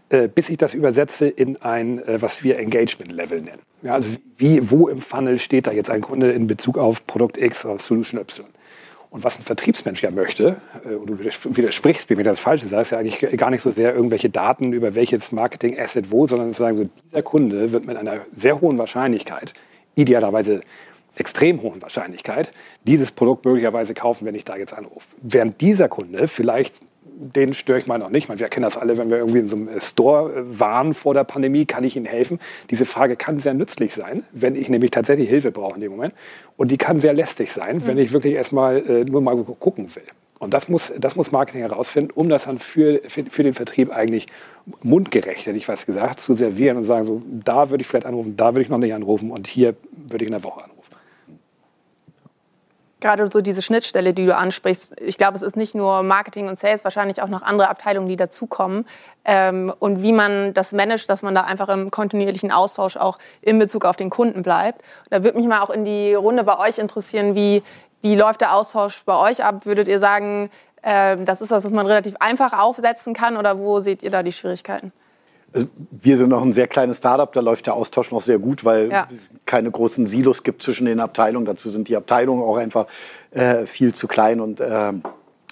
äh, 0.09 0.29
bis 0.29 0.49
ich 0.49 0.59
das 0.59 0.75
übersetze 0.75 1.29
in 1.29 1.57
ein, 1.63 1.99
äh, 2.07 2.21
was 2.21 2.43
wir 2.43 2.59
Engagement-Level 2.59 3.41
nennen. 3.43 3.61
Ja, 3.83 3.95
also 3.95 4.09
wie, 4.37 4.71
wo 4.71 4.89
im 4.89 5.01
Funnel 5.01 5.39
steht 5.39 5.67
da 5.67 5.73
jetzt 5.73 5.91
ein 5.91 6.01
Kunde 6.01 6.33
in 6.33 6.47
Bezug 6.47 6.79
auf 6.79 7.07
Produkt 7.07 7.39
X 7.39 7.65
oder 7.65 7.79
Solution 7.79 8.21
Y? 8.21 8.47
Und 9.11 9.25
was 9.25 9.39
ein 9.39 9.45
Vertriebsmensch 9.45 10.03
ja 10.03 10.11
möchte, 10.11 10.61
äh, 10.85 10.95
und 10.95 11.07
du 11.07 11.19
widersprichst 11.19 12.11
mir, 12.11 12.17
wenn 12.17 12.25
das 12.25 12.39
falsch 12.39 12.65
ist, 12.65 12.73
heißt 12.73 12.93
ja 12.93 12.99
eigentlich 12.99 13.21
gar 13.37 13.51
nicht 13.51 13.63
so 13.63 13.71
sehr 13.71 13.95
irgendwelche 13.95 14.31
Daten 14.31 14.73
über 14.73 14.95
welches 14.95 15.33
Marketing-Asset 15.33 16.11
wo, 16.11 16.27
sondern 16.27 16.51
sozusagen 16.51 16.77
so, 16.77 16.89
dieser 17.11 17.23
Kunde 17.23 17.73
wird 17.73 17.87
mit 17.87 17.97
einer 17.97 18.21
sehr 18.35 18.61
hohen 18.61 18.79
Wahrscheinlichkeit, 18.79 19.55
idealerweise 19.95 20.63
extrem 21.17 21.63
hohen 21.63 21.81
Wahrscheinlichkeit, 21.83 22.53
dieses 22.85 23.11
Produkt 23.11 23.45
möglicherweise 23.45 23.95
kaufen, 23.95 24.27
wenn 24.27 24.35
ich 24.35 24.45
da 24.45 24.57
jetzt 24.57 24.75
anrufe. 24.75 25.07
Während 25.23 25.61
dieser 25.61 25.89
Kunde 25.89 26.29
vielleicht 26.29 26.75
den 27.19 27.55
störe 27.55 27.79
ich 27.79 27.87
mal 27.87 27.99
noch 27.99 28.11
nicht. 28.11 28.25
Ich 28.25 28.29
meine, 28.29 28.41
wir 28.41 28.49
kennen 28.49 28.65
das 28.65 28.77
alle, 28.77 28.97
wenn 28.97 29.11
wir 29.11 29.19
irgendwie 29.19 29.39
in 29.39 29.49
so 29.49 29.57
einem 29.57 29.81
Store 29.81 30.33
äh, 30.33 30.61
waren 30.61 30.93
vor 30.93 31.15
der 31.15 31.25
Pandemie, 31.25 31.65
kann 31.65 31.85
ich 31.85 31.97
Ihnen 31.97 32.07
helfen? 32.07 32.39
Diese 32.71 32.87
Frage 32.87 33.17
kann 33.17 33.39
sehr 33.39 33.55
nützlich 33.55 33.95
sein, 33.95 34.25
wenn 34.33 34.55
ich 34.55 34.69
nämlich 34.69 34.91
tatsächlich 34.91 35.29
Hilfe 35.29 35.51
brauche 35.51 35.75
in 35.75 35.81
dem 35.81 35.93
Moment. 35.93 36.15
Und 36.57 36.71
die 36.71 36.79
kann 36.79 37.01
sehr 37.01 37.15
lästig 37.15 37.53
sein, 37.53 37.77
mhm. 37.77 37.87
wenn 37.87 37.99
ich 37.99 38.13
wirklich 38.13 38.35
erstmal 38.35 38.79
äh, 38.79 39.05
nur 39.05 39.21
mal 39.21 39.37
gucken 39.59 39.95
will. 39.95 40.05
Und 40.39 40.53
das 40.53 40.69
muss, 40.69 40.93
das 40.99 41.17
muss 41.17 41.33
Marketing 41.33 41.63
herausfinden, 41.63 42.11
um 42.15 42.29
das 42.29 42.45
dann 42.45 42.59
für, 42.59 43.01
für, 43.09 43.25
für, 43.25 43.43
den 43.43 43.55
Vertrieb 43.55 43.91
eigentlich 43.91 44.27
mundgerecht, 44.83 45.47
hätte 45.47 45.57
ich 45.57 45.67
was 45.67 45.87
gesagt, 45.87 46.21
zu 46.21 46.35
servieren 46.35 46.77
und 46.77 46.85
sagen, 46.85 47.07
so, 47.07 47.23
da 47.27 47.71
würde 47.71 47.81
ich 47.81 47.89
vielleicht 47.89 48.05
anrufen, 48.05 48.37
da 48.37 48.53
würde 48.53 48.61
ich 48.61 48.69
noch 48.69 48.79
nicht 48.79 48.93
anrufen 48.93 49.31
und 49.31 49.47
hier 49.47 49.75
würde 49.95 50.25
ich 50.25 50.29
in 50.29 50.33
der 50.33 50.45
Woche 50.45 50.65
anrufen. 50.65 50.76
Gerade 53.07 53.29
so 53.31 53.41
diese 53.41 53.63
Schnittstelle, 53.63 54.13
die 54.13 54.27
du 54.27 54.37
ansprichst, 54.37 55.01
ich 55.01 55.17
glaube, 55.17 55.37
es 55.37 55.43
ist 55.43 55.57
nicht 55.57 55.77
nur 55.77 56.03
Marketing 56.03 56.49
und 56.49 56.59
Sales, 56.59 56.83
wahrscheinlich 56.83 57.23
auch 57.23 57.29
noch 57.29 57.43
andere 57.43 57.69
Abteilungen, 57.69 58.09
die 58.09 58.17
dazukommen. 58.17 58.85
Ähm, 59.25 59.73
und 59.79 60.03
wie 60.03 60.13
man 60.13 60.55
das 60.55 60.73
managt, 60.73 61.09
dass 61.09 61.23
man 61.23 61.33
da 61.33 61.43
einfach 61.43 61.69
im 61.69 61.93
kontinuierlichen 61.93 62.51
Austausch 62.51 62.97
auch 62.97 63.19
in 63.43 63.61
Bezug 63.61 63.85
auf 63.85 63.95
den 63.95 64.11
Kunden 64.11 64.43
bleibt. 64.43 64.83
Da 65.09 65.23
würde 65.23 65.39
mich 65.39 65.47
mal 65.47 65.61
auch 65.61 65.71
in 65.71 65.85
die 65.85 66.15
Runde 66.15 66.43
bei 66.43 66.59
euch 66.59 66.79
interessieren, 66.79 67.37
wie, 67.37 67.63
wie 68.03 68.17
läuft 68.17 68.41
der 68.41 68.53
Austausch 68.53 69.05
bei 69.05 69.15
euch 69.15 69.45
ab? 69.45 69.67
Würdet 69.67 69.87
ihr 69.87 70.01
sagen, 70.01 70.51
äh, 70.83 71.17
das 71.19 71.41
ist 71.41 71.53
was, 71.53 71.63
was 71.63 71.71
man 71.71 71.87
relativ 71.87 72.17
einfach 72.19 72.55
aufsetzen 72.59 73.15
kann 73.15 73.37
oder 73.37 73.57
wo 73.61 73.79
seht 73.79 74.03
ihr 74.03 74.11
da 74.11 74.25
die 74.25 74.33
Schwierigkeiten? 74.33 74.93
Also 75.53 75.69
wir 75.91 76.17
sind 76.17 76.31
noch 76.31 76.43
ein 76.43 76.53
sehr 76.53 76.69
kleines 76.69 76.99
Startup, 76.99 77.33
da 77.33 77.41
läuft 77.41 77.67
der 77.67 77.75
Austausch 77.75 78.11
noch 78.11 78.21
sehr 78.21 78.39
gut, 78.39 78.65
weil 78.65 78.91
ja. 78.91 79.07
es 79.11 79.21
keine 79.47 79.71
großen 79.71 80.07
Silos 80.07 80.43
gibt 80.43 80.63
zwischen 80.63 80.87
den 80.87 81.01
Abteilungen. 81.01 81.47
Dazu 81.47 81.71
sind 81.71 81.89
die 81.89 81.97
Abteilungen 81.97 82.43
auch 82.43 82.57
einfach 82.57 82.87
äh, 83.31 83.65
viel 83.65 83.95
zu 83.95 84.07
klein 84.07 84.41
und 84.41 84.61
äh, 84.61 84.93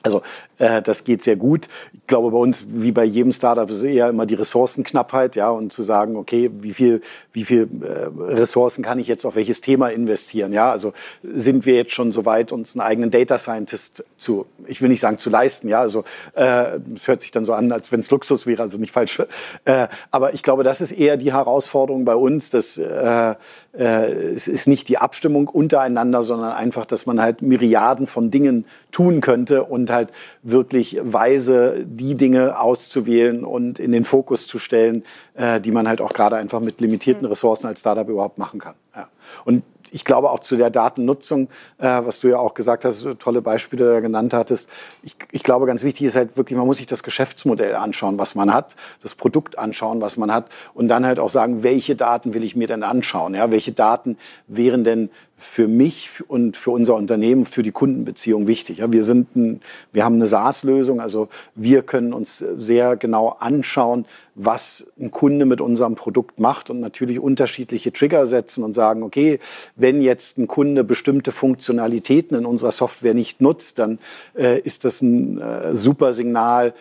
also 0.03 0.21
das 0.59 1.05
geht 1.05 1.23
sehr 1.23 1.37
gut. 1.37 1.69
Ich 1.93 2.07
glaube, 2.07 2.31
bei 2.31 2.39
uns, 2.39 2.67
wie 2.69 2.93
bei 2.93 3.05
jedem 3.05 3.33
Startup, 3.33 3.69
ist 3.69 3.83
eher 3.83 4.09
immer 4.09 4.27
die 4.27 4.35
Ressourcenknappheit, 4.35 5.37
ja, 5.37 5.51
und 5.51 5.73
zu 5.73 5.83
sagen, 5.83 6.17
okay, 6.17 6.51
wie 6.61 6.73
viel, 6.73 7.01
wie 7.33 7.45
viel 7.45 7.69
äh, 7.83 8.33
Ressourcen 8.35 8.83
kann 8.83 8.99
ich 8.99 9.09
jetzt 9.09 9.25
auf 9.25 9.37
welches 9.37 9.61
Thema 9.61 9.89
investieren, 9.89 10.53
ja? 10.53 10.71
Also 10.71 10.93
sind 11.23 11.67
wir 11.67 11.75
jetzt 11.75 11.93
schon 11.93 12.13
so 12.13 12.25
weit, 12.25 12.53
uns 12.53 12.75
einen 12.75 12.83
eigenen 12.83 13.11
Data 13.11 13.39
Scientist 13.39 14.05
zu, 14.19 14.47
ich 14.67 14.83
will 14.83 14.89
nicht 14.89 15.01
sagen 15.01 15.19
zu 15.19 15.31
leisten, 15.31 15.69
ja, 15.69 15.81
also 15.81 16.05
äh, 16.35 16.79
es 16.95 17.09
hört 17.09 17.23
sich 17.23 17.31
dann 17.31 17.45
so 17.45 17.53
an, 17.53 17.73
als 17.73 17.91
wenn 17.93 18.01
es 18.01 18.11
Luxus 18.11 18.47
wäre, 18.47 18.63
also 18.63 18.79
nicht 18.79 18.93
falsch. 18.93 19.21
Äh, 19.65 19.89
aber 20.11 20.35
ich 20.35 20.43
glaube, 20.43 20.65
das 20.65 20.81
ist 20.81 20.93
eher 20.93 21.17
die 21.17 21.33
Herausforderung 21.33 22.05
bei 22.05 22.15
uns, 22.15 22.51
dass 22.51 22.79
äh, 22.79 23.35
äh, 23.77 24.13
es 24.35 24.49
ist 24.49 24.69
nicht 24.69 24.89
die 24.89 24.99
Abstimmung 24.99 25.49
untereinander, 25.49 26.23
sondern 26.23 26.53
einfach, 26.53 26.87
dass 26.87 27.07
man 27.07 27.21
halt 27.21 27.43
Myriaden 27.43 28.07
von 28.07 28.31
Dingen 28.31 28.65
tun 28.93 29.21
könnte 29.21 29.65
und 29.65 29.91
halt 29.91 30.11
wirklich 30.45 30.99
weise 31.03 31.85
die 31.85 32.15
Dinge 32.15 32.61
auszuwählen 32.61 33.45
und 33.45 33.79
in 33.79 33.93
den 33.93 34.05
Fokus 34.05 34.47
zu 34.47 34.59
stellen, 34.59 35.03
äh, 35.35 35.61
die 35.61 35.73
man 35.73 35.89
halt 35.89 36.01
auch 36.01 36.13
gerade 36.13 36.37
einfach 36.37 36.61
mit 36.61 36.81
limitierten 36.81 37.27
Ressourcen 37.27 37.67
als 37.67 37.81
Startup 37.81 38.09
überhaupt 38.09 38.39
machen 38.39 38.61
kann. 38.61 38.75
Ja. 38.95 39.09
Und 39.47 39.65
ich 39.91 40.05
glaube 40.05 40.31
auch 40.31 40.41
zu 40.41 40.57
der 40.57 40.71
Datennutzung, 40.71 41.49
äh, 41.79 42.03
was 42.05 42.21
du 42.21 42.29
ja 42.29 42.39
auch 42.39 42.55
gesagt 42.55 42.85
hast, 42.85 43.07
tolle 43.19 43.41
Beispiele 43.43 44.03
genannt 44.03 44.35
hattest. 44.35 44.69
Ich, 45.03 45.17
ich 45.31 45.43
glaube, 45.43 45.67
ganz 45.67 45.83
wichtig 45.83 46.07
ist 46.07 46.17
halt 46.17 46.37
wirklich, 46.37 46.59
man 46.59 46.67
muss 46.67 46.77
sich 46.77 46.87
das 46.87 47.03
Geschäftsmodell 47.03 47.75
anschauen, 47.75 48.19
was 48.19 48.35
man 48.35 48.53
hat, 48.53 48.77
das 49.03 49.15
Produkt 49.15 49.59
anschauen, 49.59 50.01
was 50.01 50.17
man 50.17 50.33
hat 50.33 50.51
und 50.75 50.89
dann 50.89 51.07
halt 51.07 51.19
auch 51.19 51.29
sagen, 51.31 51.63
welche 51.63 51.97
Daten 51.97 52.35
will 52.35 52.45
ich 52.45 52.55
mir 52.55 52.67
denn 52.67 52.83
anschauen? 52.83 53.35
Ja, 53.35 53.51
welche 53.51 53.73
Daten 53.73 54.19
wären 54.47 54.85
denn 54.85 55.11
für 55.45 55.69
mich 55.69 56.11
und 56.27 56.57
für 56.57 56.71
unser 56.71 56.95
Unternehmen, 56.95 57.45
für 57.45 57.63
die 57.63 57.71
Kundenbeziehung 57.71 58.47
wichtig. 58.47 58.79
Ja, 58.79 58.91
wir, 58.91 59.05
sind 59.05 59.37
ein, 59.37 59.61
wir 59.93 60.05
haben 60.05 60.17
eine 60.17 60.27
SaaS-Lösung, 60.27 61.01
also 61.01 61.29
wir 61.55 61.83
können 61.83 62.13
uns 62.13 62.45
sehr 62.57 62.97
genau 62.97 63.37
anschauen, 63.39 64.07
was 64.35 64.87
ein 64.99 65.11
Kunde 65.11 65.45
mit 65.45 65.61
unserem 65.61 65.95
Produkt 65.95 66.41
macht 66.41 66.71
und 66.71 66.81
natürlich 66.81 67.21
unterschiedliche 67.21 67.93
Trigger 67.93 68.27
setzen 68.27 68.65
und 68.65 68.75
sagen, 68.75 69.03
okay, 69.03 69.39
wenn 69.77 70.01
jetzt 70.01 70.39
ein 70.39 70.49
Kunde 70.49 70.83
bestimmte 70.83 71.31
Funktionalitäten 71.31 72.39
in 72.39 72.47
unserer 72.47 72.73
Software 72.73 73.15
nicht 73.15 73.41
nutzt, 73.41 73.79
dann 73.79 73.99
äh, 74.37 74.59
ist 74.61 74.85
das 74.85 75.03
ein 75.03 75.41
äh, 75.41 75.77
super 75.77 76.13
Signal 76.13 76.75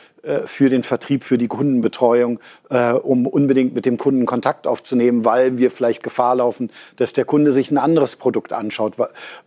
für 0.45 0.69
den 0.69 0.83
Vertrieb, 0.83 1.23
für 1.23 1.37
die 1.37 1.47
Kundenbetreuung, 1.47 2.39
äh, 2.69 2.93
um 2.93 3.27
unbedingt 3.27 3.75
mit 3.75 3.85
dem 3.85 3.97
Kunden 3.97 4.25
Kontakt 4.25 4.67
aufzunehmen, 4.67 5.25
weil 5.25 5.57
wir 5.57 5.69
vielleicht 5.69 6.03
Gefahr 6.03 6.35
laufen, 6.35 6.71
dass 6.95 7.13
der 7.13 7.25
Kunde 7.25 7.51
sich 7.51 7.71
ein 7.71 7.77
anderes 7.77 8.15
Produkt 8.15 8.53
anschaut. 8.53 8.93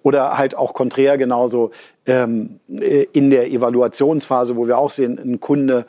Oder 0.02 0.36
halt 0.36 0.56
auch 0.56 0.74
konträr 0.74 1.16
genauso 1.16 1.70
ähm, 2.06 2.60
äh, 2.68 3.06
in 3.12 3.30
der 3.30 3.50
Evaluationsphase, 3.50 4.56
wo 4.56 4.66
wir 4.66 4.78
auch 4.78 4.90
sehen, 4.90 5.18
ein 5.18 5.40
Kunde 5.40 5.86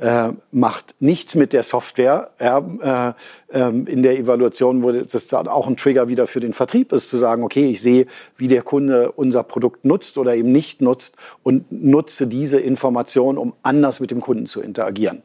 äh, 0.00 0.30
macht 0.52 0.94
nichts 1.00 1.34
mit 1.34 1.52
der 1.52 1.62
Software. 1.62 2.30
Ja, 2.40 3.14
äh, 3.50 3.58
äh, 3.58 3.68
in 3.68 4.02
der 4.02 4.18
Evaluation 4.18 4.82
wurde 4.82 5.04
das 5.04 5.26
dann 5.28 5.48
auch 5.48 5.66
ein 5.66 5.76
Trigger 5.76 6.08
wieder 6.08 6.26
für 6.26 6.40
den 6.40 6.52
Vertrieb 6.52 6.92
ist, 6.92 7.10
zu 7.10 7.18
sagen, 7.18 7.42
okay, 7.42 7.66
ich 7.66 7.80
sehe, 7.80 8.06
wie 8.36 8.48
der 8.48 8.62
Kunde 8.62 9.12
unser 9.12 9.42
Produkt 9.42 9.84
nutzt 9.84 10.18
oder 10.18 10.34
eben 10.34 10.52
nicht 10.52 10.80
nutzt 10.80 11.16
und 11.42 11.70
nutze 11.70 12.26
diese 12.26 12.58
Information, 12.58 13.38
um 13.38 13.54
anders 13.62 14.00
mit 14.00 14.10
dem 14.10 14.20
Kunden 14.20 14.46
zu 14.46 14.60
interagieren 14.60 15.22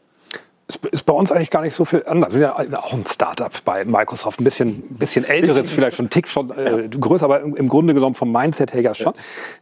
ist 0.92 1.06
bei 1.06 1.14
uns 1.14 1.32
eigentlich 1.32 1.50
gar 1.50 1.62
nicht 1.62 1.76
so 1.76 1.84
viel 1.84 2.04
anders. 2.06 2.34
Wir 2.34 2.54
sind 2.56 2.72
ja 2.72 2.80
auch 2.80 2.94
ein 2.94 3.06
Startup 3.06 3.52
bei 3.66 3.84
Microsoft, 3.84 4.40
ein 4.40 4.44
bisschen, 4.44 4.82
bisschen 4.90 5.26
älteres, 5.26 5.58
bisschen. 5.58 5.76
vielleicht 5.76 5.98
schon 5.98 6.06
ein 6.06 6.10
Tick 6.10 6.28
schon 6.28 6.52
äh, 6.52 6.88
größer, 6.88 7.26
aber 7.26 7.42
im, 7.42 7.56
im, 7.56 7.68
Grunde 7.68 7.94
genommen 7.94 8.16
vom 8.16 8.32
Mindset 8.32 8.74
her 8.74 8.96
schon. 8.96 9.14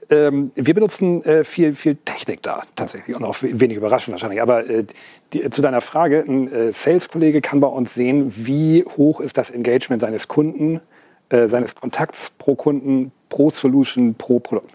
Ja. 0.09 0.27
Ähm, 0.27 0.51
wir 0.55 0.73
benutzen 0.73 1.23
äh, 1.23 1.43
viel, 1.43 1.73
viel 1.73 1.95
Technik 1.95 2.43
da 2.43 2.63
tatsächlich 2.75 3.15
und 3.15 3.23
auch 3.23 3.35
wenig 3.41 3.77
überraschend 3.77 4.13
wahrscheinlich. 4.13 4.41
Aber 4.41 4.69
äh, 4.69 4.85
die, 5.33 5.49
zu 5.49 5.61
deiner 5.61 5.81
Frage, 5.81 6.23
ein 6.27 6.51
äh, 6.53 6.71
Sales-Kollege 6.71 7.41
kann 7.41 7.59
bei 7.59 7.67
uns 7.67 7.93
sehen, 7.95 8.31
wie 8.35 8.83
hoch 8.85 9.21
ist 9.21 9.37
das 9.37 9.49
Engagement 9.49 10.01
seines 10.01 10.27
Kunden, 10.27 10.81
äh, 11.29 11.47
seines 11.47 11.73
Kontakts 11.73 12.31
pro 12.37 12.55
Kunden, 12.55 13.11
pro 13.29 13.49
Solution, 13.49 14.13
pro 14.15 14.39
Produkt. 14.39 14.71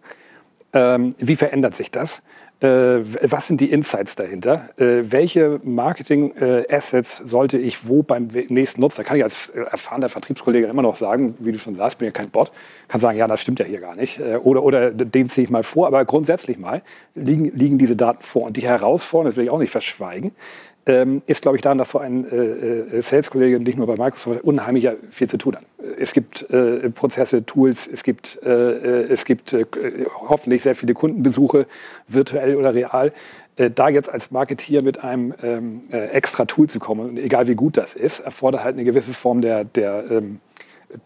Ähm, 0.72 1.14
wie 1.18 1.36
verändert 1.36 1.76
sich 1.76 1.90
das? 1.90 2.20
Äh, 2.66 3.30
was 3.30 3.46
sind 3.46 3.60
die 3.60 3.70
Insights 3.70 4.16
dahinter? 4.16 4.70
Äh, 4.76 5.04
welche 5.04 5.60
Marketing-Assets 5.62 7.22
sollte 7.24 7.58
ich 7.58 7.88
wo 7.88 8.02
beim 8.02 8.28
nächsten 8.48 8.80
nutzen? 8.80 8.98
Da 8.98 9.02
kann 9.04 9.16
ich 9.16 9.22
als 9.22 9.50
äh, 9.50 9.60
erfahrener 9.60 10.08
Vertriebskollege 10.08 10.66
immer 10.66 10.82
noch 10.82 10.96
sagen, 10.96 11.36
wie 11.38 11.52
du 11.52 11.58
schon 11.58 11.74
sagst, 11.74 11.98
bin 11.98 12.06
ja 12.06 12.12
kein 12.12 12.30
Bot, 12.30 12.50
kann 12.88 13.00
sagen, 13.00 13.18
ja, 13.18 13.28
das 13.28 13.40
stimmt 13.40 13.60
ja 13.60 13.64
hier 13.64 13.80
gar 13.80 13.94
nicht. 13.94 14.18
Äh, 14.18 14.36
oder, 14.36 14.62
oder 14.64 14.90
den 14.90 15.28
ziehe 15.28 15.44
ich 15.44 15.50
mal 15.50 15.62
vor. 15.62 15.86
Aber 15.86 16.04
grundsätzlich 16.04 16.58
mal 16.58 16.82
liegen, 17.14 17.56
liegen 17.56 17.78
diese 17.78 17.94
Daten 17.94 18.22
vor. 18.22 18.46
Und 18.46 18.56
die 18.56 18.62
Herausforderung, 18.62 19.30
das 19.30 19.36
will 19.36 19.44
ich 19.44 19.50
auch 19.50 19.58
nicht 19.58 19.70
verschweigen, 19.70 20.32
ähm, 20.86 21.22
ist, 21.26 21.42
glaube 21.42 21.56
ich, 21.56 21.62
daran, 21.62 21.78
dass 21.78 21.90
so 21.90 21.98
ein 21.98 22.30
äh, 22.30 22.36
äh, 22.36 23.02
Sales-Kollege 23.02 23.58
nicht 23.58 23.76
nur 23.76 23.88
bei 23.88 23.96
Microsoft 23.96 24.44
unheimlich 24.44 24.88
viel 25.10 25.28
zu 25.28 25.36
tun 25.36 25.56
hat. 25.56 25.64
Es 25.98 26.12
gibt 26.12 26.48
äh, 26.50 26.90
Prozesse, 26.90 27.44
Tools, 27.44 27.88
es 27.92 28.04
gibt, 28.04 28.38
äh, 28.44 28.50
äh 28.50 29.12
es 29.12 29.24
gibt 29.24 29.52
äh, 29.52 29.66
hoffentlich 30.28 30.62
sehr 30.62 30.76
viele 30.76 30.94
Kundenbesuche, 30.94 31.66
virtuell 32.06 32.56
oder 32.56 32.74
real. 32.74 33.12
da 33.56 33.88
jetzt 33.88 34.10
als 34.10 34.30
Marketeer 34.30 34.82
mit 34.82 35.02
einem 35.02 35.34
ähm, 35.42 35.80
extra 35.90 36.44
Tool 36.44 36.68
zu 36.68 36.78
kommen, 36.78 37.16
egal 37.16 37.48
wie 37.48 37.54
gut 37.54 37.78
das 37.78 37.94
ist, 37.94 38.20
erfordert 38.20 38.62
halt 38.62 38.74
eine 38.74 38.84
gewisse 38.84 39.14
Form 39.14 39.40
der, 39.40 39.64
der 39.64 40.04
ähm, 40.10 40.40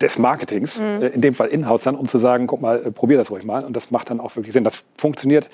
des 0.01 0.19
Marketings, 0.19 0.79
mhm. 0.79 1.03
in 1.15 1.21
dem 1.21 1.33
Fall 1.33 1.49
Inhouse 1.49 1.85
dann, 1.85 1.95
um 1.95 2.09
zu 2.09 2.19
sagen, 2.19 2.49
guck 2.49 2.61
mal, 2.61 2.79
probier 2.93 3.19
das 3.19 3.31
ruhig 3.31 3.45
mal. 3.45 3.65
Und 3.65 3.77
das 3.77 3.91
macht 3.93 4.11
dann 4.11 4.21
auch 4.21 4.35
wirklich 4.37 4.53
Sinn. 4.53 4.65
Das 4.65 4.83
funktioniert 4.97 5.49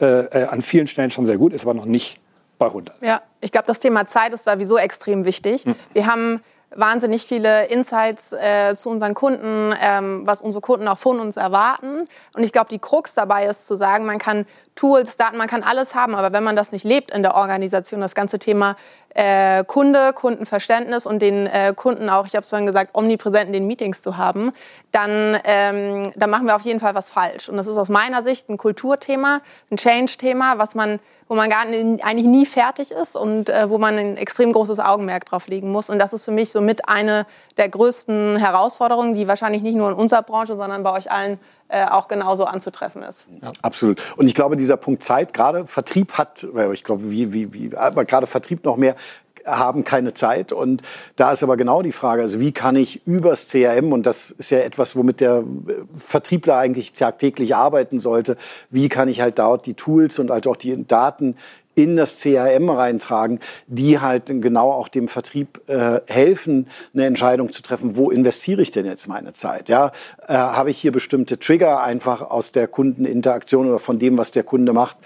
an 0.00 0.62
vielen 0.62 0.86
Stellen 0.86 1.10
schon 1.10 1.26
sehr 1.26 1.38
gut, 1.38 1.52
ist 1.52 1.64
aber 1.64 1.74
noch 1.74 1.84
nicht 1.84 2.20
bei 2.58 2.66
100. 2.66 3.02
Ja, 3.02 3.22
ich 3.40 3.52
glaube, 3.52 3.66
das 3.66 3.78
Thema 3.78 4.06
Zeit 4.06 4.32
ist 4.32 4.44
sowieso 4.44 4.78
extrem 4.78 5.24
wichtig. 5.24 5.64
Hm. 5.64 5.74
Wir 5.92 6.06
haben 6.06 6.40
wahnsinnig 6.74 7.26
viele 7.26 7.66
Insights 7.66 8.32
äh, 8.32 8.74
zu 8.76 8.90
unseren 8.90 9.14
Kunden, 9.14 9.74
ähm, 9.80 10.26
was 10.26 10.42
unsere 10.42 10.60
Kunden 10.60 10.86
auch 10.88 10.98
von 10.98 11.20
uns 11.20 11.36
erwarten. 11.36 12.04
Und 12.34 12.44
ich 12.44 12.52
glaube, 12.52 12.68
die 12.68 12.78
Krux 12.78 13.14
dabei 13.14 13.46
ist 13.46 13.66
zu 13.66 13.74
sagen, 13.74 14.04
man 14.04 14.18
kann 14.18 14.46
Tools, 14.78 15.16
Daten, 15.16 15.36
man 15.36 15.48
kann 15.48 15.64
alles 15.64 15.96
haben, 15.96 16.14
aber 16.14 16.32
wenn 16.32 16.44
man 16.44 16.54
das 16.54 16.70
nicht 16.70 16.84
lebt 16.84 17.10
in 17.10 17.24
der 17.24 17.34
Organisation, 17.34 18.00
das 18.00 18.14
ganze 18.14 18.38
Thema 18.38 18.76
äh, 19.12 19.64
Kunde, 19.64 20.12
Kundenverständnis 20.12 21.04
und 21.04 21.20
den 21.20 21.48
äh, 21.48 21.72
Kunden 21.74 22.08
auch, 22.08 22.26
ich 22.26 22.36
habe 22.36 22.44
es 22.44 22.48
vorhin 22.48 22.66
gesagt, 22.66 22.94
omnipräsent 22.94 23.48
in 23.48 23.54
den 23.54 23.66
Meetings 23.66 24.02
zu 24.02 24.18
haben, 24.18 24.52
dann, 24.92 25.36
ähm, 25.42 26.12
dann 26.14 26.30
machen 26.30 26.46
wir 26.46 26.54
auf 26.54 26.62
jeden 26.62 26.78
Fall 26.78 26.94
was 26.94 27.10
falsch. 27.10 27.48
Und 27.48 27.56
das 27.56 27.66
ist 27.66 27.76
aus 27.76 27.88
meiner 27.88 28.22
Sicht 28.22 28.48
ein 28.48 28.56
Kulturthema, 28.56 29.40
ein 29.72 29.78
Change-Thema, 29.78 30.58
was 30.58 30.76
man 30.76 31.00
wo 31.28 31.34
man 31.34 31.50
gar 31.50 31.66
nicht, 31.66 32.04
eigentlich 32.04 32.26
nie 32.26 32.46
fertig 32.46 32.90
ist 32.90 33.14
und 33.14 33.50
äh, 33.50 33.68
wo 33.68 33.78
man 33.78 33.98
ein 33.98 34.16
extrem 34.16 34.52
großes 34.52 34.80
Augenmerk 34.80 35.26
drauf 35.26 35.46
legen 35.46 35.70
muss. 35.70 35.90
Und 35.90 35.98
das 35.98 36.12
ist 36.12 36.24
für 36.24 36.30
mich 36.30 36.50
somit 36.50 36.88
eine 36.88 37.26
der 37.58 37.68
größten 37.68 38.36
Herausforderungen, 38.36 39.14
die 39.14 39.28
wahrscheinlich 39.28 39.62
nicht 39.62 39.76
nur 39.76 39.90
in 39.90 39.94
unserer 39.94 40.22
Branche, 40.22 40.56
sondern 40.56 40.82
bei 40.82 40.92
euch 40.92 41.10
allen 41.10 41.38
äh, 41.68 41.86
auch 41.86 42.08
genauso 42.08 42.44
anzutreffen 42.44 43.02
ist. 43.02 43.26
Ja. 43.42 43.52
Absolut. 43.62 44.02
Und 44.16 44.26
ich 44.26 44.34
glaube, 44.34 44.56
dieser 44.56 44.76
Punkt 44.76 45.02
Zeit, 45.02 45.34
gerade 45.34 45.66
Vertrieb 45.66 46.14
hat, 46.14 46.46
ich 46.72 46.84
glaube, 46.84 47.10
wie, 47.10 47.32
wie, 47.32 47.52
wie, 47.52 47.76
aber 47.76 48.04
gerade 48.04 48.26
Vertrieb 48.26 48.64
noch 48.64 48.76
mehr, 48.76 48.96
haben 49.44 49.84
keine 49.84 50.14
Zeit. 50.14 50.52
Und 50.52 50.82
da 51.16 51.32
ist 51.32 51.42
aber 51.42 51.56
genau 51.56 51.82
die 51.82 51.92
Frage, 51.92 52.22
also 52.22 52.40
wie 52.40 52.52
kann 52.52 52.76
ich 52.76 53.06
übers 53.06 53.48
CRM, 53.48 53.92
und 53.92 54.06
das 54.06 54.30
ist 54.30 54.50
ja 54.50 54.58
etwas, 54.58 54.96
womit 54.96 55.20
der 55.20 55.44
Vertriebler 55.92 56.56
eigentlich 56.56 56.92
tagtäglich 56.92 57.54
arbeiten 57.54 58.00
sollte, 58.00 58.36
wie 58.70 58.88
kann 58.88 59.08
ich 59.08 59.20
halt 59.20 59.38
dort 59.38 59.66
die 59.66 59.74
Tools 59.74 60.18
und 60.18 60.30
halt 60.30 60.46
auch 60.46 60.56
die 60.56 60.86
Daten 60.86 61.36
in 61.78 61.96
das 61.96 62.18
CRM 62.18 62.68
reintragen, 62.68 63.38
die 63.68 64.00
halt 64.00 64.24
genau 64.26 64.72
auch 64.72 64.88
dem 64.88 65.06
Vertrieb 65.06 65.60
äh, 65.68 66.00
helfen, 66.06 66.66
eine 66.92 67.06
Entscheidung 67.06 67.52
zu 67.52 67.62
treffen, 67.62 67.96
wo 67.96 68.10
investiere 68.10 68.60
ich 68.60 68.72
denn 68.72 68.84
jetzt 68.84 69.06
meine 69.06 69.32
Zeit? 69.32 69.68
Ja, 69.68 69.92
äh, 70.26 70.34
habe 70.34 70.70
ich 70.70 70.78
hier 70.78 70.90
bestimmte 70.90 71.38
Trigger 71.38 71.82
einfach 71.82 72.20
aus 72.20 72.50
der 72.50 72.66
Kundeninteraktion 72.66 73.68
oder 73.68 73.78
von 73.78 74.00
dem, 74.00 74.18
was 74.18 74.32
der 74.32 74.42
Kunde 74.42 74.72
macht, 74.72 74.96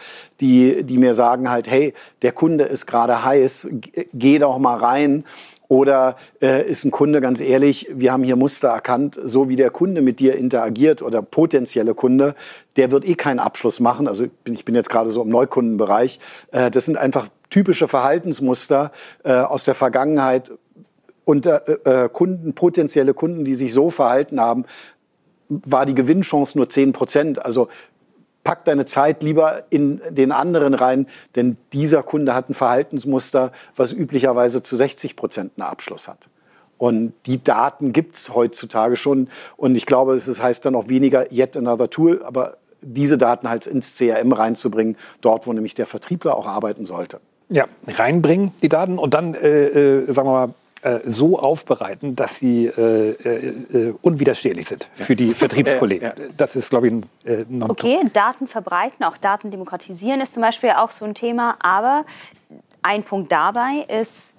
die, 0.40 0.82
die 0.82 0.96
mir 0.96 1.12
sagen 1.12 1.50
halt, 1.50 1.70
hey, 1.70 1.92
der 2.22 2.32
Kunde 2.32 2.64
ist 2.64 2.86
gerade 2.86 3.22
heiß, 3.22 3.68
geh 4.14 4.38
doch 4.38 4.58
mal 4.58 4.78
rein 4.78 5.24
oder 5.72 6.16
äh, 6.42 6.68
ist 6.68 6.84
ein 6.84 6.90
Kunde 6.90 7.22
ganz 7.22 7.40
ehrlich, 7.40 7.88
wir 7.90 8.12
haben 8.12 8.24
hier 8.24 8.36
Muster 8.36 8.68
erkannt, 8.68 9.18
so 9.24 9.48
wie 9.48 9.56
der 9.56 9.70
Kunde 9.70 10.02
mit 10.02 10.20
dir 10.20 10.36
interagiert 10.36 11.00
oder 11.00 11.22
potenzielle 11.22 11.94
Kunde, 11.94 12.34
der 12.76 12.90
wird 12.90 13.08
eh 13.08 13.14
keinen 13.14 13.38
Abschluss 13.38 13.80
machen. 13.80 14.06
Also 14.06 14.26
ich 14.44 14.66
bin 14.66 14.74
jetzt 14.74 14.90
gerade 14.90 15.08
so 15.08 15.22
im 15.22 15.30
Neukundenbereich. 15.30 16.20
Äh, 16.50 16.70
das 16.70 16.84
sind 16.84 16.98
einfach 16.98 17.28
typische 17.48 17.88
Verhaltensmuster 17.88 18.92
äh, 19.24 19.32
aus 19.32 19.64
der 19.64 19.74
Vergangenheit 19.74 20.52
und 21.24 21.46
äh, 21.46 21.56
äh, 21.84 22.10
Kunden, 22.10 22.52
potenzielle 22.52 23.14
Kunden, 23.14 23.46
die 23.46 23.54
sich 23.54 23.72
so 23.72 23.88
verhalten 23.88 24.42
haben, 24.42 24.66
war 25.48 25.86
die 25.86 25.94
Gewinnchance 25.94 26.58
nur 26.58 26.68
10 26.68 26.92
Prozent. 26.92 27.46
Also 27.46 27.68
pack 28.44 28.64
deine 28.64 28.84
Zeit 28.84 29.22
lieber 29.22 29.64
in 29.70 30.00
den 30.10 30.32
anderen 30.32 30.74
rein, 30.74 31.06
denn 31.36 31.56
dieser 31.72 32.02
Kunde 32.02 32.34
hat 32.34 32.50
ein 32.50 32.54
Verhaltensmuster, 32.54 33.52
was 33.76 33.92
üblicherweise 33.92 34.62
zu 34.62 34.76
60 34.76 35.16
Prozent 35.16 35.52
einen 35.56 35.68
Abschluss 35.68 36.08
hat. 36.08 36.28
Und 36.78 37.12
die 37.26 37.42
Daten 37.42 37.92
gibt 37.92 38.16
es 38.16 38.34
heutzutage 38.34 38.96
schon. 38.96 39.28
Und 39.56 39.76
ich 39.76 39.86
glaube, 39.86 40.14
es 40.14 40.42
heißt 40.42 40.66
dann 40.66 40.74
auch 40.74 40.88
weniger 40.88 41.30
yet 41.30 41.56
another 41.56 41.88
tool, 41.88 42.24
aber 42.24 42.56
diese 42.80 43.18
Daten 43.18 43.48
halt 43.48 43.68
ins 43.68 43.96
CRM 43.96 44.32
reinzubringen, 44.32 44.96
dort, 45.20 45.46
wo 45.46 45.52
nämlich 45.52 45.74
der 45.74 45.86
Vertriebler 45.86 46.36
auch 46.36 46.48
arbeiten 46.48 46.84
sollte. 46.84 47.20
Ja, 47.48 47.66
reinbringen 47.86 48.52
die 48.62 48.68
Daten 48.68 48.98
und 48.98 49.14
dann, 49.14 49.34
äh, 49.34 49.66
äh, 49.66 50.12
sagen 50.12 50.26
wir 50.26 50.32
mal, 50.32 50.54
äh, 50.82 51.00
so 51.04 51.38
aufbereiten, 51.38 52.16
dass 52.16 52.36
sie 52.36 52.66
äh, 52.66 53.10
äh, 53.10 53.48
äh 53.72 53.94
unwiderstehlich 54.02 54.66
sind 54.66 54.88
für 54.94 55.14
die 55.14 55.32
Vertriebskollegen. 55.42 56.12
Das 56.36 56.56
ist, 56.56 56.70
glaube 56.70 56.88
ich, 56.88 56.92
ein 56.92 57.06
äh, 57.24 57.44
Okay, 57.68 57.98
Daten 58.12 58.48
verbreiten, 58.48 59.04
auch 59.04 59.16
Daten 59.16 59.50
demokratisieren 59.50 60.20
ist 60.20 60.32
zum 60.32 60.42
Beispiel 60.42 60.70
auch 60.70 60.90
so 60.90 61.04
ein 61.04 61.14
Thema. 61.14 61.56
Aber 61.60 62.04
ein 62.82 63.04
Punkt 63.04 63.30
dabei 63.30 63.86
ist 63.88 64.31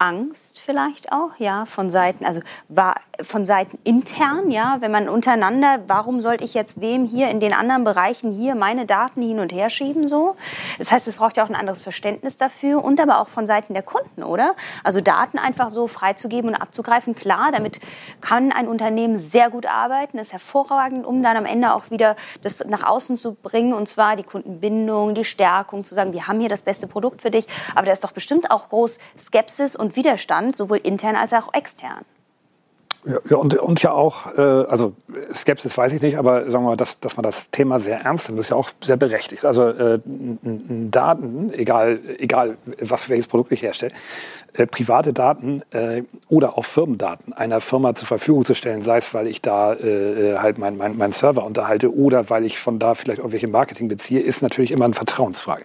Angst 0.00 0.58
vielleicht 0.58 1.12
auch, 1.12 1.32
ja, 1.38 1.66
von 1.66 1.90
Seiten, 1.90 2.24
also 2.24 2.40
war 2.68 2.94
von 3.20 3.44
Seiten 3.44 3.78
intern, 3.84 4.50
ja, 4.50 4.78
wenn 4.80 4.90
man 4.90 5.10
untereinander, 5.10 5.80
warum 5.88 6.22
sollte 6.22 6.42
ich 6.42 6.54
jetzt 6.54 6.80
wem 6.80 7.04
hier 7.04 7.28
in 7.28 7.38
den 7.38 7.52
anderen 7.52 7.84
Bereichen 7.84 8.32
hier 8.32 8.54
meine 8.54 8.86
Daten 8.86 9.20
hin 9.20 9.40
und 9.40 9.52
her 9.52 9.68
schieben 9.68 10.08
so? 10.08 10.36
Das 10.78 10.90
heißt, 10.90 11.06
es 11.06 11.16
braucht 11.16 11.36
ja 11.36 11.44
auch 11.44 11.50
ein 11.50 11.54
anderes 11.54 11.82
Verständnis 11.82 12.38
dafür 12.38 12.82
und 12.82 12.98
aber 12.98 13.20
auch 13.20 13.28
von 13.28 13.46
Seiten 13.46 13.74
der 13.74 13.82
Kunden, 13.82 14.22
oder? 14.22 14.54
Also 14.84 15.02
Daten 15.02 15.38
einfach 15.38 15.68
so 15.68 15.86
freizugeben 15.86 16.48
und 16.48 16.56
abzugreifen, 16.56 17.14
klar, 17.14 17.52
damit 17.52 17.78
kann 18.22 18.52
ein 18.52 18.68
Unternehmen 18.68 19.18
sehr 19.18 19.50
gut 19.50 19.66
arbeiten, 19.66 20.16
ist 20.16 20.32
hervorragend, 20.32 21.04
um 21.04 21.22
dann 21.22 21.36
am 21.36 21.44
Ende 21.44 21.74
auch 21.74 21.90
wieder 21.90 22.16
das 22.42 22.64
nach 22.66 22.84
außen 22.84 23.18
zu 23.18 23.34
bringen 23.34 23.74
und 23.74 23.86
zwar 23.86 24.16
die 24.16 24.22
Kundenbindung, 24.22 25.14
die 25.14 25.26
Stärkung, 25.26 25.84
zu 25.84 25.94
sagen, 25.94 26.14
wir 26.14 26.26
haben 26.26 26.40
hier 26.40 26.48
das 26.48 26.62
beste 26.62 26.86
Produkt 26.86 27.20
für 27.20 27.30
dich, 27.30 27.46
aber 27.74 27.84
da 27.84 27.92
ist 27.92 28.02
doch 28.02 28.12
bestimmt 28.12 28.50
auch 28.50 28.70
groß 28.70 28.98
Skepsis 29.18 29.76
und 29.76 29.89
Widerstand, 29.96 30.56
sowohl 30.56 30.78
intern 30.78 31.16
als 31.16 31.32
auch 31.32 31.52
extern. 31.54 32.04
Ja, 33.04 33.38
und, 33.38 33.54
und 33.54 33.82
ja 33.82 33.92
auch, 33.92 34.36
äh, 34.36 34.40
also 34.40 34.92
Skepsis 35.32 35.76
weiß 35.76 35.94
ich 35.94 36.02
nicht, 36.02 36.18
aber 36.18 36.50
sagen 36.50 36.64
wir 36.64 36.70
mal, 36.70 36.76
dass, 36.76 37.00
dass 37.00 37.16
man 37.16 37.22
das 37.22 37.50
Thema 37.50 37.80
sehr 37.80 38.00
ernst 38.00 38.28
nimmt, 38.28 38.38
ist 38.38 38.50
ja 38.50 38.56
auch 38.56 38.68
sehr 38.82 38.98
berechtigt. 38.98 39.46
Also 39.46 39.68
äh, 39.68 40.00
Daten, 40.04 41.50
egal, 41.54 41.98
egal 42.18 42.58
was 42.78 43.04
für 43.04 43.10
welches 43.10 43.26
Produkt 43.26 43.52
ich 43.52 43.62
herstelle, 43.62 43.92
äh, 44.54 44.66
private 44.66 45.12
Daten 45.12 45.62
äh, 45.70 46.02
oder 46.28 46.58
auch 46.58 46.64
Firmendaten 46.64 47.32
einer 47.32 47.60
Firma 47.60 47.94
zur 47.94 48.08
Verfügung 48.08 48.44
zu 48.44 48.54
stellen, 48.54 48.82
sei 48.82 48.96
es, 48.96 49.12
weil 49.14 49.26
ich 49.26 49.42
da 49.42 49.72
äh, 49.74 50.32
äh 50.32 50.38
halt 50.38 50.58
meinen 50.58 50.76
mein, 50.76 50.96
mein 50.96 51.12
Server 51.12 51.44
unterhalte 51.44 51.94
oder 51.94 52.30
weil 52.30 52.44
ich 52.44 52.58
von 52.58 52.78
da 52.78 52.94
vielleicht 52.94 53.18
irgendwelche 53.18 53.48
Marketing 53.48 53.88
beziehe, 53.88 54.20
ist 54.20 54.42
natürlich 54.42 54.70
immer 54.70 54.84
eine 54.84 54.94
Vertrauensfrage. 54.94 55.64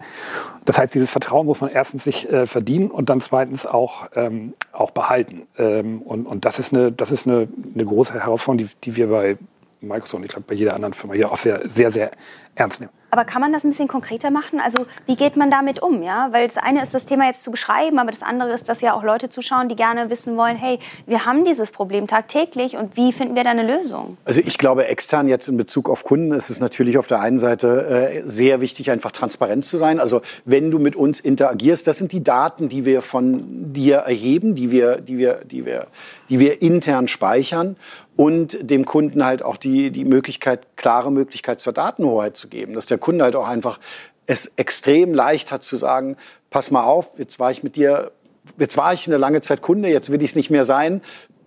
Das 0.66 0.78
heißt, 0.78 0.94
dieses 0.94 1.10
Vertrauen 1.10 1.46
muss 1.46 1.62
man 1.62 1.70
erstens 1.70 2.04
sich 2.04 2.32
äh, 2.32 2.48
verdienen 2.48 2.92
und 2.92 3.10
dann 3.10 3.22
zweitens 3.22 3.66
auch, 3.66 4.10
ähm, 4.16 4.54
auch 4.72 4.92
behalten. 4.92 5.44
Ähm, 5.58 6.02
und, 6.02 6.26
und 6.26 6.46
das 6.46 6.60
ist 6.60 6.74
eine, 6.74 6.92
das 6.92 7.12
ist 7.12 7.28
eine, 7.28 7.48
eine 7.74 7.86
große 7.86 8.14
Herausforderung, 8.14 8.68
die, 8.68 8.76
die 8.84 8.96
wir 8.96 9.08
bei 9.10 9.38
Microsoft 9.82 10.16
und 10.16 10.24
ich 10.24 10.30
glaube 10.30 10.46
bei 10.48 10.56
jeder 10.56 10.74
anderen 10.74 10.94
Firma 10.94 11.14
hier 11.14 11.32
auch 11.32 11.38
sehr, 11.38 11.70
sehr, 11.70 11.92
sehr 11.92 12.12
ernst 12.56 12.80
nehmen. 12.80 12.92
Aber 13.16 13.24
kann 13.24 13.39
man 13.39 13.53
das 13.53 13.63
ein 13.63 13.70
bisschen 13.70 13.88
konkreter 13.88 14.30
machen? 14.30 14.59
Also 14.59 14.88
wie 15.05 15.16
geht 15.16 15.38
man 15.38 15.49
damit 15.49 15.82
um? 15.82 16.03
Ja? 16.03 16.28
Weil 16.32 16.47
das 16.47 16.57
eine 16.57 16.82
ist, 16.82 16.93
das 16.93 17.05
Thema 17.05 17.28
jetzt 17.28 17.43
zu 17.43 17.49
beschreiben, 17.49 17.97
aber 17.97 18.11
das 18.11 18.22
andere 18.22 18.51
ist, 18.51 18.68
dass 18.68 18.82
ja 18.82 18.93
auch 18.93 19.03
Leute 19.03 19.30
zuschauen, 19.30 19.70
die 19.70 19.78
gerne 19.78 20.09
wissen 20.09 20.36
wollen, 20.36 20.57
hey, 20.57 20.80
wir 21.05 21.26
haben 21.26 21.45
dieses 21.45 21.72
Problem 21.72 22.07
tagtäglich 22.07 22.76
und 22.76 22.97
wie 22.97 23.13
finden 23.13 23.36
wir 23.36 23.45
da 23.45 23.51
eine 23.51 23.66
Lösung? 23.66 24.18
Also 24.26 24.41
ich 24.43 24.57
glaube, 24.57 24.88
extern 24.88 25.30
jetzt 25.30 25.47
in 25.47 25.55
Bezug 25.55 25.89
auf 25.89 26.03
Kunden 26.03 26.34
ist 26.34 26.49
es 26.49 26.59
natürlich 26.59 26.97
auf 26.97 27.07
der 27.07 27.22
einen 27.22 27.39
Seite 27.39 27.86
äh, 27.86 28.28
sehr 28.28 28.59
wichtig, 28.59 28.91
einfach 28.91 29.13
transparent 29.13 29.63
zu 29.63 29.78
sein. 29.78 30.01
Also 30.01 30.22
wenn 30.43 30.70
du 30.70 30.78
mit 30.78 30.97
uns 30.97 31.22
interagierst, 31.22 31.88
das 31.88 31.97
sind 31.97 32.11
die 32.11 32.22
Daten, 32.22 32.68
die 32.68 32.84
wir 32.84 33.01
von 33.01 33.72
dir 33.72 33.99
erheben, 33.99 34.55
die 34.55 34.72
wir, 34.72 34.97
die 34.99 35.18
wir, 35.18 35.39
die 35.45 35.66
wir, 35.66 35.88
die 36.28 36.39
wir 36.39 36.61
intern 36.61 37.07
speichern 37.07 37.78
und 38.18 38.57
dem 38.61 38.86
Kunden 38.86 39.26
halt 39.26 39.43
auch 39.43 39.57
die, 39.57 39.91
die 39.91 40.05
Möglichkeit, 40.05 40.78
klare 40.78 41.11
Möglichkeit 41.11 41.59
zur 41.59 41.74
Datenhoheit 41.74 42.38
zu 42.38 42.47
geben, 42.47 42.74
dass 42.74 42.86
der 42.86 42.97
Kunde 43.06 43.24
halt 43.24 43.36
auch 43.36 43.47
einfach 43.47 43.80
es 44.26 44.51
extrem 44.56 45.14
leicht 45.14 45.51
hat 45.51 45.62
zu 45.62 45.76
sagen, 45.76 46.18
pass 46.49 46.72
mal 46.72 46.84
auf, 46.84 47.12
jetzt 47.20 47.39
war 47.39 47.51
ich 47.51 47.62
mit 47.62 47.76
dir, 47.76 48.12
jetzt 48.58 48.78
war 48.78 48.91
ich 48.93 49.06
eine 49.06 49.18
lange 49.18 49.41
Zeit 49.41 49.62
Kunde, 49.62 49.89
jetzt 49.89 50.10
will 50.10 50.24
ich 50.24 50.32
es 50.32 50.36
nicht 50.36 50.49
mehr 50.49 50.64
sein, 50.64 51.01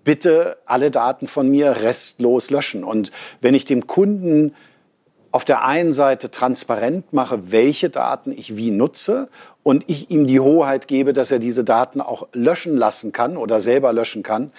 bitte 0.05 0.59
alle 0.65 0.93
Daten 0.93 1.27
von 1.27 1.49
mir 1.49 1.83
restlos 1.83 2.51
löschen. 2.51 2.85
Und 2.85 3.11
wenn 3.41 3.55
ich 3.55 3.65
dem 3.65 3.89
Kunden 3.89 4.55
auf 5.31 5.45
der 5.45 5.65
einen 5.65 5.93
Seite 5.93 6.31
transparent 6.31 7.13
mache, 7.13 7.51
welche 7.51 7.91
Daten 7.91 8.33
ich 8.33 8.57
wie 8.57 8.71
nutze 8.71 9.29
und 9.63 9.85
ich 9.89 10.11
ihm 10.11 10.27
die 10.27 10.41
Hoheit 10.41 10.89
gebe, 10.89 11.13
dass 11.13 11.31
er 11.31 11.39
diese 11.39 11.65
Daten 11.65 12.01
auch 12.01 12.29
löschen 12.33 12.77
lassen 12.77 13.13
kann 13.13 13.37
oder 13.37 13.61
selber 13.61 13.93
löschen 13.93 14.23
kann, 14.23 14.53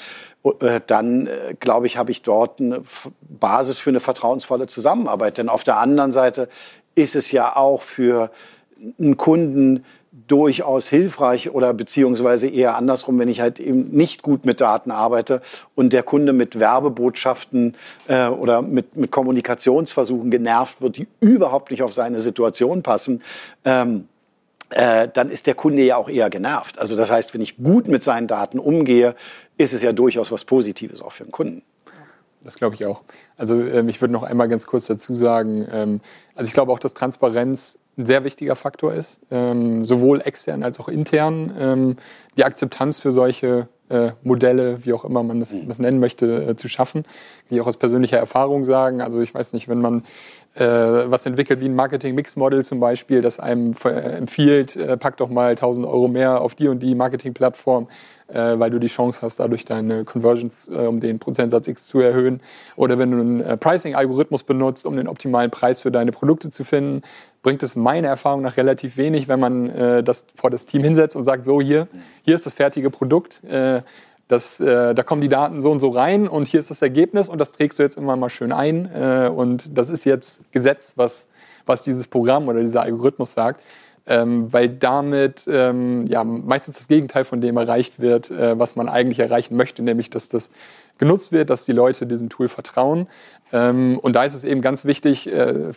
äh, 0.43 0.79
dann 0.85 1.25
äh, 1.25 1.55
glaube 1.59 1.87
ich, 1.87 1.97
habe 1.97 2.11
ich 2.11 2.21
dort 2.21 2.61
eine 2.61 2.83
Basis 3.21 3.79
für 3.79 3.89
eine 3.89 3.99
vertrauensvolle 3.99 4.67
Zusammenarbeit. 4.67 5.39
Denn 5.39 5.49
auf 5.49 5.63
der 5.63 5.79
anderen 5.79 6.11
Seite 6.11 6.49
ist 6.99 7.15
es 7.15 7.31
ja 7.31 7.55
auch 7.55 7.81
für 7.81 8.31
einen 8.99 9.17
Kunden 9.17 9.85
durchaus 10.27 10.87
hilfreich 10.87 11.49
oder 11.49 11.73
beziehungsweise 11.73 12.47
eher 12.47 12.75
andersrum, 12.75 13.17
wenn 13.19 13.29
ich 13.29 13.41
halt 13.41 13.59
eben 13.59 13.89
nicht 13.89 14.21
gut 14.21 14.45
mit 14.45 14.61
Daten 14.61 14.91
arbeite 14.91 15.41
und 15.75 15.93
der 15.93 16.03
Kunde 16.03 16.33
mit 16.33 16.59
Werbebotschaften 16.59 17.75
äh, 18.07 18.27
oder 18.27 18.61
mit, 18.61 18.95
mit 18.95 19.11
Kommunikationsversuchen 19.11 20.29
genervt 20.29 20.81
wird, 20.81 20.97
die 20.97 21.07
überhaupt 21.19 21.71
nicht 21.71 21.83
auf 21.83 21.93
seine 21.93 22.19
Situation 22.19 22.83
passen. 22.83 23.21
Ähm, 23.65 24.07
äh, 24.69 25.07
dann 25.11 25.29
ist 25.29 25.47
der 25.47 25.55
Kunde 25.55 25.83
ja 25.83 25.97
auch 25.97 26.09
eher 26.09 26.29
genervt. 26.29 26.77
Also 26.79 26.95
das 26.95 27.09
heißt, 27.09 27.33
wenn 27.33 27.41
ich 27.41 27.57
gut 27.57 27.87
mit 27.87 28.03
seinen 28.03 28.27
Daten 28.27 28.59
umgehe, 28.59 29.15
ist 29.57 29.73
es 29.73 29.81
ja 29.81 29.93
durchaus 29.93 30.31
was 30.31 30.43
Positives 30.45 31.01
auch 31.01 31.11
für 31.11 31.23
den 31.23 31.31
Kunden. 31.31 31.63
Das 32.41 32.55
glaube 32.55 32.75
ich 32.75 32.85
auch. 32.85 33.01
Also 33.37 33.61
ähm, 33.61 33.89
ich 33.89 33.99
würde 33.99 34.13
noch 34.13 34.23
einmal 34.23 34.47
ganz 34.47 34.65
kurz 34.65 34.85
dazu 34.87 35.15
sagen, 35.15 35.67
ähm, 35.71 36.01
also 36.35 36.47
ich 36.47 36.53
glaube 36.53 36.71
auch, 36.71 36.79
dass 36.79 36.93
Transparenz 36.93 37.79
ein 37.97 38.05
sehr 38.05 38.23
wichtiger 38.23 38.55
Faktor 38.55 38.93
ist, 38.93 39.21
ähm, 39.29 39.83
sowohl 39.83 40.21
extern 40.21 40.63
als 40.63 40.79
auch 40.79 40.87
intern. 40.87 41.53
Ähm, 41.59 41.97
die 42.37 42.45
Akzeptanz 42.45 43.01
für 43.01 43.11
solche 43.11 43.67
äh, 43.89 44.11
Modelle, 44.23 44.85
wie 44.85 44.93
auch 44.93 45.03
immer 45.03 45.21
man 45.23 45.39
das, 45.39 45.53
das 45.67 45.79
nennen 45.79 45.99
möchte, 45.99 46.49
äh, 46.49 46.55
zu 46.55 46.67
schaffen. 46.67 47.03
Kann 47.03 47.57
ich 47.57 47.61
auch 47.61 47.67
aus 47.67 47.77
persönlicher 47.77 48.17
Erfahrung 48.17 48.63
sagen. 48.63 49.01
Also 49.01 49.19
ich 49.19 49.33
weiß 49.33 49.51
nicht, 49.51 49.67
wenn 49.67 49.81
man 49.81 50.03
äh, 50.55 50.65
was 50.65 51.25
entwickelt 51.25 51.59
wie 51.59 51.65
ein 51.65 51.75
Marketing-Mix-Model 51.75 52.63
zum 52.63 52.79
Beispiel, 52.79 53.21
das 53.21 53.39
einem 53.39 53.73
empfiehlt, 53.83 54.75
äh, 54.75 54.95
pack 54.95 55.17
doch 55.17 55.29
mal 55.29 55.51
1000 55.51 55.85
Euro 55.85 56.07
mehr 56.07 56.41
auf 56.41 56.55
die 56.55 56.67
und 56.67 56.79
die 56.81 56.95
Marketing-Plattform, 56.95 57.87
weil 58.37 58.69
du 58.69 58.79
die 58.79 58.87
Chance 58.87 59.21
hast, 59.21 59.39
dadurch 59.39 59.65
deine 59.65 60.05
Conversions 60.05 60.67
äh, 60.67 60.75
um 60.85 60.99
den 60.99 61.19
Prozentsatz 61.19 61.67
X 61.67 61.85
zu 61.85 61.99
erhöhen. 61.99 62.41
Oder 62.75 62.97
wenn 62.97 63.11
du 63.11 63.17
einen 63.17 63.41
äh, 63.41 63.57
Pricing-Algorithmus 63.57 64.43
benutzt, 64.43 64.85
um 64.85 64.95
den 64.95 65.07
optimalen 65.07 65.51
Preis 65.51 65.81
für 65.81 65.91
deine 65.91 66.11
Produkte 66.11 66.49
zu 66.49 66.63
finden, 66.63 67.01
bringt 67.41 67.63
es 67.63 67.75
meiner 67.75 68.07
Erfahrung 68.09 68.41
nach 68.41 68.57
relativ 68.57 68.97
wenig, 68.97 69.27
wenn 69.27 69.39
man 69.39 69.69
äh, 69.69 70.03
das 70.03 70.25
vor 70.35 70.49
das 70.49 70.65
Team 70.65 70.83
hinsetzt 70.83 71.15
und 71.15 71.23
sagt, 71.23 71.45
so 71.45 71.61
hier, 71.61 71.87
hier 72.23 72.35
ist 72.35 72.45
das 72.45 72.53
fertige 72.53 72.89
Produkt. 72.89 73.43
Äh, 73.43 73.81
das, 74.29 74.59
äh, 74.59 74.93
da 74.93 75.01
kommen 75.01 75.21
die 75.21 75.29
Daten 75.29 75.59
so 75.59 75.71
und 75.71 75.79
so 75.79 75.89
rein 75.89 76.27
und 76.27 76.47
hier 76.47 76.59
ist 76.59 76.69
das 76.69 76.83
Ergebnis 76.83 77.29
und 77.29 77.39
das 77.39 77.51
trägst 77.51 77.79
du 77.79 77.83
jetzt 77.83 77.97
immer 77.97 78.15
mal 78.15 78.29
schön 78.29 78.51
ein. 78.51 78.85
Äh, 78.93 79.27
und 79.27 79.75
das 79.75 79.89
ist 79.89 80.05
jetzt 80.05 80.41
Gesetz, 80.51 80.93
was, 80.95 81.27
was 81.65 81.81
dieses 81.81 82.05
Programm 82.05 82.47
oder 82.47 82.61
dieser 82.61 82.83
Algorithmus 82.83 83.33
sagt. 83.33 83.61
Ähm, 84.05 84.51
weil 84.51 84.69
damit 84.69 85.45
ähm, 85.47 86.05
ja, 86.07 86.23
meistens 86.23 86.77
das 86.77 86.87
Gegenteil 86.87 87.25
von 87.25 87.41
dem 87.41 87.57
erreicht 87.57 87.99
wird, 87.99 88.31
äh, 88.31 88.57
was 88.57 88.75
man 88.75 88.89
eigentlich 88.89 89.19
erreichen 89.19 89.55
möchte, 89.55 89.83
nämlich 89.83 90.09
dass 90.09 90.29
das 90.29 90.49
genutzt 90.97 91.31
wird, 91.31 91.49
dass 91.49 91.65
die 91.65 91.71
Leute 91.71 92.05
diesem 92.05 92.29
Tool 92.29 92.47
vertrauen. 92.47 93.07
Ähm, 93.51 93.99
und 93.99 94.15
da 94.15 94.23
ist 94.23 94.33
es 94.33 94.43
eben 94.43 94.61
ganz 94.61 94.85
wichtig, 94.85 95.31
äh, 95.31 95.71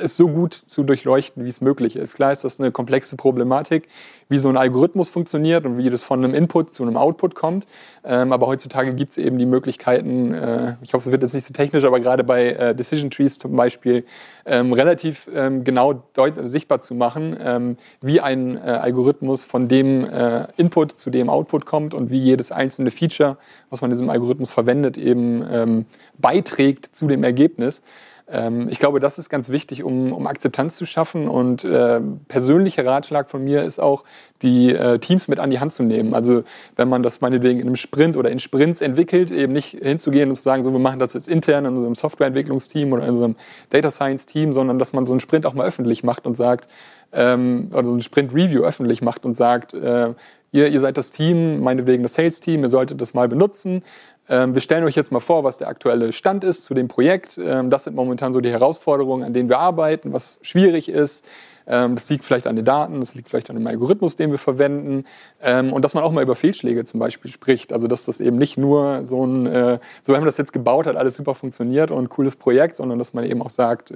es 0.00 0.16
so 0.16 0.28
gut 0.28 0.54
zu 0.54 0.84
durchleuchten, 0.84 1.44
wie 1.44 1.48
es 1.48 1.60
möglich 1.60 1.96
ist. 1.96 2.14
Klar 2.14 2.32
ist 2.32 2.44
das 2.44 2.60
eine 2.60 2.70
komplexe 2.70 3.16
Problematik, 3.16 3.88
wie 4.28 4.38
so 4.38 4.48
ein 4.48 4.56
Algorithmus 4.56 5.08
funktioniert 5.08 5.66
und 5.66 5.76
wie 5.76 5.90
das 5.90 6.02
von 6.02 6.22
einem 6.22 6.34
Input 6.34 6.72
zu 6.72 6.84
einem 6.84 6.96
Output 6.96 7.34
kommt. 7.34 7.66
Ähm, 8.04 8.32
aber 8.32 8.46
heutzutage 8.46 8.94
gibt 8.94 9.12
es 9.12 9.18
eben 9.18 9.38
die 9.38 9.46
Möglichkeiten, 9.46 10.32
äh, 10.32 10.76
ich 10.82 10.94
hoffe, 10.94 11.06
es 11.06 11.12
wird 11.12 11.22
jetzt 11.22 11.34
nicht 11.34 11.46
so 11.46 11.52
technisch, 11.52 11.84
aber 11.84 11.98
gerade 11.98 12.22
bei 12.22 12.52
äh, 12.52 12.74
Decision 12.74 13.10
Trees 13.10 13.38
zum 13.38 13.56
Beispiel, 13.56 14.04
ähm, 14.46 14.72
relativ 14.72 15.28
ähm, 15.34 15.64
genau 15.64 16.04
sichtbar 16.44 16.80
zu 16.80 16.94
machen, 16.94 17.36
ähm, 17.40 17.76
wie 18.00 18.20
ein 18.20 18.56
äh, 18.56 18.60
Algorithmus 18.60 19.44
von 19.44 19.66
dem 19.66 20.04
äh, 20.04 20.46
Input 20.56 20.92
zu 20.92 21.10
dem 21.10 21.28
Output 21.28 21.66
kommt 21.66 21.92
und 21.92 22.10
wie 22.10 22.18
jedes 22.18 22.52
einzelne 22.52 22.90
Feature, 22.90 23.36
was 23.68 23.80
man 23.80 23.90
diesem 23.90 24.10
Algorithmus 24.10 24.50
verwendet, 24.50 24.96
eben 24.96 25.44
ähm, 25.50 25.86
beiträgt 26.18 26.94
zu 26.94 27.08
dem 27.08 27.24
Ergebnis. 27.24 27.82
Ähm, 28.30 28.68
ich 28.70 28.78
glaube, 28.78 29.00
das 29.00 29.18
ist 29.18 29.28
ganz 29.28 29.48
wichtig, 29.48 29.82
um, 29.82 30.12
um 30.12 30.26
Akzeptanz 30.26 30.76
zu 30.76 30.86
schaffen. 30.86 31.28
Und 31.28 31.64
äh, 31.64 32.00
persönlicher 32.28 32.86
Ratschlag 32.86 33.28
von 33.28 33.42
mir 33.42 33.64
ist 33.64 33.80
auch, 33.80 34.04
die 34.42 34.72
äh, 34.74 34.98
Teams 34.98 35.28
mit 35.28 35.38
an 35.38 35.50
die 35.50 35.60
Hand 35.60 35.72
zu 35.72 35.82
nehmen. 35.82 36.14
Also 36.14 36.44
wenn 36.76 36.88
man 36.88 37.02
das 37.02 37.20
meinetwegen 37.20 37.60
in 37.60 37.66
einem 37.66 37.76
Sprint 37.76 38.16
oder 38.16 38.30
in 38.30 38.38
Sprints 38.38 38.80
entwickelt, 38.80 39.30
eben 39.30 39.52
nicht 39.52 39.78
hinzugehen 39.82 40.30
und 40.30 40.36
zu 40.36 40.42
sagen, 40.42 40.64
so 40.64 40.72
wir 40.72 40.78
machen 40.78 40.98
das 40.98 41.12
jetzt 41.12 41.28
intern 41.28 41.64
in 41.64 41.74
unserem 41.74 41.94
Softwareentwicklungsteam 41.94 42.92
oder 42.92 43.02
in 43.02 43.10
unserem 43.10 43.36
Data 43.70 43.90
Science 43.90 44.26
Team, 44.26 44.52
sondern 44.52 44.78
dass 44.78 44.92
man 44.92 45.06
so 45.06 45.12
einen 45.12 45.20
Sprint 45.20 45.46
auch 45.46 45.54
mal 45.54 45.66
öffentlich 45.66 46.04
macht 46.04 46.26
und 46.26 46.36
sagt, 46.36 46.68
ähm, 47.12 47.70
oder 47.72 47.86
so 47.86 47.94
ein 47.94 48.00
Sprint-Review 48.00 48.62
öffentlich 48.62 49.02
macht 49.02 49.24
und 49.24 49.36
sagt, 49.36 49.74
äh, 49.74 50.14
ihr, 50.52 50.68
ihr 50.68 50.80
seid 50.80 50.96
das 50.96 51.10
Team, 51.10 51.60
meinetwegen 51.62 52.02
das 52.02 52.14
Sales-Team, 52.14 52.62
ihr 52.62 52.68
solltet 52.68 53.00
das 53.00 53.14
mal 53.14 53.28
benutzen. 53.28 53.82
Ähm, 54.30 54.54
wir 54.54 54.60
stellen 54.60 54.84
euch 54.84 54.94
jetzt 54.94 55.10
mal 55.10 55.18
vor, 55.18 55.42
was 55.42 55.58
der 55.58 55.66
aktuelle 55.66 56.12
Stand 56.12 56.44
ist 56.44 56.62
zu 56.62 56.72
dem 56.72 56.86
Projekt. 56.86 57.36
Ähm, 57.36 57.68
das 57.68 57.84
sind 57.84 57.96
momentan 57.96 58.32
so 58.32 58.40
die 58.40 58.50
Herausforderungen, 58.50 59.24
an 59.24 59.32
denen 59.32 59.48
wir 59.48 59.58
arbeiten, 59.58 60.12
was 60.12 60.38
schwierig 60.40 60.88
ist. 60.88 61.26
Ähm, 61.66 61.96
das 61.96 62.08
liegt 62.08 62.24
vielleicht 62.24 62.46
an 62.46 62.54
den 62.54 62.64
Daten, 62.64 63.00
das 63.00 63.16
liegt 63.16 63.28
vielleicht 63.28 63.50
an 63.50 63.56
dem 63.56 63.66
Algorithmus, 63.66 64.14
den 64.14 64.30
wir 64.30 64.38
verwenden. 64.38 65.04
und 65.42 65.84
dass 65.84 65.94
man 65.94 66.04
auch 66.04 66.12
mal 66.12 66.22
über 66.22 66.36
Fehlschläge 66.36 66.84
zum 66.84 67.00
Beispiel 67.00 67.30
spricht. 67.30 67.72
Also 67.72 67.88
dass 67.88 68.04
das 68.04 68.20
eben 68.20 68.38
nicht 68.38 68.56
nur 68.56 69.04
so 69.04 69.26
ein, 69.26 69.46
äh, 69.46 69.78
so 70.02 70.14
haben 70.14 70.22
wir 70.22 70.26
das 70.26 70.36
jetzt 70.36 70.52
gebaut, 70.52 70.86
hat 70.86 70.96
alles 70.96 71.16
super 71.16 71.34
funktioniert 71.34 71.90
und 71.90 72.08
cooles 72.08 72.36
Projekt, 72.36 72.76
sondern 72.76 72.98
dass 72.98 73.12
man 73.14 73.24
eben 73.24 73.42
auch 73.42 73.50
sagt, 73.50 73.92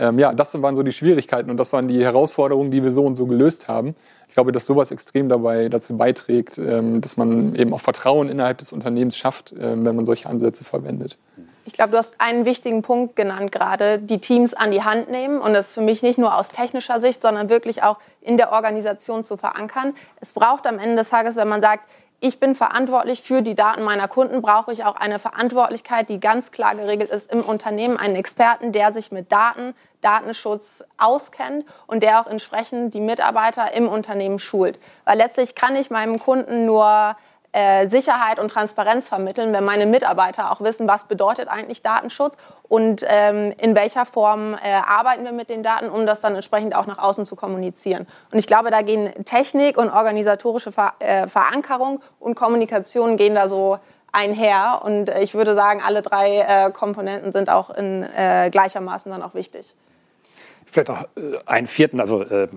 äh, 0.00 0.12
ja, 0.16 0.32
das 0.32 0.60
waren 0.62 0.76
so 0.76 0.82
die 0.82 0.92
Schwierigkeiten 0.92 1.50
und 1.50 1.56
das 1.56 1.72
waren 1.72 1.88
die 1.88 2.02
Herausforderungen, 2.02 2.70
die 2.70 2.82
wir 2.82 2.90
so 2.90 3.04
und 3.04 3.14
so 3.14 3.26
gelöst 3.26 3.68
haben 3.68 3.94
ich 4.30 4.34
glaube, 4.34 4.52
dass 4.52 4.64
sowas 4.64 4.92
extrem 4.92 5.28
dabei 5.28 5.68
dazu 5.68 5.96
beiträgt, 5.96 6.56
ähm, 6.56 7.00
dass 7.00 7.16
man 7.16 7.56
eben 7.56 7.74
auch 7.74 7.80
Vertrauen 7.80 8.28
innerhalb 8.28 8.58
des 8.58 8.70
Unternehmens 8.70 9.16
schafft, 9.16 9.52
ähm, 9.60 9.84
wenn 9.84 9.96
man 9.96 10.06
solche 10.06 10.28
Ansätze 10.28 10.62
verwendet. 10.62 11.18
Ich 11.64 11.72
glaube, 11.72 11.90
du 11.90 11.98
hast 11.98 12.14
einen 12.20 12.44
wichtigen 12.44 12.82
Punkt 12.82 13.16
genannt 13.16 13.50
gerade, 13.50 13.98
die 13.98 14.18
Teams 14.18 14.54
an 14.54 14.70
die 14.70 14.84
Hand 14.84 15.10
nehmen 15.10 15.40
und 15.40 15.52
das 15.52 15.74
für 15.74 15.80
mich 15.80 16.04
nicht 16.04 16.16
nur 16.16 16.36
aus 16.36 16.50
technischer 16.50 17.00
Sicht, 17.00 17.22
sondern 17.22 17.50
wirklich 17.50 17.82
auch 17.82 17.98
in 18.20 18.36
der 18.36 18.52
Organisation 18.52 19.24
zu 19.24 19.36
verankern. 19.36 19.94
Es 20.20 20.30
braucht 20.30 20.64
am 20.68 20.78
Ende 20.78 20.94
des 20.94 21.10
Tages, 21.10 21.34
wenn 21.34 21.48
man 21.48 21.60
sagt, 21.60 21.82
ich 22.20 22.38
bin 22.38 22.54
verantwortlich 22.54 23.22
für 23.22 23.42
die 23.42 23.56
Daten 23.56 23.82
meiner 23.82 24.06
Kunden, 24.06 24.42
brauche 24.42 24.72
ich 24.72 24.84
auch 24.84 24.94
eine 24.94 25.18
Verantwortlichkeit, 25.18 26.08
die 26.08 26.20
ganz 26.20 26.52
klar 26.52 26.76
geregelt 26.76 27.10
ist 27.10 27.32
im 27.32 27.40
Unternehmen, 27.40 27.96
einen 27.96 28.14
Experten, 28.14 28.70
der 28.70 28.92
sich 28.92 29.10
mit 29.10 29.32
Daten, 29.32 29.74
Datenschutz 30.00 30.84
auskennt 30.98 31.64
und 31.86 32.02
der 32.02 32.20
auch 32.20 32.26
entsprechend 32.26 32.94
die 32.94 33.00
Mitarbeiter 33.00 33.72
im 33.72 33.88
Unternehmen 33.88 34.38
schult. 34.38 34.78
Weil 35.04 35.18
letztlich 35.18 35.54
kann 35.54 35.76
ich 35.76 35.90
meinem 35.90 36.18
Kunden 36.18 36.66
nur 36.66 37.16
äh, 37.52 37.88
Sicherheit 37.88 38.38
und 38.38 38.48
Transparenz 38.48 39.08
vermitteln, 39.08 39.52
wenn 39.52 39.64
meine 39.64 39.86
Mitarbeiter 39.86 40.52
auch 40.52 40.60
wissen, 40.60 40.86
was 40.86 41.04
bedeutet 41.04 41.48
eigentlich 41.48 41.82
Datenschutz 41.82 42.36
und 42.68 43.04
ähm, 43.08 43.52
in 43.58 43.74
welcher 43.74 44.06
Form 44.06 44.54
äh, 44.54 44.72
arbeiten 44.72 45.24
wir 45.24 45.32
mit 45.32 45.50
den 45.50 45.64
Daten, 45.64 45.88
um 45.88 46.06
das 46.06 46.20
dann 46.20 46.36
entsprechend 46.36 46.76
auch 46.76 46.86
nach 46.86 46.98
außen 46.98 47.26
zu 47.26 47.34
kommunizieren. 47.34 48.06
Und 48.30 48.38
ich 48.38 48.46
glaube, 48.46 48.70
da 48.70 48.82
gehen 48.82 49.12
Technik 49.24 49.78
und 49.78 49.90
organisatorische 49.90 50.70
Ver 50.70 50.92
äh, 51.00 51.26
Verankerung 51.26 52.00
und 52.20 52.36
Kommunikation 52.36 53.16
gehen 53.16 53.34
da 53.34 53.48
so 53.48 53.78
einher. 54.12 54.82
Und 54.84 55.08
ich 55.08 55.34
würde 55.34 55.56
sagen, 55.56 55.82
alle 55.84 56.02
drei 56.02 56.38
äh, 56.38 56.70
Komponenten 56.70 57.32
sind 57.32 57.50
auch 57.50 57.70
in 57.70 58.04
äh, 58.04 58.48
gleichermaßen 58.50 59.10
dann 59.10 59.24
auch 59.24 59.34
wichtig 59.34 59.74
vielleicht 60.70 60.90
auch 60.90 61.02
äh, 61.16 61.38
einen 61.46 61.66
vierten, 61.66 62.00
also 62.00 62.22
äh, 62.22 62.48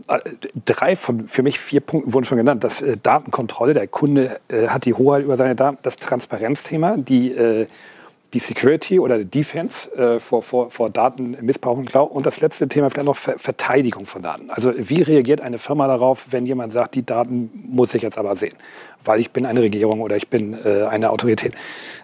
drei 0.66 0.96
von 0.96 1.28
für 1.28 1.44
mich 1.44 1.60
vier 1.60 1.82
Punkten 1.82 2.14
wurden 2.14 2.26
schon 2.26 2.38
genannt. 2.38 2.64
Das 2.64 2.82
äh, 2.82 2.98
Datenkontrolle, 3.02 3.74
der 3.74 3.88
Kunde 3.88 4.40
äh, 4.48 4.68
hat 4.68 4.86
die 4.86 4.94
Hoheit 4.94 5.24
über 5.24 5.38
seine 5.38 5.56
Daten, 5.56 5.78
das 5.82 5.98
Transparenzthema, 5.98 6.98
die 6.98 7.32
äh, 7.32 7.68
die 8.34 8.40
Security 8.40 9.00
oder 9.00 9.20
die 9.20 9.26
Defense 9.26 9.92
äh, 9.96 10.20
vor, 10.20 10.42
vor, 10.42 10.72
vor 10.72 10.90
Datenmissbrauch 10.90 11.78
und 11.78 11.86
Klau. 11.86 12.06
Und 12.06 12.26
das 12.26 12.42
letzte 12.42 12.68
Thema 12.68 12.90
vielleicht 12.90 13.06
noch 13.06 13.16
Ver 13.16 13.38
Verteidigung 13.38 14.06
von 14.06 14.22
Daten. 14.22 14.50
Also 14.50 14.74
wie 14.76 15.02
reagiert 15.02 15.42
eine 15.42 15.60
Firma 15.60 15.88
darauf, 15.88 16.28
wenn 16.32 16.46
jemand 16.46 16.74
sagt, 16.74 16.96
die 16.96 17.06
Daten 17.06 17.52
muss 17.68 17.94
ich 17.94 18.02
jetzt 18.02 18.18
aber 18.18 18.36
sehen, 18.36 18.56
weil 19.04 19.20
ich 19.20 19.32
bin 19.32 19.46
eine 19.46 19.62
Regierung 19.62 20.02
oder 20.02 20.16
ich 20.18 20.30
bin 20.30 20.54
äh, 20.54 20.84
eine 20.84 21.12
Autorität. 21.12 21.54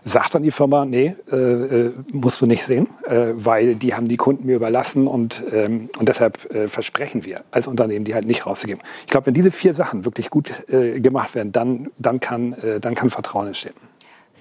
Sagt 0.05 0.35
dann 0.35 0.43
die 0.43 0.51
Firma, 0.51 0.85
nee, 0.85 1.15
äh, 1.31 1.35
äh 1.35 1.93
musst 2.11 2.41
du 2.41 2.45
nicht 2.45 2.63
sehen, 2.63 2.87
äh, 3.07 3.31
weil 3.33 3.75
die 3.75 3.95
haben 3.95 4.07
die 4.07 4.17
Kunden 4.17 4.45
mir 4.45 4.55
überlassen 4.55 5.07
und, 5.07 5.43
ähm, 5.51 5.89
und 5.97 6.07
deshalb 6.09 6.53
äh, 6.53 6.67
versprechen 6.67 7.25
wir 7.25 7.43
als 7.51 7.67
Unternehmen, 7.67 8.05
die 8.05 8.13
halt 8.13 8.25
nicht 8.25 8.45
rauszugeben. 8.45 8.81
Ich 9.01 9.07
glaube, 9.07 9.27
wenn 9.27 9.33
diese 9.33 9.51
vier 9.51 9.73
Sachen 9.73 10.05
wirklich 10.05 10.29
gut 10.29 10.51
gemacht 10.67 11.35
werden, 11.35 11.51
dann, 11.51 11.91
dann, 11.97 12.19
kann, 12.19 12.55
dann 12.81 12.95
kann 12.95 13.09
Vertrauen 13.09 13.47
entstehen. 13.47 13.73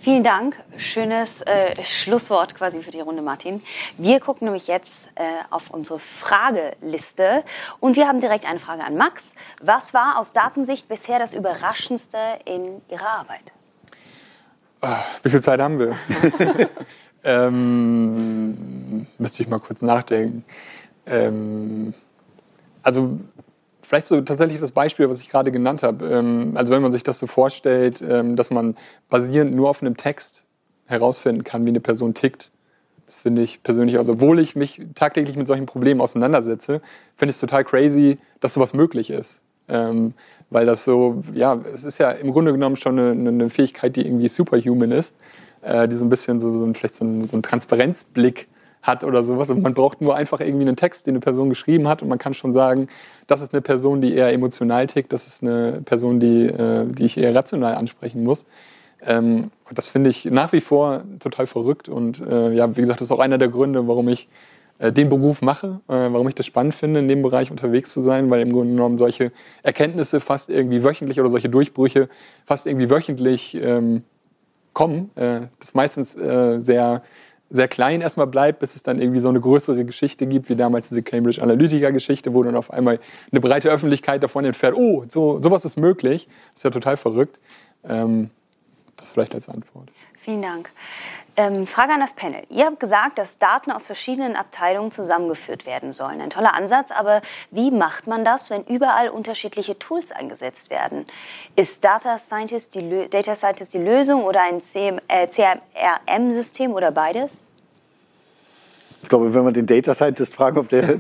Vielen 0.01 0.23
Dank. 0.23 0.55
Schönes 0.77 1.43
äh, 1.43 1.75
Schlusswort 1.83 2.55
quasi 2.55 2.83
für 2.83 2.93
die 2.93 3.01
Runde, 3.01 3.21
Martin. 3.21 3.61
Wir 3.97 4.21
gucken 4.21 4.45
nämlich 4.45 4.69
jetzt 4.69 4.93
äh, 5.17 5.23
auf 5.51 5.71
unsere 5.71 5.99
Frageliste 5.99 7.43
und 7.81 7.97
wir 7.97 8.07
haben 8.07 8.21
direkt 8.21 8.47
eine 8.47 8.61
Frage 8.61 8.85
an 8.85 8.97
Max. 8.97 9.33
Was 9.61 9.95
war 9.95 10.19
aus 10.19 10.33
Datensicht 10.33 10.89
bisher 10.89 11.19
das 11.19 11.35
Überraschendste 11.35 12.19
in 12.45 12.81
Ihrer 12.89 13.09
Arbeit? 13.09 13.53
Ah, 14.81 15.03
wie 15.25 15.31
viel 15.31 15.43
Zeit 15.43 15.61
haben 15.61 15.81
wir? 15.81 15.97
ähm, 17.25 19.09
müsste 19.19 19.43
ich 19.43 19.49
mal 19.49 19.59
kurz 19.59 19.83
nachdenken. 19.83 20.45
Ähm, 21.07 21.93
also 22.85 23.19
Vielleicht 23.89 24.07
so 24.07 24.21
tatsächlich 24.21 24.61
das 24.61 24.73
Beispiel, 24.73 25.09
was 25.09 25.19
ich 25.19 25.31
gerade 25.31 25.51
genannt 25.51 25.83
habe. 25.83 26.07
Ähm, 26.07 26.53
also 26.57 26.75
wenn 26.75 26.83
man 26.83 26.93
sich 26.93 27.05
das 27.05 27.19
so 27.19 27.27
vorstellt, 27.27 28.05
ähm, 28.07 28.37
dass 28.37 28.51
man 28.51 28.77
basierend 29.09 29.55
nur 29.55 29.71
auf 29.71 29.81
einem 29.81 29.97
Text 29.97 30.45
herausfinden 30.85 31.43
kann, 31.43 31.65
wie 31.65 31.71
eine 31.71 31.81
Person 31.81 32.13
tickt. 32.13 32.51
Das 33.07 33.15
finde 33.15 33.41
ich 33.41 33.63
persönlich, 33.63 33.97
also 33.97 34.13
obwohl 34.13 34.41
ich 34.41 34.55
mich 34.57 34.83
tagtäglich 34.95 35.37
mit 35.37 35.47
solchen 35.47 35.65
Problemen 35.65 36.03
auseinandersetze, 36.03 36.83
finde 37.17 37.31
ich 37.31 37.37
es 37.37 37.41
total 37.41 37.65
crazy, 37.65 38.19
dass 38.41 38.53
sowas 38.53 38.75
möglich 38.75 39.09
ist. 39.09 39.41
Ähm, 39.69 40.13
weil 40.51 40.67
das 40.67 40.85
so, 40.85 41.23
ja, 41.33 41.59
es 41.73 41.87
ist 41.87 41.97
ja 41.97 42.11
im 42.11 42.31
Grunde 42.33 42.53
genommen 42.53 42.77
schon 42.77 42.99
eine, 42.99 43.31
eine 43.31 43.49
Fähigkeit, 43.49 43.97
die 43.97 44.05
irgendwie 44.05 44.29
superhuman 44.29 44.93
ist, 44.93 45.15
äh, 45.63 45.89
die 45.89 45.97
so 45.97 46.05
ein 46.05 46.11
bisschen 46.11 46.39
so, 46.39 46.51
so 46.51 46.63
ein, 46.63 46.75
vielleicht 46.75 46.95
so 46.95 47.07
ein, 47.07 47.27
so 47.27 47.39
ein 47.39 47.43
Transparenzblick 47.43 48.49
hat 48.83 49.05
oder 49.05 49.23
sowas. 49.23 49.51
Und 49.51 49.63
man 49.63 49.75
braucht 49.75 50.01
nur 50.01 50.15
einfach 50.15 50.41
irgendwie 50.41 50.67
einen 50.67 50.77
Text, 50.77 51.07
den 51.07 51.13
eine 51.13 51.21
Person 51.21 51.49
geschrieben 51.49 51.89
hat 51.89 52.03
und 52.03 52.09
man 52.09 52.19
kann 52.19 52.35
schon 52.35 52.53
sagen, 52.53 52.89
das 53.27 53.41
ist 53.41 53.53
eine 53.53 53.63
Person, 53.63 54.01
die 54.01 54.15
eher 54.15 54.33
emotional 54.33 54.87
tickt, 54.87 55.13
das 55.13 55.27
ist 55.27 55.43
eine 55.43 55.81
Person, 55.85 56.21
die, 56.21 56.47
äh, 56.47 56.87
die 56.87 57.05
ich 57.05 57.19
eher 57.19 57.35
rational 57.35 57.75
ansprechen 57.75 58.25
muss. 58.25 58.45
Ähm, 59.03 59.51
das 59.73 59.87
finde 59.87 60.11
ich 60.11 60.25
nach 60.27 60.53
wie 60.53 60.61
vor 60.61 61.03
total 61.21 61.47
verrückt 61.47 61.89
und 61.89 62.21
äh, 62.21 62.53
ja, 62.53 62.77
wie 62.77 62.81
gesagt, 62.81 63.01
das 63.01 63.09
ist 63.09 63.13
auch 63.13 63.21
einer 63.21 63.39
der 63.39 63.49
Gründe, 63.49 63.87
warum 63.87 64.09
ich 64.09 64.29
äh, 64.79 64.93
den 64.93 65.09
Beruf 65.09 65.43
mache, 65.43 65.81
äh, 65.89 65.93
warum 65.93 66.29
ich 66.29 66.35
das 66.35 66.47
spannend 66.47 66.75
finde, 66.75 67.01
in 67.01 67.09
dem 67.09 67.23
Bereich 67.23 67.51
unterwegs 67.51 67.93
zu 67.93 68.01
sein, 68.01 68.31
weil 68.31 68.41
im 68.41 68.53
Grunde 68.53 68.73
genommen 68.73 68.97
solche 68.97 69.33
Erkenntnisse 69.63 70.21
fast 70.21 70.51
irgendwie 70.51 70.83
wöchentlich 70.85 71.21
oder 71.21 71.29
solche 71.29 71.49
Durchbrüche 71.49 72.09
fast 72.47 72.67
irgendwie 72.67 72.91
wöchentlich 72.91 73.57
ähm, 73.61 74.03
kommen. 74.73 75.11
Äh, 75.17 75.43
das 75.59 75.75
meistens 75.75 76.15
äh, 76.15 76.61
sehr 76.61 77.03
sehr 77.51 77.69
klein 77.69 78.01
erstmal 78.01 78.27
bleibt, 78.27 78.61
bis 78.61 78.77
es 78.77 78.83
dann 78.83 79.01
irgendwie 79.01 79.21
so 79.21 79.29
eine 79.29 79.41
größere 79.41 79.85
Geschichte 79.85 80.27
gibt, 80.27 80.49
wie 80.49 80.57
damals 80.57 80.89
diese 80.89 81.03
Cambridge 81.03 81.43
Analytica-Geschichte, 81.43 82.35
wo 82.35 82.43
dann 82.43 82.57
auf 82.57 82.71
einmal 82.71 83.01
eine 83.31 83.41
breite 83.41 83.71
Öffentlichkeit 83.71 84.23
davon 84.23 84.45
entfährt, 84.45 84.75
oh, 84.77 85.05
so, 85.07 85.39
sowas 85.39 85.65
ist 85.65 85.77
möglich. 85.77 86.29
Das 86.53 86.61
ist 86.61 86.65
ja 86.65 86.71
total 86.71 86.97
verrückt. 86.97 87.39
Ähm, 87.85 88.31
das 88.97 89.13
vielleicht 89.13 89.35
als 89.35 89.49
Antwort. 89.49 89.91
Vielen 90.19 90.43
Dank. 90.43 90.71
Ähm, 91.37 91.69
Frage 91.69 91.93
an 91.93 92.01
das 92.01 92.15
Panel. 92.15 92.43
Ihr 92.51 92.67
habt 92.67 92.81
gesagt, 92.81 93.17
dass 93.17 93.39
Daten 93.39 93.71
aus 93.71 93.87
verschiedenen 93.87 94.35
Abteilungen 94.35 94.91
zusammengeführt 94.91 95.67
werden 95.67 95.93
sollen. 95.93 96.21
Ein 96.21 96.31
toller 96.31 96.55
Ansatz, 96.55 96.91
aber 96.91 97.23
wie 97.53 97.71
macht 97.71 98.09
man 98.09 98.25
das, 98.25 98.51
wenn 98.51 98.65
überall 98.65 99.09
unterschiedliche 99.09 99.79
Tools 99.79 100.11
eingesetzt 100.11 100.69
werden? 100.69 101.07
Ist 101.55 101.85
Data 101.85 102.19
Scientist 102.19 102.75
die, 102.75 103.09
Data 103.09 103.37
Scientist 103.37 103.73
die 103.73 103.79
Lösung 103.79 104.25
oder 104.25 104.43
ein 104.43 104.61
CRM-System 104.61 106.73
äh, 106.73 106.75
oder 106.75 106.91
beides? 106.91 107.48
Ich 109.03 109.09
glaube, 109.09 109.33
wenn 109.33 109.45
wir 109.45 109.53
den 109.53 109.67
Data 109.67 109.95
Scientist 109.95 110.35
fragen, 110.35 110.59
ob 110.59 110.69
der. 110.69 110.99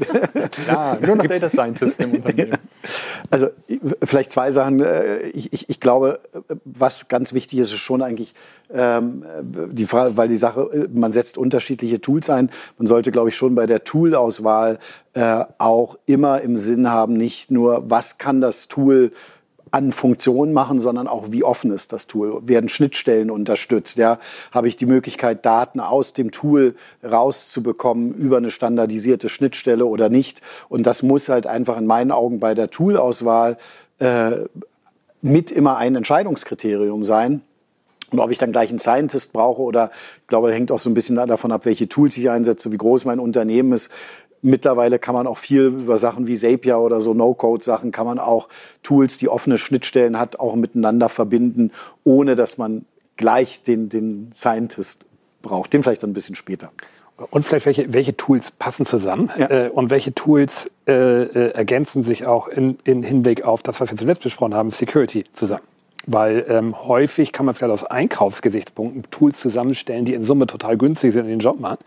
ja, 0.66 0.98
nur 1.04 1.16
noch 1.16 1.26
Data 1.26 1.50
Scientist 1.50 2.00
im 2.00 2.12
Unternehmen. 2.12 2.58
Also 3.30 3.48
vielleicht 4.02 4.30
zwei 4.30 4.50
Sachen. 4.50 4.80
Äh, 4.80 5.28
ich, 5.30 5.52
ich, 5.52 5.68
ich 5.68 5.80
glaube, 5.80 6.20
was 6.64 7.08
ganz 7.08 7.34
wichtig 7.34 7.58
ist, 7.58 7.72
ist 7.72 7.80
schon 7.80 8.00
eigentlich 8.00 8.32
ähm, 8.72 9.24
die 9.42 9.86
Frage, 9.86 10.16
weil 10.16 10.28
die 10.28 10.36
Sache, 10.36 10.70
äh, 10.72 10.88
man 10.92 11.12
setzt 11.12 11.36
unterschiedliche 11.36 12.00
Tools 12.00 12.30
ein. 12.30 12.50
Man 12.78 12.86
sollte, 12.86 13.10
glaube 13.10 13.28
ich, 13.28 13.36
schon 13.36 13.54
bei 13.54 13.66
der 13.66 13.84
Toolauswahl 13.84 14.78
äh, 15.14 15.44
auch 15.58 15.98
immer 16.06 16.40
im 16.40 16.56
Sinn 16.56 16.90
haben, 16.90 17.14
nicht 17.14 17.50
nur, 17.50 17.90
was 17.90 18.18
kann 18.18 18.40
das 18.40 18.68
Tool 18.68 19.10
an 19.70 19.92
Funktionen 19.92 20.52
machen, 20.52 20.78
sondern 20.80 21.08
auch 21.08 21.26
wie 21.30 21.44
offen 21.44 21.70
ist 21.70 21.92
das 21.92 22.06
Tool. 22.06 22.40
Werden 22.46 22.68
Schnittstellen 22.68 23.30
unterstützt? 23.30 23.96
Ja, 23.96 24.18
habe 24.52 24.68
ich 24.68 24.76
die 24.76 24.86
Möglichkeit, 24.86 25.44
Daten 25.44 25.80
aus 25.80 26.12
dem 26.12 26.30
Tool 26.30 26.74
rauszubekommen 27.04 28.14
über 28.14 28.38
eine 28.38 28.50
standardisierte 28.50 29.28
Schnittstelle 29.28 29.86
oder 29.86 30.08
nicht? 30.08 30.40
Und 30.68 30.86
das 30.86 31.02
muss 31.02 31.28
halt 31.28 31.46
einfach 31.46 31.78
in 31.78 31.86
meinen 31.86 32.12
Augen 32.12 32.40
bei 32.40 32.54
der 32.54 32.70
Toolauswahl 32.70 33.56
äh, 33.98 34.32
mit 35.22 35.50
immer 35.50 35.76
ein 35.76 35.96
Entscheidungskriterium 35.96 37.04
sein. 37.04 37.42
Und 38.10 38.20
ob 38.20 38.30
ich 38.30 38.38
dann 38.38 38.52
gleich 38.52 38.70
einen 38.70 38.78
Scientist 38.78 39.32
brauche 39.32 39.60
oder, 39.60 39.90
ich 40.22 40.28
glaube, 40.28 40.52
hängt 40.52 40.72
auch 40.72 40.78
so 40.78 40.88
ein 40.88 40.94
bisschen 40.94 41.16
davon 41.16 41.52
ab, 41.52 41.66
welche 41.66 41.88
Tools 41.88 42.16
ich 42.16 42.30
einsetze, 42.30 42.72
wie 42.72 42.78
groß 42.78 43.04
mein 43.04 43.20
Unternehmen 43.20 43.72
ist. 43.72 43.90
Mittlerweile 44.42 44.98
kann 44.98 45.14
man 45.14 45.26
auch 45.26 45.38
viel 45.38 45.66
über 45.66 45.98
Sachen 45.98 46.26
wie 46.26 46.36
Zapier 46.36 46.78
oder 46.78 47.00
so 47.00 47.12
No-Code-Sachen, 47.12 47.90
kann 47.90 48.06
man 48.06 48.18
auch 48.18 48.48
Tools, 48.82 49.18
die 49.18 49.28
offene 49.28 49.58
Schnittstellen 49.58 50.18
hat, 50.18 50.38
auch 50.38 50.54
miteinander 50.54 51.08
verbinden, 51.08 51.72
ohne 52.04 52.36
dass 52.36 52.56
man 52.56 52.84
gleich 53.16 53.62
den, 53.62 53.88
den 53.88 54.30
Scientist 54.32 55.04
braucht. 55.42 55.72
Den 55.72 55.82
vielleicht 55.82 56.02
dann 56.02 56.10
ein 56.10 56.14
bisschen 56.14 56.36
später. 56.36 56.70
Und 57.30 57.44
vielleicht 57.44 57.66
welche, 57.66 57.92
welche 57.92 58.16
Tools 58.16 58.52
passen 58.52 58.86
zusammen 58.86 59.28
ja. 59.36 59.50
äh, 59.50 59.70
und 59.70 59.90
welche 59.90 60.14
Tools 60.14 60.70
äh, 60.86 60.92
äh, 60.92 61.50
ergänzen 61.50 62.02
sich 62.02 62.26
auch 62.26 62.46
in, 62.46 62.78
in 62.84 63.02
Hinblick 63.02 63.42
auf 63.42 63.64
das, 63.64 63.80
was 63.80 63.90
wir 63.90 63.96
zuletzt 63.96 64.22
besprochen 64.22 64.54
haben, 64.54 64.70
Security 64.70 65.24
zusammen. 65.32 65.64
Weil 66.06 66.46
ähm, 66.48 66.86
häufig 66.86 67.32
kann 67.32 67.44
man 67.44 67.56
vielleicht 67.56 67.72
aus 67.72 67.84
Einkaufsgesichtspunkten 67.84 69.10
Tools 69.10 69.40
zusammenstellen, 69.40 70.04
die 70.04 70.14
in 70.14 70.22
Summe 70.22 70.46
total 70.46 70.78
günstig 70.78 71.12
sind 71.12 71.22
und 71.22 71.28
den 71.28 71.40
Job 71.40 71.58
machen 71.58 71.78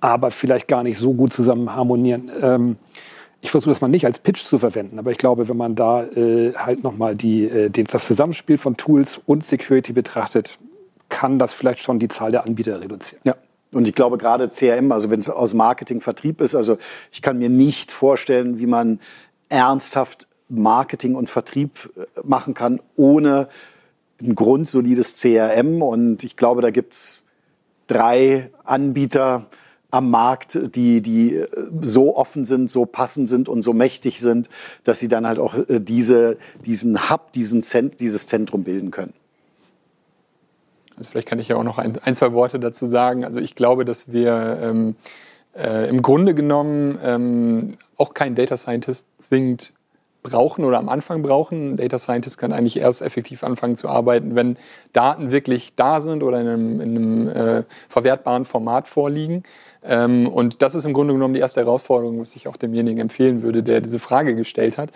aber 0.00 0.30
vielleicht 0.30 0.68
gar 0.68 0.82
nicht 0.82 0.98
so 0.98 1.14
gut 1.14 1.32
zusammen 1.32 1.74
harmonieren. 1.74 2.30
Ähm, 2.40 2.76
ich 3.40 3.50
versuche 3.50 3.70
das 3.70 3.80
mal 3.80 3.88
nicht 3.88 4.04
als 4.04 4.18
Pitch 4.18 4.44
zu 4.44 4.58
verwenden, 4.58 4.98
aber 4.98 5.10
ich 5.10 5.18
glaube, 5.18 5.48
wenn 5.48 5.56
man 5.56 5.74
da 5.74 6.04
äh, 6.04 6.54
halt 6.54 6.82
nochmal 6.82 7.14
die, 7.14 7.44
äh, 7.44 7.70
das 7.70 8.06
Zusammenspiel 8.06 8.58
von 8.58 8.76
Tools 8.76 9.20
und 9.26 9.44
Security 9.44 9.92
betrachtet, 9.92 10.58
kann 11.08 11.38
das 11.38 11.52
vielleicht 11.52 11.80
schon 11.80 11.98
die 11.98 12.08
Zahl 12.08 12.32
der 12.32 12.44
Anbieter 12.44 12.80
reduzieren. 12.80 13.22
Ja. 13.24 13.36
Und 13.70 13.86
ich 13.86 13.94
glaube 13.94 14.16
gerade 14.16 14.48
CRM, 14.48 14.92
also 14.92 15.10
wenn 15.10 15.20
es 15.20 15.28
aus 15.28 15.52
Marketing 15.52 16.00
Vertrieb 16.00 16.40
ist, 16.40 16.54
also 16.54 16.78
ich 17.12 17.20
kann 17.20 17.38
mir 17.38 17.50
nicht 17.50 17.92
vorstellen, 17.92 18.58
wie 18.58 18.66
man 18.66 18.98
ernsthaft 19.50 20.26
Marketing 20.48 21.14
und 21.14 21.28
Vertrieb 21.28 21.90
äh, 21.96 22.06
machen 22.24 22.54
kann, 22.54 22.80
ohne 22.96 23.48
ein 24.22 24.34
grundsolides 24.34 25.20
CRM. 25.20 25.82
Und 25.82 26.24
ich 26.24 26.36
glaube, 26.36 26.62
da 26.62 26.70
gibt 26.70 26.94
es 26.94 27.20
drei 27.86 28.50
Anbieter, 28.64 29.46
am 29.90 30.10
Markt, 30.10 30.58
die, 30.74 31.00
die 31.00 31.44
so 31.80 32.16
offen 32.16 32.44
sind, 32.44 32.70
so 32.70 32.84
passend 32.84 33.28
sind 33.28 33.48
und 33.48 33.62
so 33.62 33.72
mächtig 33.72 34.20
sind, 34.20 34.48
dass 34.84 34.98
sie 34.98 35.08
dann 35.08 35.26
halt 35.26 35.38
auch 35.38 35.54
äh, 35.54 35.80
diese, 35.80 36.36
diesen 36.64 37.10
Hub, 37.10 37.32
diesen 37.32 37.62
Zent, 37.62 38.00
dieses 38.00 38.26
Zentrum 38.26 38.64
bilden 38.64 38.90
können. 38.90 39.14
Also 40.96 41.10
vielleicht 41.10 41.28
kann 41.28 41.38
ich 41.38 41.48
ja 41.48 41.56
auch 41.56 41.64
noch 41.64 41.78
ein, 41.78 41.96
ein 42.02 42.14
zwei 42.14 42.32
Worte 42.32 42.58
dazu 42.58 42.86
sagen. 42.86 43.24
Also 43.24 43.40
ich 43.40 43.54
glaube, 43.54 43.84
dass 43.84 44.12
wir 44.12 44.58
ähm, 44.60 44.96
äh, 45.56 45.88
im 45.88 46.02
Grunde 46.02 46.34
genommen 46.34 46.98
ähm, 47.02 47.78
auch 47.96 48.14
keinen 48.14 48.34
Data 48.34 48.56
Scientist 48.56 49.06
zwingend 49.18 49.72
brauchen 50.22 50.64
oder 50.64 50.78
am 50.78 50.88
Anfang 50.88 51.22
brauchen. 51.22 51.72
Ein 51.72 51.76
Data 51.76 51.98
Scientist 51.98 52.38
kann 52.38 52.52
eigentlich 52.52 52.76
erst 52.76 53.02
effektiv 53.02 53.44
anfangen 53.44 53.76
zu 53.76 53.88
arbeiten, 53.88 54.34
wenn 54.34 54.56
Daten 54.92 55.30
wirklich 55.30 55.74
da 55.76 56.00
sind 56.00 56.22
oder 56.22 56.40
in 56.40 56.48
einem, 56.48 56.80
in 56.80 56.96
einem 56.96 57.28
äh, 57.28 57.64
verwertbaren 57.88 58.44
Format 58.44 58.88
vorliegen. 58.88 59.44
Ähm, 59.82 60.26
und 60.26 60.62
das 60.62 60.74
ist 60.74 60.84
im 60.84 60.92
Grunde 60.92 61.14
genommen 61.14 61.34
die 61.34 61.40
erste 61.40 61.60
Herausforderung, 61.60 62.20
was 62.20 62.34
ich 62.36 62.48
auch 62.48 62.56
demjenigen 62.56 63.00
empfehlen 63.00 63.42
würde, 63.42 63.62
der 63.62 63.80
diese 63.80 63.98
Frage 63.98 64.34
gestellt 64.34 64.78
hat. 64.78 64.90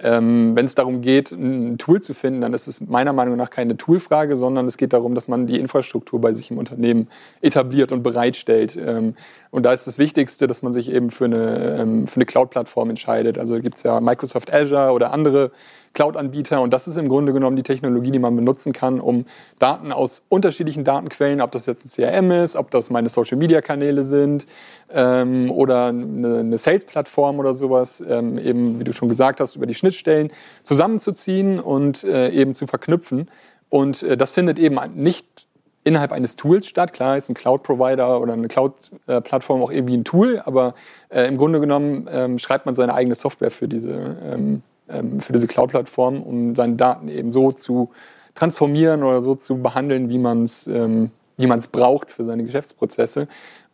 Ähm, 0.00 0.54
Wenn 0.54 0.64
es 0.64 0.74
darum 0.74 1.00
geht, 1.00 1.32
ein 1.32 1.78
Tool 1.78 2.00
zu 2.00 2.14
finden, 2.14 2.40
dann 2.40 2.52
ist 2.54 2.66
es 2.66 2.80
meiner 2.80 3.12
Meinung 3.12 3.36
nach 3.36 3.50
keine 3.50 3.76
Toolfrage, 3.76 4.36
sondern 4.36 4.66
es 4.66 4.76
geht 4.76 4.92
darum, 4.92 5.14
dass 5.14 5.28
man 5.28 5.46
die 5.46 5.58
Infrastruktur 5.58 6.20
bei 6.20 6.32
sich 6.32 6.50
im 6.50 6.58
Unternehmen 6.58 7.08
etabliert 7.40 7.90
und 7.92 8.02
bereitstellt. 8.02 8.76
Ähm, 8.76 9.14
und 9.50 9.62
da 9.62 9.72
ist 9.72 9.86
das 9.86 9.98
Wichtigste, 9.98 10.46
dass 10.46 10.62
man 10.62 10.72
sich 10.72 10.92
eben 10.92 11.10
für 11.10 11.24
eine, 11.24 11.78
ähm, 11.80 12.04
eine 12.14 12.26
Cloud-Plattform 12.26 12.90
entscheidet. 12.90 13.38
Also 13.38 13.58
gibt 13.60 13.76
es 13.76 13.82
ja 13.82 14.00
Microsoft 14.00 14.52
Azure 14.52 14.92
oder 14.92 15.12
andere 15.12 15.50
Cloud-Anbieter. 15.94 16.60
Und 16.60 16.72
das 16.72 16.86
ist 16.86 16.96
im 16.96 17.08
Grunde 17.08 17.32
genommen 17.32 17.56
die 17.56 17.62
Technologie, 17.62 18.10
die 18.10 18.18
man 18.18 18.36
benutzen 18.36 18.72
kann, 18.72 19.00
um 19.00 19.24
Daten 19.58 19.90
aus 19.90 20.22
unterschiedlichen 20.28 20.84
Datenquellen, 20.84 21.40
ob 21.40 21.50
das 21.50 21.66
jetzt 21.66 21.84
ein 21.84 21.90
CRM 21.90 22.30
ist, 22.30 22.56
ob 22.56 22.70
das 22.70 22.90
meine 22.90 23.08
Social-Media-Kanäle 23.08 24.02
sind 24.02 24.46
ähm, 24.92 25.50
oder 25.50 25.86
eine, 25.86 26.38
eine 26.38 26.58
Sales-Plattform 26.58 27.38
oder 27.38 27.54
sowas, 27.54 28.02
ähm, 28.06 28.38
eben, 28.38 28.78
wie 28.78 28.84
du 28.84 28.92
schon 28.92 29.08
gesagt 29.08 29.40
hast, 29.40 29.56
über 29.56 29.66
die 29.66 29.74
Schnittstellen 29.92 30.30
zusammenzuziehen 30.62 31.60
und 31.60 32.04
äh, 32.04 32.30
eben 32.30 32.54
zu 32.54 32.66
verknüpfen. 32.66 33.30
Und 33.68 34.02
äh, 34.02 34.16
das 34.16 34.30
findet 34.30 34.58
eben 34.58 34.78
nicht 34.94 35.46
innerhalb 35.84 36.12
eines 36.12 36.36
Tools 36.36 36.66
statt. 36.66 36.92
Klar 36.92 37.16
ist 37.16 37.28
ein 37.28 37.34
Cloud-Provider 37.34 38.20
oder 38.20 38.34
eine 38.34 38.48
Cloud-Plattform 38.48 39.62
auch 39.62 39.70
irgendwie 39.70 39.96
ein 39.96 40.04
Tool, 40.04 40.42
aber 40.44 40.74
äh, 41.08 41.26
im 41.26 41.36
Grunde 41.36 41.60
genommen 41.60 42.08
ähm, 42.10 42.38
schreibt 42.38 42.66
man 42.66 42.74
seine 42.74 42.94
eigene 42.94 43.14
Software 43.14 43.50
für 43.50 43.68
diese 43.68 44.16
ähm, 44.24 44.62
ähm, 44.88 45.20
für 45.20 45.32
diese 45.32 45.46
Cloud-Plattform, 45.46 46.22
um 46.22 46.54
seine 46.54 46.76
Daten 46.76 47.08
eben 47.08 47.30
so 47.30 47.52
zu 47.52 47.90
transformieren 48.34 49.02
oder 49.02 49.20
so 49.20 49.34
zu 49.34 49.62
behandeln, 49.62 50.08
wie 50.08 50.18
man 50.18 50.44
es 50.44 50.66
ähm, 50.66 51.10
wie 51.36 51.46
man 51.46 51.58
es 51.60 51.68
braucht 51.68 52.10
für 52.10 52.24
seine 52.24 52.44
Geschäftsprozesse. 52.44 53.28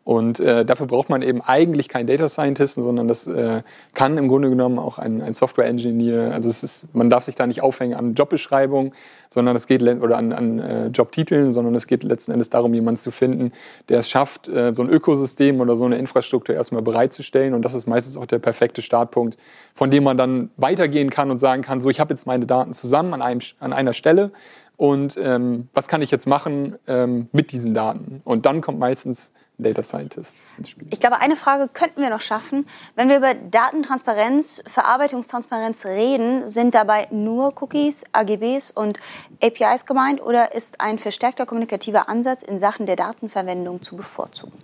Und 0.05 0.39
äh, 0.39 0.67
dafür 0.67 0.87
braucht 0.87 1.09
man 1.09 1.23
eben 1.23 1.41
eigentlich 1.41 1.89
keinen 1.89 2.07
Data 2.07 2.29
Scientisten, 2.29 2.83
sondern 2.83 3.09
das 3.09 3.27
äh, 3.27 3.63
kann 3.95 4.19
im 4.19 4.29
Grunde 4.29 4.51
genommen 4.51 4.79
auch 4.79 4.99
ein, 4.99 5.23
ein 5.23 5.33
Software 5.33 5.65
Engineer. 5.65 6.33
Also 6.35 6.51
es 6.51 6.63
ist, 6.63 6.95
man 6.95 7.09
darf 7.09 7.25
sich 7.25 7.37
da 7.37 7.47
nicht 7.47 7.63
aufhängen 7.63 7.95
an 7.95 8.13
Jobbeschreibung, 8.13 8.93
sondern 9.31 9.57
es 9.57 9.67
geht 9.67 9.81
oder 9.83 10.19
an, 10.19 10.35
an 10.35 10.59
äh, 10.59 10.87
Jobtiteln, 10.89 11.55
sondern 11.55 11.75
es 11.75 11.87
geht 11.87 12.05
letzten 12.05 12.33
Endes 12.33 12.51
darum, 12.51 12.75
jemanden 12.75 13.01
zu 13.01 13.11
finden, 13.11 13.53
der 13.89 14.01
es 14.01 14.11
schafft, 14.11 14.47
äh, 14.47 14.75
so 14.75 14.83
ein 14.83 14.91
Ökosystem 14.91 15.61
oder 15.61 15.75
so 15.75 15.87
eine 15.87 15.97
Infrastruktur 15.97 16.55
erstmal 16.55 16.83
bereitzustellen. 16.83 17.55
Und 17.55 17.65
das 17.65 17.73
ist 17.73 17.87
meistens 17.87 18.19
auch 18.19 18.27
der 18.27 18.41
perfekte 18.41 18.83
Startpunkt, 18.83 19.39
von 19.73 19.91
dem 19.91 20.05
man 20.05 20.19
dann 20.19 20.51
weitergehen 20.59 21.09
kann 21.09 21.31
und 21.31 21.39
sagen 21.39 21.63
kann: 21.63 21.81
So, 21.81 21.89
ich 21.89 21.99
habe 21.99 22.13
jetzt 22.13 22.27
meine 22.27 22.45
Daten 22.45 22.75
zusammen 22.75 23.15
an, 23.15 23.23
einem, 23.23 23.41
an 23.59 23.73
einer 23.73 23.95
Stelle 23.95 24.33
und 24.77 25.17
ähm, 25.23 25.69
was 25.73 25.89
kann 25.89 26.03
ich 26.03 26.11
jetzt 26.11 26.27
machen 26.27 26.77
ähm, 26.87 27.29
mit 27.33 27.53
diesen 27.53 27.75
Daten? 27.75 28.21
Und 28.25 28.45
dann 28.45 28.61
kommt 28.61 28.79
meistens 28.79 29.33
Data 29.59 29.83
Scientist 29.83 30.39
ins 30.59 30.71
Spiel. 30.71 30.89
Ich 30.91 30.99
glaube, 30.99 31.19
eine 31.19 31.37
Frage 31.37 31.69
könnten 31.73 32.03
wir 32.03 32.11
noch 32.11 32.21
schaffen. 32.21 32.67
Wenn 32.97 33.09
wir 33.09 33.19
über 33.19 33.35
Datentransparenz, 33.35 34.63
Verarbeitungstransparenz 34.67 35.85
reden, 35.85 36.47
sind 36.47 36.75
dabei 36.75 37.07
nur 37.11 37.63
Cookies, 37.63 38.05
AGBs 38.13 38.73
und 38.73 38.99
APIs 39.43 39.87
gemeint 39.87 40.21
oder 40.21 40.55
ist 40.55 40.81
ein 40.81 40.99
verstärkter 40.99 41.47
kommunikativer 41.47 42.09
Ansatz 42.09 42.43
in 42.43 42.59
Sachen 42.59 42.87
der 42.87 42.97
Datenverwendung 42.97 43.81
zu 43.83 43.97
bevorzugen? 43.97 44.59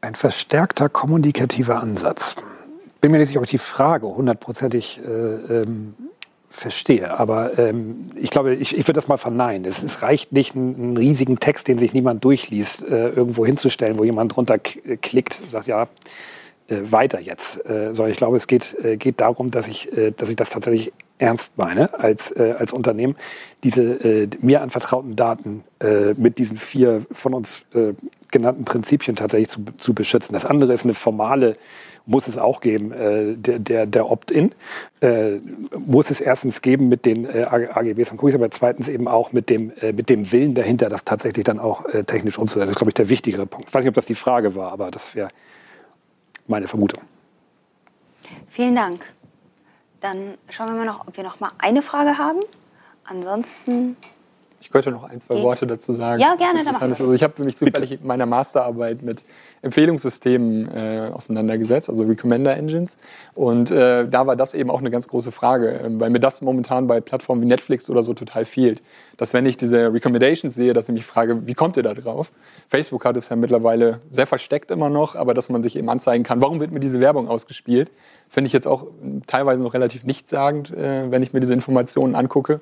Ein 0.00 0.14
verstärkter 0.14 0.88
kommunikativer 0.88 1.80
Ansatz. 1.80 2.36
Bin 3.00 3.10
mir 3.10 3.18
nicht 3.18 3.28
sicher, 3.28 3.40
ob 3.40 3.44
ich 3.44 3.50
die 3.50 3.58
Frage 3.58 4.06
hundertprozentig 4.06 5.00
äh, 5.04 5.10
ähm, 5.10 5.94
verstehe. 6.56 7.18
Aber 7.18 7.58
ähm, 7.58 8.10
ich 8.16 8.30
glaube, 8.30 8.54
ich, 8.54 8.76
ich 8.76 8.88
würde 8.88 8.94
das 8.94 9.08
mal 9.08 9.18
verneinen. 9.18 9.64
Es, 9.66 9.82
es 9.82 10.02
reicht 10.02 10.32
nicht, 10.32 10.56
einen, 10.56 10.74
einen, 10.74 10.96
riesigen 10.96 11.38
Text, 11.38 11.68
den 11.68 11.78
sich 11.78 11.92
niemand 11.92 12.24
durchliest, 12.24 12.82
äh, 12.82 13.10
irgendwo 13.10 13.44
hinzustellen, 13.44 13.98
wo 13.98 14.04
jemand 14.04 14.34
drunter 14.34 14.54
äh, 14.54 14.96
klickt, 14.96 15.38
sagt, 15.46 15.66
ja, 15.66 15.88
äh, 16.68 16.76
weiter 16.82 17.20
jetzt. 17.20 17.58
Äh, 17.66 17.94
sondern 17.94 18.10
ich 18.10 18.16
glaube, 18.16 18.38
es 18.38 18.46
geht, 18.46 18.74
äh, 18.82 18.96
geht 18.96 19.20
darum, 19.20 19.50
dass 19.50 19.68
ich, 19.68 19.92
äh, 19.96 20.12
dass 20.12 20.30
ich 20.30 20.36
das 20.36 20.50
tatsächlich 20.50 20.92
ernst 21.18 21.56
meine 21.56 21.98
als, 21.98 22.30
äh, 22.32 22.54
als 22.58 22.72
Unternehmen, 22.72 23.16
diese 23.64 23.82
äh, 23.82 24.28
mir 24.40 24.62
anvertrauten 24.62 25.16
Daten 25.16 25.64
äh, 25.80 26.14
mit 26.14 26.38
diesen 26.38 26.56
vier 26.56 27.02
von 27.10 27.34
uns 27.34 27.62
äh, 27.74 27.94
genannten 28.30 28.64
Prinzipien 28.64 29.16
tatsächlich 29.16 29.48
zu, 29.48 29.60
zu 29.78 29.94
beschützen. 29.94 30.34
Das 30.34 30.44
andere 30.44 30.72
ist 30.72 30.84
eine 30.84 30.94
formale 30.94 31.56
muss 32.08 32.28
es 32.28 32.38
auch 32.38 32.60
geben. 32.60 32.92
Äh, 32.92 33.34
der 33.34 33.58
der, 33.58 33.86
der 33.86 34.08
Opt-in 34.08 34.52
äh, 35.00 35.38
muss 35.76 36.10
es 36.10 36.20
erstens 36.20 36.62
geben 36.62 36.88
mit 36.88 37.04
den 37.04 37.26
AGBs 37.26 38.12
und 38.12 38.22
Cookies, 38.22 38.36
aber 38.36 38.48
zweitens 38.50 38.88
eben 38.88 39.08
auch 39.08 39.32
mit 39.32 39.50
dem, 39.50 39.72
mit 39.80 40.08
dem 40.08 40.30
Willen 40.30 40.54
dahinter, 40.54 40.88
das 40.88 41.04
tatsächlich 41.04 41.44
dann 41.44 41.58
auch 41.58 41.84
technisch 42.06 42.38
umzusetzen. 42.38 42.66
Das 42.66 42.70
ist, 42.70 42.78
glaube 42.78 42.90
ich, 42.90 42.94
der 42.94 43.08
wichtigere 43.08 43.46
Punkt. 43.46 43.68
Ich 43.68 43.74
weiß 43.74 43.82
nicht, 43.82 43.88
ob 43.88 43.94
das 43.96 44.06
die 44.06 44.14
Frage 44.14 44.54
war, 44.54 44.70
aber 44.70 44.92
das 44.92 45.16
wäre 45.16 45.30
meine 46.46 46.68
Vermutung. 46.68 47.02
Vielen 48.46 48.76
Dank. 48.76 49.00
Dann 50.06 50.38
schauen 50.50 50.68
wir 50.68 50.74
mal 50.74 50.86
noch, 50.86 51.08
ob 51.08 51.16
wir 51.16 51.24
noch 51.24 51.40
mal 51.40 51.50
eine 51.58 51.82
Frage 51.82 52.16
haben. 52.16 52.38
Ansonsten 53.02 53.96
Ich 54.60 54.70
könnte 54.70 54.90
noch 54.90 55.04
ein, 55.04 55.20
zwei 55.20 55.42
Worte 55.42 55.66
dazu 55.66 55.92
sagen. 55.92 56.20
Ja, 56.20 56.34
gerne. 56.34 56.64
Dann 56.64 56.76
also 56.76 57.12
ich 57.12 57.22
habe 57.22 57.44
mich 57.44 57.56
zufällig 57.56 57.92
in 57.92 58.06
meiner 58.06 58.26
Masterarbeit 58.26 59.02
mit 59.02 59.24
Empfehlungssystemen 59.62 60.68
äh, 60.74 61.10
auseinandergesetzt, 61.12 61.88
also 61.88 62.04
Recommender 62.04 62.56
Engines. 62.56 62.96
Und 63.34 63.70
äh, 63.70 64.08
da 64.08 64.26
war 64.26 64.36
das 64.36 64.54
eben 64.54 64.70
auch 64.70 64.80
eine 64.80 64.90
ganz 64.90 65.08
große 65.08 65.30
Frage, 65.30 65.80
äh, 65.80 66.00
weil 66.00 66.10
mir 66.10 66.20
das 66.20 66.40
momentan 66.40 66.86
bei 66.86 67.00
Plattformen 67.00 67.42
wie 67.42 67.46
Netflix 67.46 67.90
oder 67.90 68.02
so 68.02 68.14
total 68.14 68.44
fehlt. 68.44 68.82
Dass 69.16 69.32
wenn 69.32 69.46
ich 69.46 69.56
diese 69.56 69.92
Recommendations 69.92 70.54
sehe, 70.54 70.72
dass 70.72 70.88
ich 70.88 70.94
mich 70.94 71.06
frage, 71.06 71.46
wie 71.46 71.54
kommt 71.54 71.76
ihr 71.76 71.82
da 71.82 71.94
drauf? 71.94 72.32
Facebook 72.68 73.04
hat 73.04 73.16
es 73.16 73.28
ja 73.28 73.36
mittlerweile 73.36 74.00
sehr 74.10 74.26
versteckt 74.26 74.70
immer 74.70 74.88
noch, 74.88 75.16
aber 75.16 75.34
dass 75.34 75.48
man 75.48 75.62
sich 75.62 75.76
eben 75.76 75.88
anzeigen 75.88 76.24
kann, 76.24 76.40
warum 76.40 76.60
wird 76.60 76.70
mir 76.70 76.80
diese 76.80 77.00
Werbung 77.00 77.28
ausgespielt? 77.28 77.90
Finde 78.28 78.46
ich 78.46 78.52
jetzt 78.52 78.66
auch 78.66 78.86
teilweise 79.26 79.62
noch 79.62 79.74
relativ 79.74 80.04
nichtssagend, 80.04 80.72
äh, 80.72 81.10
wenn 81.10 81.22
ich 81.22 81.32
mir 81.32 81.40
diese 81.40 81.54
Informationen 81.54 82.14
angucke. 82.14 82.60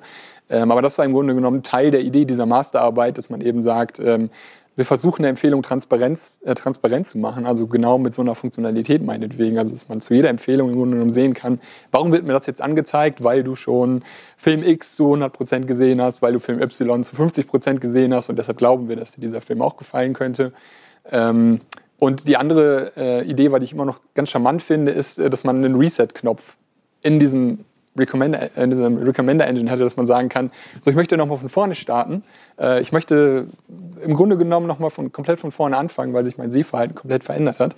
Ähm, 0.49 0.71
aber 0.71 0.81
das 0.81 0.97
war 0.97 1.05
im 1.05 1.13
Grunde 1.13 1.35
genommen 1.35 1.63
Teil 1.63 1.91
der 1.91 2.01
Idee 2.01 2.25
dieser 2.25 2.45
Masterarbeit, 2.45 3.17
dass 3.17 3.29
man 3.29 3.41
eben 3.41 3.61
sagt, 3.61 3.99
ähm, 3.99 4.29
wir 4.75 4.85
versuchen 4.85 5.21
eine 5.21 5.29
Empfehlung 5.29 5.63
Transparenz, 5.63 6.41
äh, 6.43 6.53
transparent 6.53 7.07
zu 7.07 7.17
machen, 7.17 7.45
also 7.45 7.65
genau 7.67 7.97
mit 7.97 8.13
so 8.13 8.21
einer 8.21 8.35
Funktionalität 8.35 9.03
meinetwegen, 9.03 9.57
also 9.57 9.71
dass 9.71 9.87
man 9.87 10.01
zu 10.01 10.13
jeder 10.13 10.29
Empfehlung 10.29 10.69
im 10.69 10.75
Grunde 10.75 10.97
genommen 10.97 11.13
sehen 11.13 11.33
kann, 11.33 11.61
warum 11.91 12.11
wird 12.11 12.25
mir 12.25 12.33
das 12.33 12.45
jetzt 12.45 12.61
angezeigt, 12.61 13.23
weil 13.23 13.43
du 13.43 13.55
schon 13.55 14.03
Film 14.35 14.63
X 14.63 14.95
zu 14.95 15.13
100% 15.13 15.65
gesehen 15.65 16.01
hast, 16.01 16.21
weil 16.21 16.33
du 16.33 16.39
Film 16.39 16.61
Y 16.61 17.03
zu 17.03 17.15
50% 17.15 17.79
gesehen 17.79 18.13
hast 18.13 18.29
und 18.29 18.37
deshalb 18.37 18.57
glauben 18.57 18.89
wir, 18.89 18.97
dass 18.97 19.13
dir 19.13 19.21
dieser 19.21 19.41
Film 19.41 19.61
auch 19.61 19.77
gefallen 19.77 20.13
könnte. 20.13 20.51
Ähm, 21.09 21.61
und 21.97 22.27
die 22.27 22.35
andere 22.35 22.91
äh, 22.97 23.25
Idee, 23.25 23.51
was 23.53 23.63
ich 23.63 23.71
immer 23.71 23.85
noch 23.85 24.01
ganz 24.13 24.29
charmant 24.29 24.61
finde, 24.61 24.91
ist, 24.91 25.17
äh, 25.17 25.29
dass 25.29 25.45
man 25.45 25.63
einen 25.63 25.75
Reset-Knopf 25.75 26.57
in 27.01 27.19
diesem 27.19 27.59
Recommender, 27.97 28.57
äh, 28.57 28.63
in 28.63 28.71
diesem 28.71 28.97
Recommender 28.97 29.45
Engine 29.47 29.69
hätte, 29.69 29.83
dass 29.83 29.95
man 29.95 30.05
sagen 30.05 30.29
kann, 30.29 30.51
so 30.79 30.89
ich 30.89 30.95
möchte 30.95 31.17
nochmal 31.17 31.37
von 31.37 31.49
vorne 31.49 31.75
starten. 31.75 32.23
Äh, 32.59 32.81
ich 32.81 32.91
möchte 32.91 33.47
im 34.03 34.13
Grunde 34.13 34.37
genommen 34.37 34.67
nochmal 34.67 34.89
von, 34.89 35.11
komplett 35.11 35.39
von 35.39 35.51
vorne 35.51 35.77
anfangen, 35.77 36.13
weil 36.13 36.23
sich 36.23 36.37
mein 36.37 36.51
Sehverhalten 36.51 36.95
komplett 36.95 37.23
verändert 37.23 37.59
hat. 37.59 37.75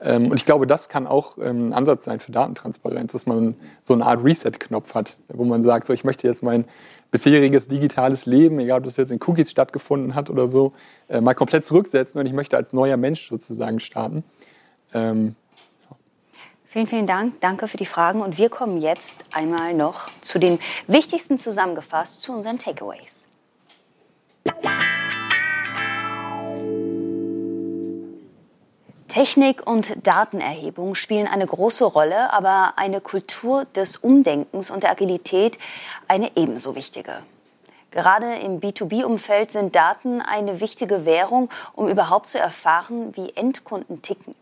Ähm, 0.00 0.30
und 0.30 0.36
ich 0.36 0.46
glaube, 0.46 0.66
das 0.66 0.88
kann 0.88 1.06
auch 1.06 1.36
ähm, 1.38 1.68
ein 1.68 1.72
Ansatz 1.72 2.04
sein 2.04 2.20
für 2.20 2.32
Datentransparenz, 2.32 3.12
dass 3.12 3.26
man 3.26 3.54
so 3.82 3.94
eine 3.94 4.06
Art 4.06 4.24
Reset-Knopf 4.24 4.94
hat, 4.94 5.16
wo 5.28 5.44
man 5.44 5.62
sagt, 5.62 5.86
so 5.86 5.92
ich 5.92 6.04
möchte 6.04 6.26
jetzt 6.26 6.42
mein 6.42 6.64
bisheriges 7.10 7.68
digitales 7.68 8.24
Leben, 8.24 8.58
egal 8.60 8.78
ob 8.78 8.84
das 8.84 8.96
jetzt 8.96 9.12
in 9.12 9.18
Cookies 9.26 9.50
stattgefunden 9.50 10.14
hat 10.14 10.30
oder 10.30 10.48
so, 10.48 10.72
äh, 11.08 11.20
mal 11.20 11.34
komplett 11.34 11.64
zurücksetzen 11.64 12.20
und 12.20 12.26
ich 12.26 12.32
möchte 12.32 12.56
als 12.56 12.72
neuer 12.72 12.96
Mensch 12.96 13.28
sozusagen 13.28 13.80
starten. 13.80 14.24
Ähm, 14.94 15.34
Vielen, 16.72 16.86
vielen 16.86 17.06
Dank. 17.08 17.40
Danke 17.40 17.66
für 17.66 17.78
die 17.78 17.84
Fragen. 17.84 18.22
Und 18.22 18.38
wir 18.38 18.48
kommen 18.48 18.80
jetzt 18.80 19.24
einmal 19.32 19.74
noch 19.74 20.08
zu 20.20 20.38
den 20.38 20.60
wichtigsten 20.86 21.36
zusammengefasst, 21.36 22.22
zu 22.22 22.32
unseren 22.32 22.60
Takeaways. 22.60 23.26
Technik 29.08 29.66
und 29.66 30.06
Datenerhebung 30.06 30.94
spielen 30.94 31.26
eine 31.26 31.44
große 31.44 31.84
Rolle, 31.84 32.32
aber 32.32 32.74
eine 32.76 33.00
Kultur 33.00 33.64
des 33.74 33.96
Umdenkens 33.96 34.70
und 34.70 34.84
der 34.84 34.92
Agilität 34.92 35.58
eine 36.06 36.36
ebenso 36.36 36.76
wichtige. 36.76 37.14
Gerade 37.90 38.36
im 38.36 38.60
B2B-Umfeld 38.60 39.50
sind 39.50 39.74
Daten 39.74 40.22
eine 40.22 40.60
wichtige 40.60 41.04
Währung, 41.04 41.50
um 41.74 41.88
überhaupt 41.88 42.28
zu 42.28 42.38
erfahren, 42.38 43.16
wie 43.16 43.30
Endkunden 43.34 44.02
ticken. 44.02 44.36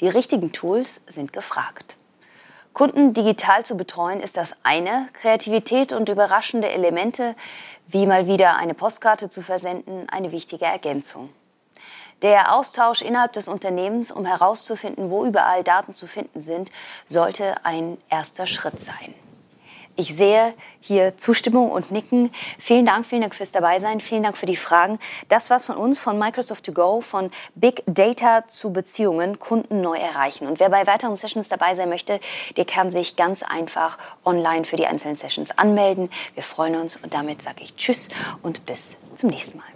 Die 0.00 0.08
richtigen 0.08 0.52
Tools 0.52 1.02
sind 1.06 1.32
gefragt. 1.32 1.96
Kunden 2.72 3.14
digital 3.14 3.64
zu 3.64 3.76
betreuen 3.76 4.20
ist 4.20 4.36
das 4.36 4.52
eine, 4.64 5.08
Kreativität 5.12 5.92
und 5.92 6.08
überraschende 6.08 6.68
Elemente, 6.68 7.36
wie 7.86 8.04
mal 8.04 8.26
wieder 8.26 8.56
eine 8.56 8.74
Postkarte 8.74 9.30
zu 9.30 9.42
versenden, 9.42 10.08
eine 10.08 10.32
wichtige 10.32 10.64
Ergänzung. 10.64 11.28
Der 12.22 12.52
Austausch 12.52 13.02
innerhalb 13.02 13.32
des 13.34 13.46
Unternehmens, 13.46 14.10
um 14.10 14.24
herauszufinden, 14.24 15.10
wo 15.10 15.24
überall 15.24 15.62
Daten 15.62 15.94
zu 15.94 16.08
finden 16.08 16.40
sind, 16.40 16.72
sollte 17.06 17.64
ein 17.64 17.98
erster 18.08 18.48
Schritt 18.48 18.80
sein. 18.80 19.14
Ich 19.96 20.16
sehe 20.16 20.54
hier 20.80 21.16
Zustimmung 21.16 21.70
und 21.70 21.90
Nicken. 21.90 22.30
Vielen 22.58 22.84
Dank, 22.84 23.06
vielen 23.06 23.22
Dank 23.22 23.34
fürs 23.34 23.52
Dabeisein, 23.52 24.00
vielen 24.00 24.24
Dank 24.24 24.36
für 24.36 24.46
die 24.46 24.56
Fragen. 24.56 24.98
Das 25.28 25.50
war's 25.50 25.64
von 25.64 25.76
uns, 25.76 25.98
von 25.98 26.18
Microsoft 26.18 26.66
to 26.66 26.72
go, 26.72 27.00
von 27.00 27.30
Big 27.54 27.82
Data 27.86 28.46
zu 28.48 28.72
Beziehungen, 28.72 29.38
Kunden 29.38 29.80
neu 29.80 29.96
erreichen. 29.96 30.48
Und 30.48 30.58
wer 30.58 30.68
bei 30.68 30.86
weiteren 30.86 31.16
Sessions 31.16 31.48
dabei 31.48 31.74
sein 31.74 31.88
möchte, 31.88 32.18
der 32.56 32.64
kann 32.64 32.90
sich 32.90 33.16
ganz 33.16 33.42
einfach 33.42 33.98
online 34.24 34.64
für 34.64 34.76
die 34.76 34.86
einzelnen 34.86 35.16
Sessions 35.16 35.56
anmelden. 35.56 36.10
Wir 36.34 36.42
freuen 36.42 36.74
uns 36.76 36.96
und 36.96 37.14
damit 37.14 37.42
sage 37.42 37.62
ich 37.62 37.76
Tschüss 37.76 38.08
und 38.42 38.66
bis 38.66 38.96
zum 39.14 39.30
nächsten 39.30 39.58
Mal. 39.58 39.73